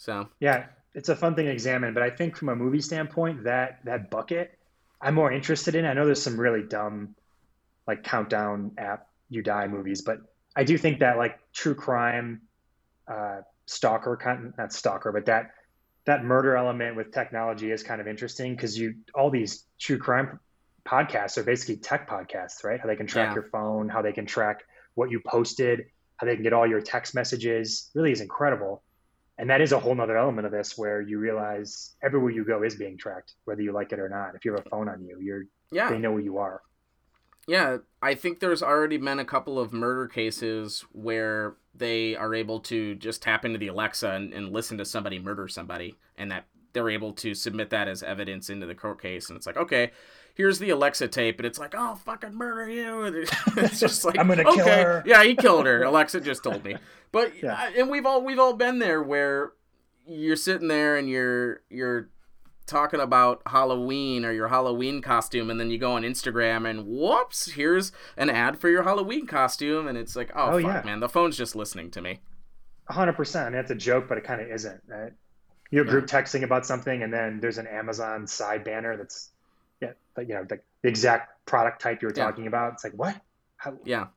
So 0.03 0.27
yeah, 0.41 0.65
it's 0.93 1.07
a 1.07 1.15
fun 1.15 1.33
thing 1.33 1.45
to 1.45 1.51
examine. 1.51 1.93
But 1.93 2.03
I 2.03 2.09
think 2.09 2.35
from 2.35 2.49
a 2.49 2.55
movie 2.55 2.81
standpoint, 2.81 3.45
that 3.45 3.79
that 3.85 4.09
bucket 4.09 4.57
I'm 5.01 5.15
more 5.15 5.31
interested 5.31 5.75
in. 5.75 5.85
I 5.85 5.93
know 5.93 6.05
there's 6.05 6.21
some 6.21 6.39
really 6.39 6.63
dumb 6.63 7.15
like 7.87 8.03
countdown 8.03 8.71
app 8.77 9.07
you 9.29 9.41
die 9.41 9.67
movies, 9.67 10.01
but 10.01 10.19
I 10.55 10.63
do 10.65 10.77
think 10.77 10.99
that 10.99 11.17
like 11.17 11.39
true 11.53 11.75
crime, 11.75 12.41
uh, 13.07 13.41
stalker 13.65 14.17
kind 14.17 14.53
not 14.57 14.73
stalker, 14.73 15.13
but 15.13 15.25
that 15.27 15.51
that 16.05 16.25
murder 16.25 16.57
element 16.57 16.97
with 16.97 17.13
technology 17.13 17.71
is 17.71 17.81
kind 17.81 18.01
of 18.01 18.07
interesting 18.07 18.55
because 18.55 18.77
you 18.77 18.95
all 19.15 19.29
these 19.29 19.65
true 19.79 19.97
crime 19.97 20.39
podcasts 20.85 21.37
are 21.37 21.43
basically 21.43 21.77
tech 21.77 22.09
podcasts, 22.09 22.65
right? 22.65 22.79
How 22.79 22.87
they 22.87 22.97
can 22.97 23.07
track 23.07 23.29
yeah. 23.29 23.35
your 23.35 23.49
phone, 23.51 23.87
how 23.87 24.01
they 24.01 24.11
can 24.11 24.25
track 24.25 24.63
what 24.95 25.11
you 25.11 25.21
posted, 25.25 25.85
how 26.17 26.27
they 26.27 26.35
can 26.35 26.43
get 26.43 26.51
all 26.51 26.67
your 26.67 26.81
text 26.81 27.15
messages 27.15 27.89
really 27.95 28.11
is 28.11 28.19
incredible. 28.19 28.83
And 29.37 29.49
that 29.49 29.61
is 29.61 29.71
a 29.71 29.79
whole 29.79 29.95
nother 29.95 30.17
element 30.17 30.45
of 30.45 30.51
this 30.51 30.77
where 30.77 31.01
you 31.01 31.17
realize 31.17 31.95
everywhere 32.03 32.31
you 32.31 32.45
go 32.45 32.61
is 32.63 32.75
being 32.75 32.97
tracked, 32.97 33.33
whether 33.45 33.61
you 33.61 33.71
like 33.71 33.91
it 33.91 33.99
or 33.99 34.07
not. 34.07 34.35
If 34.35 34.45
you 34.45 34.51
have 34.51 34.65
a 34.65 34.69
phone 34.69 34.87
on 34.87 35.03
you, 35.03 35.19
you're 35.19 35.45
yeah. 35.71 35.89
they 35.89 35.97
know 35.97 36.11
where 36.11 36.21
you 36.21 36.37
are. 36.37 36.61
Yeah, 37.47 37.77
I 38.01 38.15
think 38.15 38.39
there's 38.39 38.63
already 38.63 38.97
been 38.97 39.19
a 39.19 39.25
couple 39.25 39.59
of 39.59 39.73
murder 39.73 40.07
cases 40.07 40.85
where 40.93 41.55
they 41.75 42.15
are 42.15 42.33
able 42.33 42.61
to 42.61 42.95
just 42.95 43.21
tap 43.21 43.43
into 43.43 43.57
the 43.57 43.67
Alexa 43.67 44.09
and, 44.09 44.33
and 44.33 44.53
listen 44.53 44.77
to 44.77 44.85
somebody 44.85 45.19
murder 45.19 45.47
somebody, 45.47 45.95
and 46.17 46.31
that 46.31 46.45
they're 46.71 46.89
able 46.89 47.11
to 47.13 47.33
submit 47.33 47.69
that 47.71 47.87
as 47.87 48.01
evidence 48.01 48.49
into 48.49 48.65
the 48.65 48.75
court 48.75 49.01
case. 49.01 49.29
And 49.29 49.35
it's 49.35 49.45
like, 49.45 49.57
okay, 49.57 49.91
here's 50.33 50.59
the 50.59 50.69
Alexa 50.69 51.07
tape, 51.09 51.39
and 51.39 51.45
it's 51.45 51.59
like, 51.59 51.73
oh, 51.77 51.95
fucking 51.95 52.33
murder 52.33 52.69
you. 52.69 53.25
It's 53.57 53.79
just 53.79 54.03
like, 54.05 54.17
I'm 54.17 54.27
gonna 54.27 54.43
okay. 54.43 54.55
kill 54.55 54.65
her. 54.65 55.03
Yeah, 55.05 55.23
he 55.23 55.35
killed 55.35 55.65
her. 55.65 55.83
Alexa 55.83 56.21
just 56.21 56.43
told 56.43 56.63
me. 56.63 56.75
But 57.11 57.43
yeah. 57.43 57.69
and 57.77 57.91
we've 57.91 58.07
all 58.07 58.25
we've 58.25 58.39
all 58.39 58.53
been 58.53 58.79
there 58.79 58.99
where 58.99 59.51
you're 60.07 60.35
sitting 60.35 60.67
there 60.67 60.97
and 60.97 61.07
you're 61.07 61.61
you're 61.69 62.09
talking 62.65 62.99
about 62.99 63.43
Halloween 63.45 64.25
or 64.25 64.31
your 64.31 64.47
Halloween 64.47 64.99
costume, 64.99 65.51
and 65.51 65.59
then 65.59 65.69
you 65.69 65.77
go 65.77 65.91
on 65.91 66.01
Instagram 66.01 66.67
and 66.67 66.87
whoops, 66.87 67.51
here's 67.51 67.91
an 68.17 68.31
ad 68.31 68.57
for 68.57 68.67
your 68.67 68.81
Halloween 68.81 69.27
costume, 69.27 69.87
and 69.87 69.95
it's 69.95 70.15
like, 70.15 70.31
oh, 70.33 70.53
oh 70.53 70.61
fuck, 70.61 70.63
yeah. 70.63 70.81
man, 70.83 71.01
the 71.01 71.07
phone's 71.07 71.37
just 71.37 71.55
listening 71.55 71.91
to 71.91 72.01
me. 72.01 72.19
hundred 72.89 73.13
percent. 73.13 73.45
I 73.45 73.49
mean, 73.51 73.59
it's 73.59 73.69
a 73.69 73.75
joke, 73.75 74.07
but 74.09 74.17
it 74.17 74.23
kind 74.23 74.41
of 74.41 74.49
isn't. 74.49 74.81
Right? 74.87 75.11
You're 75.69 75.85
group 75.85 76.07
texting 76.07 76.41
about 76.41 76.65
something, 76.65 77.03
and 77.03 77.13
then 77.13 77.39
there's 77.39 77.59
an 77.59 77.67
Amazon 77.67 78.25
side 78.25 78.63
banner 78.63 78.97
that's 78.97 79.32
yeah, 79.83 79.93
but 80.15 80.27
you 80.27 80.35
know, 80.35 80.43
the, 80.43 80.59
the 80.81 80.89
exact 80.89 81.45
product 81.45 81.81
type 81.81 82.01
you 82.01 82.07
were 82.07 82.13
yeah. 82.15 82.25
talking 82.25 82.47
about. 82.47 82.73
It's 82.73 82.83
like, 82.83 82.93
what? 82.93 83.19
How? 83.57 83.77
Yeah. 83.85 84.07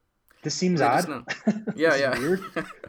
This 0.43 0.55
seems 0.55 0.81
odd. 0.81 1.09
yeah, 1.75 1.97
yeah. 1.97 2.17
Weird. 2.19 2.41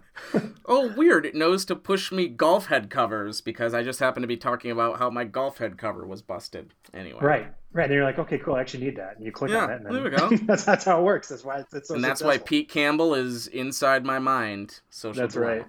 oh, 0.65 0.93
weird. 0.95 1.25
It 1.25 1.33
knows 1.33 1.65
to 1.65 1.75
push 1.75 2.11
me 2.11 2.27
golf 2.27 2.67
head 2.67 2.91
covers 2.91 3.41
because 3.41 3.73
I 3.73 3.81
just 3.81 3.99
happen 3.99 4.21
to 4.21 4.27
be 4.27 4.37
talking 4.37 4.69
about 4.69 4.99
how 4.99 5.09
my 5.09 5.23
golf 5.23 5.57
head 5.57 5.75
cover 5.75 6.05
was 6.05 6.21
busted. 6.21 6.75
Anyway. 6.93 7.19
Right. 7.19 7.47
Right. 7.73 7.85
And 7.85 7.93
you're 7.93 8.03
like, 8.03 8.19
okay, 8.19 8.37
cool. 8.37 8.55
I 8.55 8.61
actually 8.61 8.85
need 8.85 8.97
that. 8.97 9.17
And 9.17 9.25
you 9.25 9.31
click 9.31 9.49
yeah, 9.49 9.63
on 9.63 9.69
it. 9.71 9.75
And 9.77 9.85
then, 9.87 9.93
there 9.93 10.03
we 10.03 10.09
go. 10.11 10.29
that's, 10.45 10.65
that's 10.65 10.85
how 10.85 10.99
it 10.99 11.03
works. 11.03 11.29
That's 11.29 11.43
why 11.43 11.61
it's, 11.61 11.73
it's 11.73 11.87
so 11.87 11.95
And 11.95 12.03
that's 12.03 12.19
successful. 12.19 12.43
why 12.43 12.47
Pete 12.47 12.69
Campbell 12.69 13.15
is 13.15 13.47
inside 13.47 14.05
my 14.05 14.19
mind. 14.19 14.81
Social 14.91 15.21
That's 15.21 15.35
right. 15.35 15.65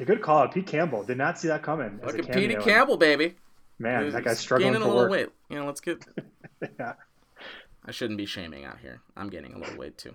A 0.00 0.04
good 0.06 0.22
call. 0.22 0.48
Pete 0.48 0.66
Campbell. 0.66 1.02
Did 1.02 1.18
not 1.18 1.38
see 1.38 1.48
that 1.48 1.62
coming. 1.62 2.00
Look 2.02 2.18
at 2.18 2.32
Pete 2.32 2.58
Campbell, 2.60 2.96
baby. 2.96 3.34
Man, 3.78 4.10
that 4.12 4.24
guy's 4.24 4.38
struggling 4.38 4.72
for 4.72 4.80
a 4.80 4.84
little 4.84 4.96
work. 4.96 5.10
weight. 5.10 5.28
You 5.48 5.56
know, 5.56 5.66
let's 5.66 5.80
get. 5.80 6.04
yeah. 6.78 6.94
I 7.84 7.90
shouldn't 7.90 8.18
be 8.18 8.26
shaming 8.26 8.64
out 8.64 8.78
here. 8.80 9.00
I'm 9.16 9.30
getting 9.30 9.54
a 9.54 9.58
little 9.58 9.78
weight 9.78 9.96
too. 9.96 10.14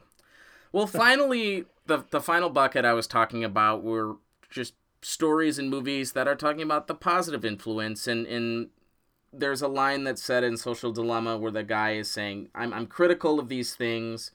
Well, 0.72 0.88
finally, 0.88 1.66
the 1.86 2.04
the 2.10 2.22
final 2.22 2.50
bucket 2.50 2.86
I 2.86 2.94
was 2.94 3.08
talking 3.08 3.44
about 3.44 3.84
were 3.84 4.18
just 4.50 4.76
stories 5.02 5.60
and 5.60 5.70
movies 5.70 6.14
that 6.14 6.28
are 6.28 6.36
talking 6.36 6.62
about 6.62 6.88
the 6.88 6.96
positive 6.96 7.44
influence 7.44 8.08
and 8.08 8.26
and 8.26 8.70
there's 9.34 9.62
a 9.62 9.68
line 9.68 10.04
that's 10.04 10.24
said 10.24 10.44
in 10.44 10.56
Social 10.56 10.92
Dilemma 10.92 11.38
where 11.38 11.52
the 11.52 11.64
guy 11.64 11.94
is 11.94 12.10
saying, 12.10 12.50
"I'm 12.54 12.72
I'm 12.74 12.86
critical 12.86 13.40
of 13.40 13.50
these 13.50 13.76
things." 13.76 14.32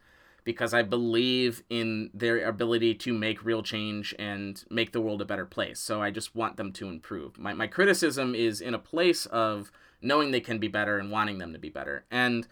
Because 0.49 0.73
I 0.73 0.81
believe 0.81 1.63
in 1.69 2.09
their 2.15 2.49
ability 2.49 2.95
to 2.95 3.13
make 3.13 3.45
real 3.45 3.63
change 3.63 4.15
and 4.19 4.65
make 4.71 4.93
the 4.93 5.01
world 5.03 5.21
a 5.21 5.27
better 5.27 5.45
place. 5.45 5.79
So 5.79 6.01
I 6.01 6.11
just 6.11 6.35
want 6.35 6.57
them 6.57 6.73
to 6.73 6.89
improve. 6.89 7.37
My, 7.37 7.53
my 7.53 7.67
criticism 7.67 8.35
is 8.35 8.63
in 8.63 8.73
a 8.73 8.79
place 8.79 9.27
of 9.27 9.71
knowing 10.01 10.31
they 10.31 10.41
can 10.41 10.59
be 10.59 10.67
better 10.67 10.99
and 10.99 11.11
wanting 11.11 11.37
them 11.37 11.53
to 11.53 11.59
be 11.59 11.69
better. 11.69 12.07
And 12.11 12.49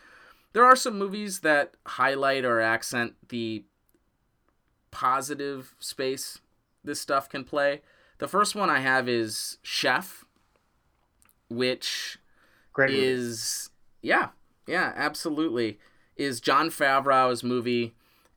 there 0.52 0.62
are 0.62 0.76
some 0.76 0.98
movies 0.98 1.40
that 1.40 1.72
highlight 1.86 2.44
or 2.44 2.60
accent 2.60 3.14
the 3.30 3.64
positive 4.90 5.74
space 5.78 6.40
this 6.84 7.00
stuff 7.00 7.30
can 7.30 7.44
play. 7.44 7.80
The 8.18 8.28
first 8.28 8.54
one 8.54 8.68
I 8.68 8.80
have 8.80 9.08
is 9.08 9.56
Chef, 9.62 10.26
which 11.48 12.18
Great 12.74 12.90
is 12.90 13.70
yeah, 14.02 14.28
yeah, 14.66 14.92
absolutely 14.94 15.78
is 16.16 16.40
Jon 16.40 16.70
Favreau's 16.70 17.42
movie, 17.42 17.94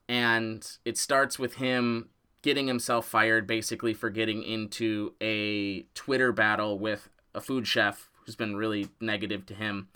and 0.08 0.66
it 0.86 0.98
starts 0.98 1.40
with 1.40 1.56
him 1.56 2.10
getting 2.42 2.68
himself 2.68 3.06
fired 3.06 3.46
basically 3.46 3.94
for 3.94 4.10
getting 4.10 4.44
into 4.44 5.14
a 5.22 5.84
Twitter 5.94 6.32
battle 6.32 6.80
with 6.80 7.10
a 7.36 7.42
food 7.42 7.68
chef 7.68 8.10
who's 8.26 8.36
been 8.36 8.56
really 8.56 8.88
negative 9.02 9.46
to 9.46 9.54
him. 9.54 9.90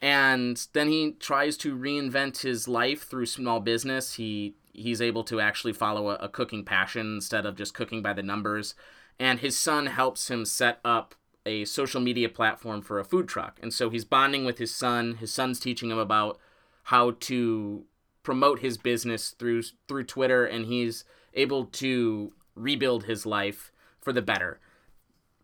And 0.00 0.66
then 0.72 0.88
he 0.88 1.12
tries 1.12 1.56
to 1.58 1.76
reinvent 1.76 2.42
his 2.42 2.66
life 2.66 3.08
through 3.08 3.26
small 3.26 3.60
business. 3.60 4.14
He 4.14 4.56
he's 4.72 5.00
able 5.00 5.22
to 5.24 5.38
actually 5.40 5.72
follow 5.72 6.10
a, 6.10 6.14
a 6.16 6.28
cooking 6.28 6.64
passion 6.64 7.14
instead 7.14 7.46
of 7.46 7.56
just 7.56 7.74
cooking 7.74 8.02
by 8.02 8.12
the 8.12 8.22
numbers. 8.22 8.74
And 9.18 9.38
his 9.38 9.56
son 9.56 9.86
helps 9.86 10.28
him 10.28 10.44
set 10.44 10.80
up 10.84 11.14
a 11.44 11.64
social 11.66 12.00
media 12.00 12.28
platform 12.28 12.82
for 12.82 12.98
a 12.98 13.04
food 13.04 13.28
truck. 13.28 13.58
And 13.62 13.72
so 13.72 13.90
he's 13.90 14.04
bonding 14.04 14.44
with 14.44 14.58
his 14.58 14.74
son. 14.74 15.16
His 15.16 15.32
son's 15.32 15.60
teaching 15.60 15.90
him 15.90 15.98
about 15.98 16.38
how 16.84 17.12
to 17.20 17.84
promote 18.22 18.60
his 18.60 18.78
business 18.78 19.30
through 19.30 19.62
through 19.88 20.04
Twitter 20.04 20.44
and 20.44 20.66
he's 20.66 21.04
able 21.34 21.64
to 21.66 22.32
rebuild 22.54 23.04
his 23.04 23.26
life 23.26 23.72
for 24.00 24.12
the 24.12 24.22
better. 24.22 24.60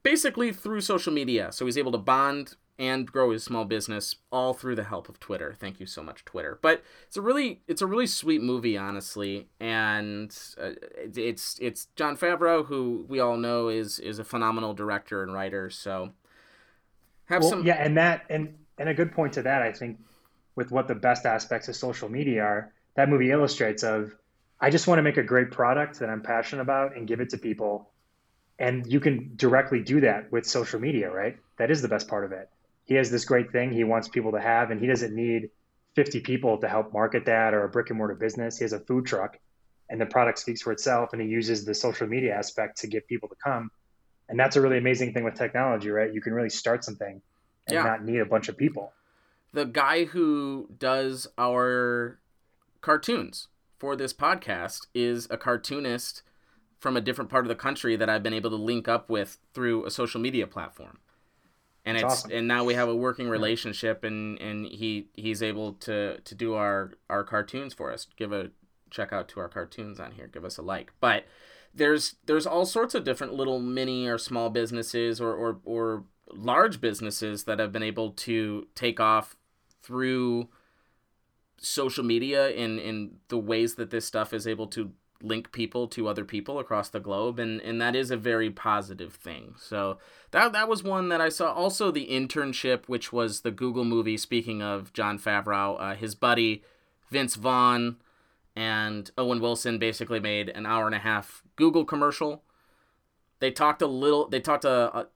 Basically 0.03 0.53
through 0.53 0.81
social 0.81 1.13
media. 1.13 1.51
So 1.53 1.67
he's 1.67 1.79
able 1.79 1.93
to 1.93 1.99
bond 1.99 2.55
and 2.79 3.11
grow 3.11 3.33
his 3.33 3.43
small 3.43 3.65
business 3.65 4.17
all 4.31 4.55
through 4.55 4.77
the 4.77 4.85
help 4.85 5.09
of 5.09 5.19
Twitter. 5.19 5.55
Thank 5.59 5.81
you 5.81 5.87
so 5.87 6.03
much, 6.03 6.25
Twitter. 6.25 6.59
But 6.63 6.83
it's 7.09 7.17
a 7.17 7.21
really 7.21 7.61
it's 7.67 7.83
a 7.83 7.87
really 7.87 8.07
sweet 8.07 8.41
movie, 8.41 8.77
honestly, 8.77 9.49
and 9.59 10.37
uh, 10.61 10.71
it's 11.15 11.59
it's 11.61 11.87
Jon 11.97 12.17
Favreau, 12.17 12.67
who 12.67 13.05
we 13.09 13.19
all 13.19 13.37
know 13.37 13.69
is 13.69 13.99
is 13.99 14.19
a 14.19 14.25
phenomenal 14.25 14.75
director 14.75 15.23
and 15.23 15.35
writer. 15.35 15.71
So 15.71 16.13
have 17.25 17.43
well, 17.43 17.51
some 17.51 17.67
yeah, 17.67 17.83
and 17.83 17.97
that 17.97 18.25
and 18.31 18.55
and 18.79 18.89
a 18.89 18.95
good 18.95 19.13
point 19.13 19.33
to 19.33 19.43
that, 19.43 19.63
I 19.63 19.73
think, 19.73 19.99
with 20.59 20.73
what 20.73 20.89
the 20.89 20.95
best 20.97 21.25
aspects 21.25 21.69
of 21.69 21.77
social 21.77 22.09
media 22.09 22.43
are, 22.43 22.73
that 22.97 23.09
movie 23.09 23.31
illustrates 23.31 23.85
of 23.85 24.13
I 24.61 24.71
just 24.71 24.89
want 24.89 24.99
to 24.99 25.05
make 25.05 25.17
a 25.17 25.23
great 25.23 25.53
product 25.53 26.01
that 26.01 26.11
I'm 26.11 26.21
passionate 26.21 26.63
about 26.63 26.97
and 26.97 27.07
give 27.07 27.21
it 27.21 27.31
to 27.31 27.39
people. 27.39 27.91
And 28.59 28.85
you 28.85 28.99
can 28.99 29.35
directly 29.37 29.85
do 29.85 30.01
that 30.01 30.33
with 30.33 30.45
social 30.45 30.81
media, 30.81 31.13
right? 31.13 31.37
That 31.59 31.71
is 31.71 31.81
the 31.81 31.87
best 31.87 32.09
part 32.09 32.25
of 32.25 32.33
it. 32.33 32.51
He 32.87 32.95
has 32.95 33.09
this 33.09 33.25
great 33.25 33.53
thing 33.53 33.71
he 33.71 33.85
wants 33.85 34.09
people 34.09 34.33
to 34.33 34.41
have, 34.41 34.73
and 34.73 34.81
he 34.81 34.89
doesn't 34.89 35.15
need 35.15 35.51
50 35.95 36.23
people 36.23 36.59
to 36.59 36.67
help 36.67 36.93
market 36.93 37.27
that 37.27 37.55
or 37.55 37.63
a 37.63 37.69
brick 37.69 37.91
and 37.91 37.97
mortar 37.99 38.17
business. 38.17 38.59
He 38.59 38.65
has 38.65 38.73
a 38.73 38.81
food 38.81 39.07
truck, 39.07 39.39
and 39.89 40.01
the 40.01 40.07
product 40.07 40.41
speaks 40.41 40.63
for 40.63 40.73
itself, 40.73 41.13
and 41.13 41.23
he 41.23 41.29
uses 41.29 41.67
the 41.67 41.75
social 41.75 42.09
media 42.09 42.35
aspect 42.35 42.79
to 42.79 42.89
get 42.89 43.07
people 43.07 43.29
to 43.29 43.37
come. 43.37 43.71
And 44.29 44.37
that's 44.37 44.57
a 44.57 44.61
really 44.61 44.79
amazing 44.79 45.15
thing 45.15 45.23
with 45.23 45.37
technology, 45.37 45.91
right? 45.91 46.13
You 46.13 46.21
can 46.21 46.33
really 46.33 46.51
start 46.51 46.85
something 46.85 47.23
and 47.69 47.75
yeah. 47.75 47.85
not 47.85 48.05
need 48.05 48.19
a 48.19 48.27
bunch 48.27 48.49
of 48.49 48.57
people. 48.57 48.93
The 49.53 49.65
guy 49.65 50.05
who 50.05 50.69
does 50.79 51.27
our 51.39 52.19
cartoons 52.81 53.49
for 53.79 53.97
this 53.97 54.13
podcast 54.13 54.87
is 54.95 55.27
a 55.31 55.37
cartoonist 55.37 56.23
from 56.79 56.97
a 56.97 57.01
different 57.01 57.31
part 57.31 57.45
of 57.45 57.49
the 57.49 57.55
country 57.55 57.97
that 57.97 58.09
I've 58.09 58.23
been 58.23 58.35
able 58.35 58.51
to 58.51 58.57
link 58.57 58.89
up 58.89 59.11
with 59.11 59.39
through 59.53 59.85
a 59.85 59.91
social 59.91 60.21
media 60.21 60.47
platform. 60.47 60.99
And 61.85 61.97
That's 61.97 62.05
it's 62.05 62.13
awesome. 62.25 62.33
and 62.37 62.49
now 62.49 62.65
we 62.65 62.75
have 62.75 62.89
a 62.89 62.95
working 62.95 63.29
relationship 63.29 64.05
and 64.05 64.39
and 64.41 64.67
he 64.67 65.09
he's 65.15 65.43
able 65.43 65.73
to 65.75 66.21
to 66.21 66.35
do 66.35 66.55
our 66.55 66.93
our 67.09 67.25
cartoons 67.25 67.73
for 67.73 67.93
us. 67.93 68.07
Give 68.17 68.33
a 68.33 68.51
check 68.91 69.13
out 69.13 69.29
to 69.31 69.41
our 69.41 69.49
cartoons 69.49 69.99
on 69.99 70.13
here. 70.13 70.27
Give 70.27 70.45
us 70.45 70.59
a 70.59 70.63
like. 70.63 70.93
But 71.01 71.25
there's 71.75 72.17
there's 72.27 72.47
all 72.47 72.67
sorts 72.67 72.95
of 72.95 73.05
different 73.05 73.35
little 73.35 73.59
mini 73.59 74.07
or 74.07 74.19
small 74.19 74.51
businesses 74.51 75.21
or 75.21 75.35
or, 75.35 75.61
or 75.65 76.05
large 76.31 76.81
businesses 76.81 77.45
that 77.45 77.59
have 77.59 77.73
been 77.73 77.83
able 77.83 78.11
to 78.11 78.67
take 78.75 79.01
off 79.01 79.35
through 79.83 80.49
social 81.59 82.05
media 82.05 82.51
in 82.51 82.79
in 82.79 83.17
the 83.29 83.39
ways 83.39 83.75
that 83.75 83.91
this 83.91 84.07
stuff 84.07 84.33
is 84.33 84.47
able 84.47 84.67
to 84.69 84.93
link 85.21 85.51
people 85.51 85.89
to 85.89 86.07
other 86.07 86.25
people 86.25 86.59
across 86.59 86.89
the 86.89 87.01
globe 87.01 87.39
and 87.39 87.61
and 87.63 87.81
that 87.81 87.97
is 87.97 88.11
a 88.11 88.17
very 88.17 88.51
positive 88.51 89.15
thing. 89.15 89.55
So 89.59 89.99
that 90.31 90.53
that 90.53 90.69
was 90.69 90.83
one 90.83 91.09
that 91.09 91.21
i 91.21 91.29
saw. 91.29 91.53
Also 91.53 91.91
the 91.91 92.07
internship 92.07 92.87
which 92.87 93.13
was 93.13 93.41
the 93.41 93.51
google 93.51 93.85
movie 93.85 94.17
speaking 94.17 94.63
of 94.63 94.93
Jon 94.93 95.19
favreau 95.19 95.81
uh, 95.81 95.95
his 95.95 96.15
buddy 96.15 96.63
vince 97.11 97.35
vaughn 97.35 97.97
and 98.55 99.11
owen 99.19 99.41
wilson 99.41 99.79
basically 99.79 100.21
made 100.21 100.49
an 100.51 100.67
hour 100.67 100.87
and 100.87 100.95
a 100.95 101.01
half 101.01 101.43
google 101.57 101.85
commercial. 101.85 102.45
They 103.41 103.51
talked 103.51 103.83
a 103.83 103.87
little 103.87 104.29
they 104.29 104.41
talked 104.41 104.65
a, 104.65 104.97
a 104.97 105.07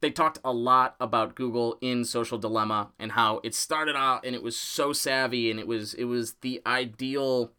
they 0.00 0.10
talked 0.10 0.38
a 0.44 0.52
lot 0.52 0.94
about 1.00 1.34
Google 1.34 1.78
in 1.80 2.04
Social 2.04 2.38
Dilemma 2.38 2.90
and 2.98 3.12
how 3.12 3.40
it 3.42 3.54
started 3.54 3.96
out 3.96 4.24
and 4.24 4.34
it 4.34 4.42
was 4.42 4.56
so 4.56 4.92
savvy 4.92 5.50
and 5.50 5.58
it 5.58 5.66
was 5.66 5.94
it 5.94 6.04
was 6.04 6.34
the 6.42 6.60
ideal 6.66 7.52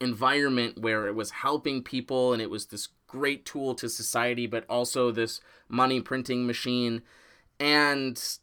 environment 0.00 0.78
where 0.78 1.06
it 1.06 1.14
was 1.14 1.30
helping 1.30 1.82
people 1.82 2.32
and 2.32 2.42
it 2.42 2.50
was 2.50 2.66
this 2.66 2.88
great 3.06 3.46
tool 3.46 3.74
to 3.74 3.88
society 3.88 4.46
but 4.46 4.64
also 4.68 5.10
this 5.10 5.40
money 5.68 6.00
printing 6.00 6.46
machine 6.46 7.00
and 7.58 8.38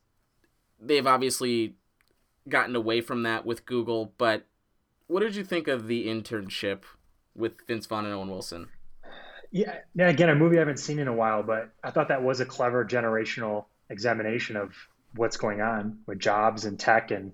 they've 0.79 1.05
obviously 1.05 1.75
gotten 2.49 2.75
away 2.75 2.99
from 2.99 3.23
that 3.23 3.45
with 3.45 3.65
Google 3.65 4.13
but 4.17 4.47
what 5.05 5.19
did 5.19 5.35
you 5.35 5.43
think 5.43 5.67
of 5.67 5.87
the 5.87 6.07
internship 6.07 6.81
with 7.35 7.53
Vince 7.67 7.85
Vaughn 7.85 8.05
and 8.05 8.13
Owen 8.13 8.29
Wilson? 8.29 8.69
Yeah, 9.53 9.77
yeah. 9.93 10.09
Again, 10.09 10.29
a 10.29 10.35
movie 10.35 10.57
I 10.57 10.59
haven't 10.59 10.79
seen 10.79 10.97
in 10.99 11.07
a 11.07 11.13
while, 11.13 11.43
but 11.43 11.69
I 11.83 11.91
thought 11.91 12.07
that 12.07 12.23
was 12.23 12.39
a 12.39 12.45
clever 12.45 12.83
generational 12.83 13.65
examination 13.89 14.57
of 14.57 14.73
what's 15.15 15.37
going 15.37 15.61
on 15.61 15.99
with 16.07 16.19
jobs 16.19 16.65
and 16.65 16.79
tech 16.79 17.11
and 17.11 17.33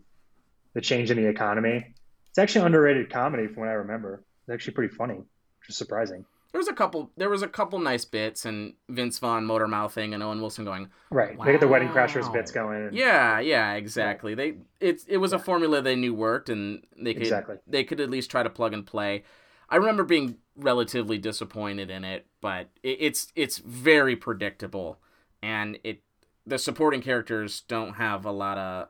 the 0.74 0.82
change 0.82 1.10
in 1.12 1.18
the 1.18 1.28
economy. 1.28 1.94
It's 2.30 2.38
actually 2.38 2.66
underrated 2.66 3.10
comedy 3.10 3.48
from 3.48 3.62
what 3.62 3.70
I 3.70 3.74
remember. 3.74 4.22
It's 4.42 4.54
actually 4.54 4.74
pretty 4.74 4.94
funny, 4.94 5.16
which 5.16 5.70
is 5.70 5.78
surprising. 5.78 6.26
There 6.52 6.60
was 6.60 6.68
a 6.68 6.74
couple. 6.74 7.10
There 7.16 7.30
was 7.30 7.42
a 7.42 7.48
couple 7.48 7.80
nice 7.80 8.04
bits, 8.04 8.44
and 8.44 8.74
Vince 8.90 9.20
Vaughn 9.20 9.46
motor 9.46 9.68
mouthing, 9.68 10.14
and 10.14 10.22
Owen 10.22 10.42
Wilson 10.42 10.66
going. 10.66 10.90
Right, 11.12 11.38
wow. 11.38 11.46
they 11.46 11.52
get 11.52 11.62
the 11.62 11.68
Wedding 11.68 11.90
Crashers 11.90 12.32
bits 12.34 12.52
going. 12.52 12.88
And, 12.88 12.98
yeah, 12.98 13.40
yeah, 13.40 13.74
exactly. 13.74 14.34
They 14.36 14.56
it 14.80 15.04
it 15.08 15.18
was 15.18 15.32
a 15.32 15.40
formula 15.40 15.82
they 15.82 15.96
knew 15.96 16.14
worked, 16.14 16.50
and 16.50 16.86
they 16.98 17.14
could 17.14 17.24
exactly. 17.24 17.58
they 17.68 17.84
could 17.84 18.02
at 18.02 18.10
least 18.10 18.32
try 18.32 18.44
to 18.44 18.50
plug 18.50 18.74
and 18.74 18.86
play. 18.86 19.24
I 19.70 19.76
remember 19.76 20.04
being 20.04 20.38
relatively 20.56 21.18
disappointed 21.18 21.90
in 21.90 22.04
it, 22.04 22.26
but 22.42 22.70
it, 22.84 22.98
it's 23.00 23.32
it's 23.36 23.60
very 23.60 24.16
predictable, 24.16 25.00
and 25.42 25.80
it 25.84 26.02
the 26.46 26.58
supporting 26.58 27.02
characters 27.02 27.62
don't 27.62 27.94
have 27.94 28.26
a 28.26 28.32
lot 28.32 28.58
of 28.58 28.90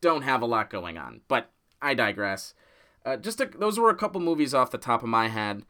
don't 0.00 0.22
have 0.22 0.42
a 0.42 0.46
lot 0.46 0.70
going 0.70 0.96
on. 0.96 1.20
But 1.28 1.50
I 1.82 1.94
digress. 1.94 2.54
Uh, 3.04 3.16
just 3.16 3.40
a, 3.40 3.46
those 3.46 3.78
were 3.78 3.90
a 3.90 3.96
couple 3.96 4.20
movies 4.20 4.54
off 4.54 4.70
the 4.70 4.78
top 4.78 5.02
of 5.02 5.08
my 5.08 5.28
head 5.28 5.62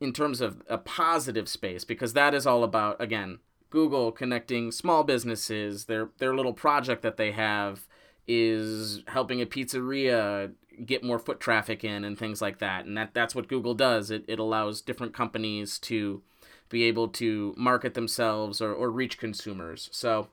in 0.00 0.12
terms 0.12 0.40
of 0.40 0.62
a 0.68 0.78
positive 0.78 1.48
space 1.48 1.84
because 1.84 2.12
that 2.12 2.34
is 2.34 2.46
all 2.46 2.62
about 2.62 3.00
again 3.00 3.38
Google 3.70 4.12
connecting 4.12 4.70
small 4.70 5.04
businesses. 5.04 5.86
Their 5.86 6.10
their 6.18 6.34
little 6.34 6.52
project 6.52 7.02
that 7.02 7.16
they 7.16 7.32
have 7.32 7.86
is 8.28 9.02
helping 9.06 9.40
a 9.40 9.46
pizzeria 9.46 10.52
get 10.84 11.04
more 11.04 11.18
foot 11.18 11.40
traffic 11.40 11.84
in 11.84 12.04
and 12.04 12.18
things 12.18 12.42
like 12.42 12.58
that. 12.58 12.84
And 12.84 12.96
that 12.96 13.14
that's 13.14 13.34
what 13.34 13.48
Google 13.48 13.74
does. 13.74 14.10
It 14.10 14.24
it 14.28 14.38
allows 14.38 14.80
different 14.80 15.14
companies 15.14 15.78
to 15.80 16.22
be 16.68 16.84
able 16.84 17.08
to 17.08 17.54
market 17.56 17.94
themselves 17.94 18.60
or, 18.60 18.72
or 18.72 18.90
reach 18.90 19.18
consumers. 19.18 19.88
So 19.92 20.28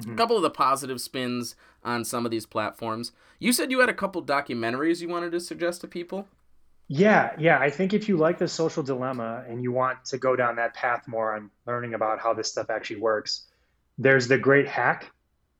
mm-hmm. 0.00 0.12
a 0.12 0.16
couple 0.16 0.36
of 0.36 0.42
the 0.42 0.50
positive 0.50 1.00
spins 1.00 1.54
on 1.84 2.04
some 2.04 2.24
of 2.24 2.30
these 2.30 2.46
platforms. 2.46 3.12
You 3.38 3.52
said 3.52 3.70
you 3.70 3.80
had 3.80 3.88
a 3.88 3.94
couple 3.94 4.22
documentaries 4.22 5.00
you 5.00 5.08
wanted 5.08 5.32
to 5.32 5.40
suggest 5.40 5.80
to 5.82 5.88
people? 5.88 6.28
Yeah, 6.88 7.34
yeah. 7.38 7.58
I 7.58 7.70
think 7.70 7.94
if 7.94 8.08
you 8.08 8.16
like 8.16 8.38
the 8.38 8.48
social 8.48 8.82
dilemma 8.82 9.44
and 9.48 9.62
you 9.62 9.70
want 9.70 10.04
to 10.06 10.18
go 10.18 10.34
down 10.34 10.56
that 10.56 10.74
path 10.74 11.06
more 11.06 11.36
on 11.36 11.50
learning 11.66 11.94
about 11.94 12.18
how 12.18 12.34
this 12.34 12.50
stuff 12.50 12.68
actually 12.68 13.00
works, 13.00 13.46
there's 13.96 14.26
the 14.26 14.38
Great 14.38 14.66
Hack 14.66 15.10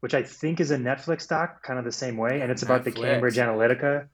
which 0.00 0.14
I 0.14 0.22
think 0.22 0.60
is 0.60 0.70
a 0.70 0.76
Netflix 0.76 1.28
doc, 1.28 1.62
kind 1.62 1.78
of 1.78 1.84
the 1.84 1.92
same 1.92 2.16
way, 2.16 2.40
and 2.40 2.50
it's 2.50 2.62
about 2.62 2.82
Netflix. 2.82 2.94
the 2.94 3.00
Cambridge 3.02 3.36
Analytica 3.36 4.08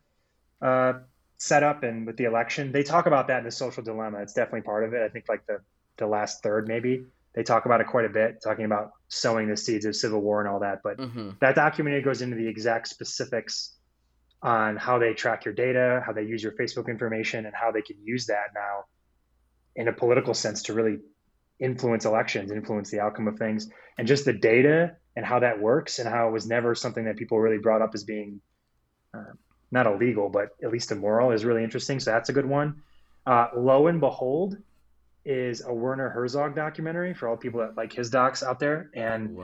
uh, 0.60 0.92
setup 1.38 1.82
and 1.82 2.06
with 2.06 2.16
the 2.16 2.24
election. 2.24 2.72
They 2.72 2.82
talk 2.82 3.06
about 3.06 3.28
that 3.28 3.38
in 3.38 3.44
the 3.44 3.50
social 3.50 3.82
dilemma. 3.82 4.18
It's 4.18 4.32
definitely 4.32 4.62
part 4.62 4.84
of 4.84 4.94
it. 4.94 5.02
I 5.02 5.08
think 5.08 5.26
like 5.28 5.46
the 5.46 5.58
the 5.98 6.06
last 6.06 6.42
third 6.42 6.68
maybe 6.68 7.06
they 7.36 7.42
talk 7.42 7.66
about 7.66 7.82
it 7.82 7.86
quite 7.86 8.06
a 8.06 8.08
bit, 8.08 8.40
talking 8.42 8.64
about 8.64 8.92
sowing 9.08 9.48
the 9.48 9.56
seeds 9.56 9.84
of 9.84 9.94
civil 9.94 10.20
war 10.20 10.40
and 10.40 10.48
all 10.48 10.60
that. 10.60 10.80
But 10.82 10.96
mm-hmm. 10.96 11.30
that 11.40 11.54
documentary 11.54 12.00
goes 12.00 12.22
into 12.22 12.34
the 12.34 12.48
exact 12.48 12.88
specifics 12.88 13.76
on 14.42 14.76
how 14.76 14.98
they 14.98 15.12
track 15.12 15.44
your 15.44 15.52
data, 15.52 16.02
how 16.04 16.12
they 16.12 16.22
use 16.22 16.42
your 16.42 16.52
Facebook 16.52 16.88
information, 16.88 17.44
and 17.44 17.54
how 17.54 17.70
they 17.70 17.82
can 17.82 17.96
use 18.02 18.26
that 18.26 18.54
now 18.54 18.84
in 19.76 19.88
a 19.88 19.92
political 19.92 20.32
sense 20.32 20.62
to 20.64 20.72
really 20.72 20.98
influence 21.60 22.06
elections, 22.06 22.50
influence 22.50 22.90
the 22.90 23.00
outcome 23.00 23.28
of 23.28 23.38
things, 23.38 23.68
and 23.98 24.08
just 24.08 24.24
the 24.24 24.32
data 24.32 24.96
and 25.16 25.24
how 25.24 25.40
that 25.40 25.60
works 25.60 25.98
and 25.98 26.08
how 26.08 26.28
it 26.28 26.32
was 26.32 26.46
never 26.46 26.74
something 26.74 27.06
that 27.06 27.16
people 27.16 27.40
really 27.40 27.58
brought 27.58 27.80
up 27.82 27.90
as 27.94 28.04
being 28.04 28.40
uh, 29.14 29.32
not 29.70 29.86
illegal, 29.86 30.28
but 30.28 30.50
at 30.62 30.70
least 30.70 30.92
immoral 30.92 31.32
is 31.32 31.44
really 31.44 31.64
interesting. 31.64 31.98
So 31.98 32.12
that's 32.12 32.28
a 32.28 32.32
good 32.32 32.46
one. 32.46 32.82
Uh, 33.26 33.48
Lo 33.56 33.86
and 33.88 33.98
Behold 33.98 34.56
is 35.24 35.62
a 35.62 35.72
Werner 35.72 36.08
Herzog 36.08 36.54
documentary 36.54 37.14
for 37.14 37.28
all 37.28 37.36
people 37.36 37.60
that 37.60 37.76
like 37.76 37.92
his 37.92 38.10
docs 38.10 38.42
out 38.44 38.60
there, 38.60 38.90
and 38.94 39.36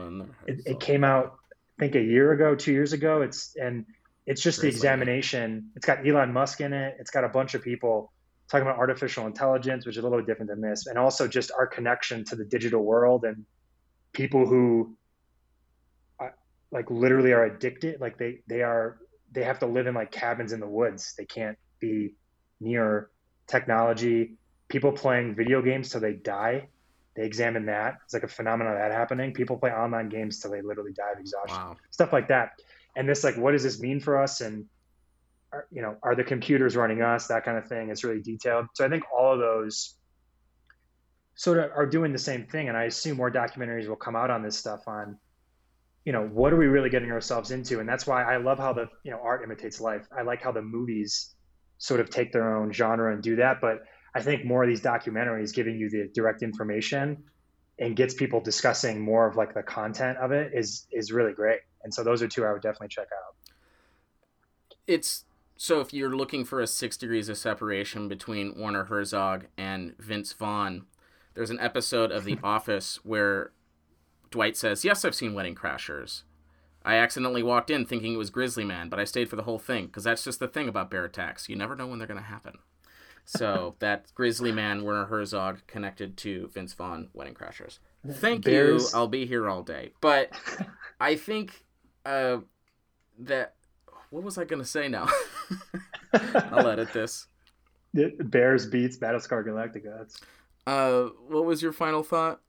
it, 0.47 0.61
it, 0.65 0.79
came 0.79 1.03
out 1.03 1.35
I 1.77 1.83
think 1.83 1.95
a 1.95 2.01
year 2.01 2.31
ago, 2.31 2.55
two 2.55 2.71
years 2.71 2.93
ago. 2.93 3.21
It's 3.21 3.57
and 3.57 3.85
it's 4.25 4.41
just 4.41 4.61
the 4.61 4.67
examination. 4.67 5.71
It's 5.75 5.85
got 5.85 6.07
Elon 6.07 6.31
Musk 6.31 6.61
in 6.61 6.71
it. 6.71 6.95
It's 6.99 7.11
got 7.11 7.25
a 7.25 7.29
bunch 7.29 7.55
of 7.55 7.61
people 7.61 8.13
talking 8.49 8.65
about 8.65 8.77
artificial 8.77 9.27
intelligence, 9.27 9.85
which 9.85 9.97
is 9.97 10.03
a 10.03 10.07
little 10.07 10.19
bit 10.19 10.27
different 10.27 10.49
than 10.49 10.61
this, 10.61 10.87
and 10.87 10.97
also 10.97 11.27
just 11.27 11.51
our 11.51 11.67
connection 11.67 12.23
to 12.25 12.37
the 12.37 12.45
digital 12.45 12.81
world 12.81 13.25
and 13.25 13.45
people 14.13 14.47
who 14.47 14.95
like 16.73 16.89
literally 16.91 17.31
are 17.31 17.45
addicted 17.45 18.01
like 18.01 18.17
they 18.17 18.39
they 18.47 18.61
are 18.61 18.97
they 19.31 19.43
have 19.43 19.59
to 19.59 19.65
live 19.65 19.87
in 19.87 19.95
like 19.95 20.11
cabins 20.11 20.51
in 20.51 20.59
the 20.59 20.67
woods. 20.67 21.13
They 21.17 21.25
can't 21.25 21.57
be 21.79 22.15
near 22.59 23.09
technology. 23.47 24.35
People 24.67 24.91
playing 24.91 25.35
video 25.35 25.61
games 25.61 25.89
till 25.89 26.01
they 26.01 26.13
die 26.13 26.67
they 27.15 27.25
examine 27.25 27.67
that. 27.67 27.99
It's 28.05 28.13
like 28.13 28.23
a 28.23 28.27
phenomenon 28.27 28.73
of 28.73 28.79
that 28.79 28.91
happening. 28.91 29.33
People 29.33 29.57
play 29.57 29.71
online 29.71 30.09
games 30.09 30.39
till 30.39 30.51
they 30.51 30.61
literally 30.61 30.93
die 30.93 31.11
of 31.13 31.19
exhaustion. 31.19 31.57
Wow. 31.57 31.77
stuff 31.91 32.11
like 32.11 32.27
that. 32.29 32.53
And 32.95 33.07
this 33.07 33.23
like 33.23 33.37
what 33.37 33.51
does 33.51 33.63
this 33.63 33.79
mean 33.79 33.99
for 33.99 34.21
us? 34.21 34.41
And 34.41 34.65
are, 35.51 35.67
you 35.71 35.81
know 35.81 35.97
are 36.01 36.15
the 36.15 36.23
computers 36.23 36.75
running 36.75 37.01
us? 37.01 37.27
That 37.27 37.45
kind 37.45 37.57
of 37.57 37.67
thing. 37.67 37.89
It's 37.89 38.03
really 38.03 38.21
detailed. 38.21 38.67
So 38.73 38.85
i 38.85 38.89
think 38.89 39.03
all 39.15 39.33
of 39.33 39.39
those 39.39 39.95
sort 41.35 41.59
of 41.59 41.71
are 41.75 41.85
doing 41.85 42.11
the 42.11 42.19
same 42.19 42.45
thing. 42.45 42.69
And 42.69 42.77
I 42.77 42.85
assume 42.85 43.17
more 43.17 43.31
documentaries 43.31 43.87
will 43.87 43.95
come 43.95 44.15
out 44.15 44.31
on 44.31 44.41
this 44.41 44.57
stuff 44.57 44.87
on, 44.87 45.17
you 46.05 46.11
know, 46.11 46.27
what 46.27 46.51
are 46.51 46.57
we 46.57 46.67
really 46.67 46.89
getting 46.89 47.11
ourselves 47.11 47.51
into? 47.51 47.79
And 47.79 47.87
that's 47.87 48.05
why 48.05 48.23
I 48.23 48.37
love 48.37 48.59
how 48.59 48.73
the, 48.73 48.89
you 49.03 49.11
know, 49.11 49.19
art 49.23 49.43
imitates 49.43 49.79
life. 49.79 50.05
I 50.15 50.23
like 50.23 50.41
how 50.41 50.51
the 50.51 50.61
movies 50.61 51.33
sort 51.77 51.99
of 51.99 52.09
take 52.09 52.31
their 52.31 52.57
own 52.57 52.71
genre 52.73 53.13
and 53.13 53.23
do 53.23 53.37
that. 53.37 53.61
But 53.61 53.83
I 54.13 54.21
think 54.21 54.45
more 54.45 54.63
of 54.63 54.69
these 54.69 54.81
documentaries 54.81 55.53
giving 55.53 55.77
you 55.77 55.89
the 55.89 56.09
direct 56.13 56.43
information 56.43 57.23
and 57.79 57.95
gets 57.95 58.13
people 58.13 58.41
discussing 58.41 59.01
more 59.01 59.27
of 59.27 59.35
like 59.35 59.53
the 59.53 59.63
content 59.63 60.17
of 60.17 60.31
it 60.31 60.51
is 60.53 60.87
is 60.91 61.11
really 61.11 61.33
great. 61.33 61.59
And 61.83 61.93
so 61.93 62.03
those 62.03 62.21
are 62.21 62.27
two 62.27 62.45
I 62.45 62.51
would 62.51 62.61
definitely 62.61 62.89
check 62.89 63.07
out. 63.11 63.55
It's 64.85 65.25
so 65.55 65.79
if 65.79 65.93
you're 65.93 66.15
looking 66.15 66.45
for 66.45 66.61
a 66.61 66.67
six 66.67 66.97
degrees 66.97 67.29
of 67.29 67.37
separation 67.37 68.07
between 68.07 68.59
Werner 68.59 68.85
Herzog 68.85 69.45
and 69.57 69.97
Vince 69.97 70.33
Vaughn, 70.33 70.85
there's 71.33 71.49
an 71.49 71.59
episode 71.59 72.11
of 72.11 72.25
The 72.25 72.37
Office 72.43 72.99
where 73.03 73.51
Dwight 74.33 74.57
says, 74.57 74.83
"Yes, 74.83 75.05
I've 75.05 75.15
seen 75.15 75.33
Wedding 75.35 75.53
Crashers. 75.55 76.23
I 76.83 76.95
accidentally 76.95 77.43
walked 77.43 77.69
in 77.69 77.85
thinking 77.85 78.13
it 78.13 78.17
was 78.17 78.29
Grizzly 78.29 78.65
Man, 78.65 78.89
but 78.89 78.99
I 78.99 79.05
stayed 79.05 79.29
for 79.29 79.35
the 79.35 79.43
whole 79.43 79.59
thing 79.59 79.85
because 79.85 80.03
that's 80.03 80.23
just 80.23 80.39
the 80.39 80.47
thing 80.47 80.67
about 80.67 80.89
bear 80.89 81.05
attacks. 81.05 81.47
You 81.47 81.55
never 81.55 81.75
know 81.75 81.87
when 81.87 81.99
they're 81.99 82.07
going 82.07 82.19
to 82.19 82.25
happen." 82.25 82.57
So 83.25 83.75
that 83.79 84.11
Grizzly 84.15 84.51
Man, 84.51 84.83
Werner 84.83 85.05
Herzog, 85.05 85.61
connected 85.67 86.17
to 86.17 86.47
Vince 86.47 86.73
Vaughn, 86.73 87.09
Wedding 87.13 87.35
Crashers. 87.35 87.77
Thank 88.09 88.43
Bears. 88.43 88.91
you. 88.91 88.99
I'll 88.99 89.07
be 89.07 89.25
here 89.25 89.47
all 89.47 89.61
day. 89.61 89.93
But 90.01 90.31
I 90.99 91.15
think 91.15 91.63
uh, 92.05 92.39
that 93.19 93.53
what 94.09 94.23
was 94.23 94.37
I 94.39 94.43
gonna 94.45 94.65
say 94.65 94.87
now? 94.87 95.07
I'll 96.13 96.67
edit 96.67 96.91
this. 96.91 97.27
Bears 97.93 98.65
beets 98.65 98.97
Battlestar 98.97 99.45
Galactica. 99.45 100.07
Uh, 100.65 101.09
what 101.27 101.45
was 101.45 101.61
your 101.61 101.71
final 101.71 102.01
thought? 102.01 102.41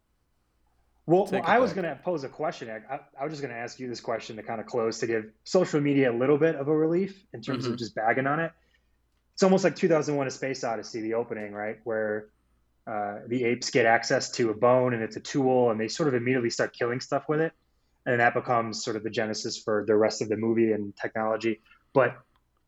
Well, 1.07 1.28
well 1.30 1.42
I 1.44 1.59
was 1.59 1.72
going 1.72 1.84
to 1.84 1.98
pose 2.02 2.24
a 2.24 2.28
question. 2.28 2.70
I, 2.70 3.00
I, 3.20 3.24
was 3.24 3.32
just 3.32 3.42
going 3.42 3.55
to 3.55 3.61
ask 3.61 3.78
you 3.78 3.88
this 3.88 4.00
question 4.00 4.36
to 4.36 4.42
kind 4.42 4.61
of 4.61 4.66
close 4.66 5.00
to 5.00 5.07
give 5.07 5.26
social 5.44 5.80
media 5.80 6.11
a 6.11 6.16
little 6.16 6.38
bit 6.38 6.55
of 6.55 6.68
a 6.68 6.74
relief 6.74 7.26
in 7.34 7.42
terms 7.42 7.64
mm-hmm. 7.64 7.74
of 7.74 7.78
just 7.78 7.94
bagging 7.94 8.26
on 8.26 8.40
it. 8.40 8.52
It's 9.34 9.42
almost 9.42 9.64
like 9.64 9.76
2001: 9.76 10.26
A 10.26 10.30
Space 10.30 10.64
Odyssey, 10.64 11.00
the 11.00 11.14
opening, 11.14 11.52
right, 11.52 11.78
where 11.84 12.28
uh, 12.86 13.18
the 13.26 13.44
apes 13.44 13.70
get 13.70 13.84
access 13.84 14.30
to 14.32 14.50
a 14.50 14.55
bone 14.55 14.94
and 14.94 15.02
it's 15.02 15.16
a 15.16 15.20
tool, 15.20 15.70
and 15.70 15.80
they 15.80 15.88
sort 15.88 16.09
of 16.09 16.14
immediately 16.14 16.50
start 16.50 16.72
killing 16.72 17.00
stuff 17.00 17.28
with 17.28 17.40
it 17.40 17.52
and 18.07 18.20
that 18.20 18.34
becomes 18.34 18.82
sort 18.82 18.96
of 18.96 19.02
the 19.02 19.11
genesis 19.11 19.57
for 19.59 19.84
the 19.86 19.94
rest 19.94 20.22
of 20.22 20.28
the 20.28 20.36
movie 20.36 20.72
and 20.72 20.94
technology. 20.96 21.61
But 21.92 22.16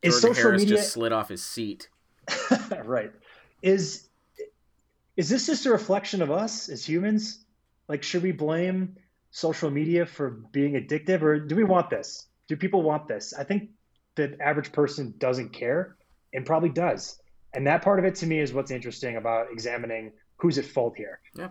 is 0.01 0.13
Jordan 0.13 0.35
social 0.35 0.49
Harris 0.49 0.61
media 0.61 0.77
just 0.77 0.93
slid 0.93 1.11
off 1.11 1.29
his 1.29 1.43
seat? 1.43 1.89
right. 2.83 3.11
Is 3.61 4.07
is 5.15 5.29
this 5.29 5.47
just 5.47 5.65
a 5.65 5.71
reflection 5.71 6.21
of 6.21 6.31
us 6.31 6.69
as 6.69 6.87
humans? 6.87 7.43
Like, 7.87 8.03
should 8.03 8.23
we 8.23 8.31
blame 8.31 8.97
social 9.31 9.69
media 9.69 10.05
for 10.05 10.29
being 10.51 10.73
addictive, 10.73 11.21
or 11.21 11.39
do 11.39 11.55
we 11.55 11.63
want 11.63 11.89
this? 11.89 12.27
Do 12.47 12.55
people 12.55 12.81
want 12.81 13.07
this? 13.07 13.33
I 13.33 13.43
think 13.43 13.69
the 14.15 14.37
average 14.41 14.71
person 14.71 15.13
doesn't 15.17 15.53
care, 15.53 15.95
and 16.33 16.45
probably 16.45 16.69
does. 16.69 17.19
And 17.53 17.67
that 17.67 17.81
part 17.81 17.99
of 17.99 18.05
it 18.05 18.15
to 18.15 18.25
me 18.25 18.39
is 18.39 18.53
what's 18.53 18.71
interesting 18.71 19.15
about 19.15 19.47
examining 19.51 20.11
who's 20.37 20.57
at 20.57 20.65
fault 20.65 20.95
here. 20.97 21.19
Yeah. 21.35 21.49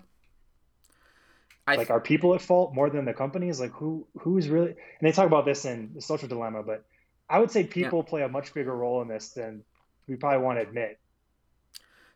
I 1.66 1.76
like, 1.76 1.90
are 1.90 2.00
people 2.00 2.34
at 2.34 2.40
fault 2.40 2.74
more 2.74 2.90
than 2.90 3.04
the 3.04 3.12
companies? 3.12 3.58
Like, 3.58 3.72
who 3.72 4.06
who's 4.20 4.48
really? 4.48 4.68
And 4.68 4.76
they 5.02 5.10
talk 5.10 5.26
about 5.26 5.44
this 5.44 5.64
in 5.64 5.90
the 5.94 6.00
social 6.00 6.28
dilemma, 6.28 6.62
but 6.62 6.84
I 7.28 7.40
would 7.40 7.50
say 7.50 7.64
people 7.64 8.00
yeah. 8.04 8.10
play 8.10 8.22
a 8.22 8.28
much 8.28 8.54
bigger 8.54 8.74
role 8.74 9.02
in 9.02 9.08
this 9.08 9.30
than 9.30 9.64
we 10.06 10.14
probably 10.14 10.44
want 10.44 10.58
to 10.58 10.62
admit. 10.62 11.00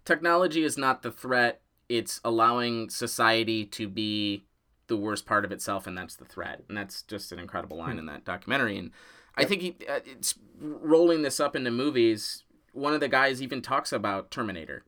Technology 0.04 0.62
is 0.62 0.78
not 0.78 1.02
the 1.02 1.10
threat; 1.10 1.60
it's 1.90 2.20
allowing 2.24 2.88
society 2.88 3.66
to 3.66 3.88
be 3.88 4.44
the 4.86 4.96
worst 4.96 5.26
part 5.26 5.44
of 5.44 5.50
itself, 5.50 5.88
and 5.88 5.98
that's 5.98 6.14
the 6.14 6.24
threat. 6.24 6.62
And 6.68 6.78
that's 6.78 7.02
just 7.02 7.32
an 7.32 7.40
incredible 7.40 7.76
line 7.76 7.94
hmm. 7.94 7.98
in 7.98 8.06
that 8.06 8.24
documentary. 8.24 8.78
And 8.78 8.92
I 9.36 9.44
think 9.44 9.60
he, 9.60 9.76
uh, 9.88 9.98
it's 10.06 10.36
rolling 10.60 11.22
this 11.22 11.40
up 11.40 11.56
into 11.56 11.72
movies. 11.72 12.44
One 12.72 12.94
of 12.94 13.00
the 13.00 13.08
guys 13.08 13.42
even 13.42 13.60
talks 13.60 13.92
about 13.92 14.30
Terminator 14.30 14.84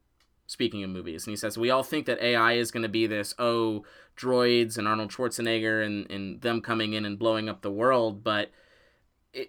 speaking 0.47 0.85
of 0.85 0.91
movies. 0.91 1.27
And 1.27 1.33
he 1.33 1.37
says, 1.37 1.59
We 1.59 1.71
all 1.71 1.83
think 1.83 2.07
that 2.07 2.23
AI 2.23 2.53
is 2.53 2.71
going 2.71 2.85
to 2.85 2.89
be 2.89 3.07
this, 3.07 3.35
oh, 3.39 3.85
droids 4.17 4.79
and 4.79 4.87
Arnold 4.87 5.11
Schwarzenegger 5.11 5.85
and, 5.85 6.09
and 6.09 6.41
them 6.41 6.61
coming 6.61 6.93
in 6.93 7.05
and 7.05 7.19
blowing 7.19 7.49
up 7.49 7.63
the 7.63 7.71
world. 7.71 8.23
But 8.23 8.51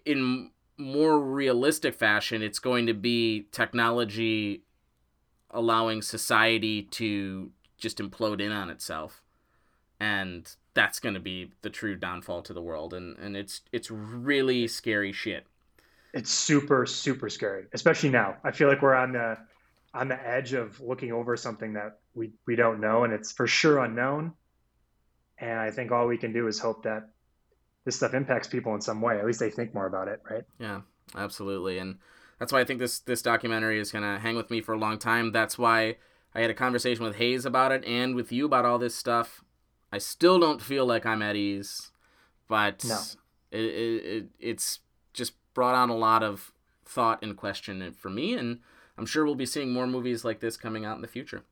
in 0.05 0.49
more 0.77 1.19
realistic 1.19 1.93
fashion, 1.93 2.41
it's 2.41 2.59
going 2.59 2.87
to 2.87 2.93
be 2.93 3.47
technology 3.51 4.63
allowing 5.53 6.01
society 6.01 6.83
to 6.83 7.51
just 7.77 7.99
implode 7.99 8.41
in 8.41 8.51
on 8.51 8.69
itself. 8.69 9.21
And 9.99 10.49
that's 10.73 10.99
going 10.99 11.13
to 11.13 11.21
be 11.21 11.51
the 11.61 11.69
true 11.69 11.95
downfall 11.95 12.41
to 12.43 12.53
the 12.53 12.61
world. 12.61 12.93
And, 12.93 13.17
and 13.19 13.37
it's, 13.37 13.61
it's 13.71 13.89
really 13.89 14.67
scary 14.67 15.11
shit. 15.11 15.45
It's 16.13 16.31
super, 16.31 16.85
super 16.85 17.29
scary, 17.29 17.65
especially 17.73 18.09
now. 18.09 18.37
I 18.43 18.51
feel 18.51 18.67
like 18.67 18.81
we're 18.81 18.95
on 18.95 19.13
the 19.13 19.37
on 19.93 20.07
the 20.07 20.27
edge 20.27 20.53
of 20.53 20.79
looking 20.81 21.11
over 21.11 21.37
something 21.37 21.73
that 21.73 21.99
we, 22.15 22.31
we 22.47 22.55
don't 22.55 22.79
know 22.79 23.03
and 23.03 23.13
it's 23.13 23.31
for 23.31 23.47
sure 23.47 23.79
unknown. 23.79 24.33
And 25.37 25.59
I 25.59 25.71
think 25.71 25.91
all 25.91 26.07
we 26.07 26.17
can 26.17 26.33
do 26.33 26.47
is 26.47 26.59
hope 26.59 26.83
that 26.83 27.09
this 27.85 27.97
stuff 27.97 28.13
impacts 28.13 28.47
people 28.47 28.73
in 28.75 28.81
some 28.81 29.01
way. 29.01 29.19
At 29.19 29.25
least 29.25 29.39
they 29.39 29.49
think 29.49 29.73
more 29.73 29.85
about 29.85 30.07
it, 30.07 30.21
right? 30.29 30.43
Yeah, 30.57 30.81
absolutely. 31.15 31.79
And 31.79 31.97
that's 32.39 32.51
why 32.51 32.61
I 32.61 32.63
think 32.63 32.79
this 32.79 32.99
this 32.99 33.21
documentary 33.21 33.79
is 33.79 33.91
gonna 33.91 34.19
hang 34.19 34.35
with 34.35 34.49
me 34.49 34.61
for 34.61 34.73
a 34.73 34.77
long 34.77 34.97
time. 34.97 35.31
That's 35.31 35.57
why 35.57 35.97
I 36.33 36.41
had 36.41 36.49
a 36.49 36.55
conversation 36.55 37.03
with 37.03 37.15
Hayes 37.15 37.45
about 37.45 37.71
it 37.71 37.83
and 37.85 38.15
with 38.15 38.31
you 38.31 38.45
about 38.45 38.65
all 38.65 38.79
this 38.79 38.95
stuff. 38.95 39.43
I 39.91 39.97
still 39.99 40.39
don't 40.39 40.61
feel 40.61 40.85
like 40.85 41.05
I'm 41.05 41.21
at 41.21 41.35
ease, 41.35 41.91
but 42.47 42.83
no. 42.85 42.99
it, 43.51 43.61
it, 43.61 44.05
it 44.05 44.25
it's 44.39 44.79
just 45.13 45.33
brought 45.53 45.75
on 45.75 45.89
a 45.89 45.95
lot 45.95 46.23
of 46.23 46.51
thought 46.85 47.23
and 47.23 47.37
question 47.37 47.93
for 47.93 48.09
me 48.09 48.33
and 48.33 48.59
I'm 48.97 49.05
sure 49.05 49.25
we'll 49.25 49.35
be 49.35 49.45
seeing 49.45 49.71
more 49.71 49.87
movies 49.87 50.23
like 50.23 50.39
this 50.39 50.57
coming 50.57 50.85
out 50.85 50.95
in 50.95 51.01
the 51.01 51.07
future. 51.07 51.43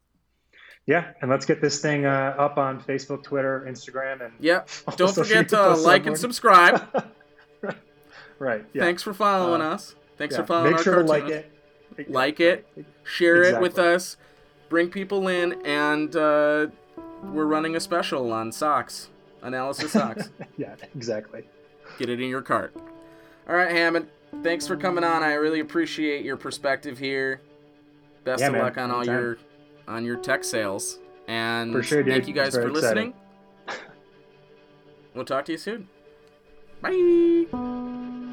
Yeah, 0.88 1.12
and 1.22 1.30
let's 1.30 1.46
get 1.46 1.62
this 1.62 1.80
thing 1.80 2.06
uh, 2.06 2.36
up 2.38 2.58
on 2.58 2.82
Facebook, 2.82 3.24
Twitter, 3.24 3.66
Instagram, 3.68 4.26
and 4.26 4.34
yeah. 4.40 4.64
Don't 4.96 5.14
forget 5.14 5.50
to 5.50 5.76
like 5.76 6.08
and 6.08 6.18
subscribe. 6.18 6.82
right. 8.40 8.66
Yeah. 8.74 8.82
Thanks 8.82 9.04
for 9.04 9.14
following 9.14 9.62
uh, 9.62 9.72
us. 9.72 9.96
Thanks 10.22 10.36
yeah. 10.36 10.42
for 10.42 10.48
following. 10.48 10.72
Make 10.72 10.78
our 10.78 10.84
sure 10.84 10.94
cartoons. 11.04 11.12
to 11.12 11.20
like 11.20 11.30
it. 12.00 12.12
Like 12.12 12.40
it. 12.40 12.68
Share 13.04 13.44
exactly. 13.44 13.58
it 13.58 13.62
with 13.62 13.80
us. 13.80 14.18
Bring 14.70 14.90
people 14.90 15.28
in, 15.28 15.62
and 15.66 16.16
uh, 16.16 16.68
we're 17.24 17.46
running 17.46 17.76
a 17.76 17.80
special 17.80 18.32
on 18.32 18.52
socks. 18.52 19.10
Analysis 19.42 19.92
socks. 19.92 20.30
yeah, 20.58 20.76
exactly. 20.96 21.44
Get 21.98 22.10
it 22.10 22.22
in 22.22 22.30
your 22.30 22.42
cart. 22.42 22.74
All 23.50 23.56
right, 23.56 23.72
Hammond 23.72 24.08
thanks 24.44 24.68
for 24.68 24.76
coming 24.76 25.04
on. 25.04 25.24
I 25.24 25.34
really 25.34 25.60
appreciate 25.60 26.26
your 26.26 26.38
perspective 26.38 26.98
here. 26.98 27.42
Best 28.24 28.42
yeah, 28.42 28.48
of 28.48 28.54
man. 28.54 28.64
luck 28.64 28.78
on 28.78 28.92
all 28.92 29.06
your 29.06 29.38
on 29.88 30.06
your 30.06 30.18
tech 30.18 30.44
sales. 30.44 31.00
And 31.28 31.72
for 31.72 31.84
sure, 31.84 32.04
dude. 32.04 32.14
thank 32.14 32.28
you 32.28 32.34
guys 32.34 32.56
for 32.56 32.72
listening. 32.72 33.14
we'll 35.14 35.26
talk 35.26 35.46
to 35.46 35.52
you 35.54 35.58
soon. 35.58 35.88
Bye. 36.82 38.28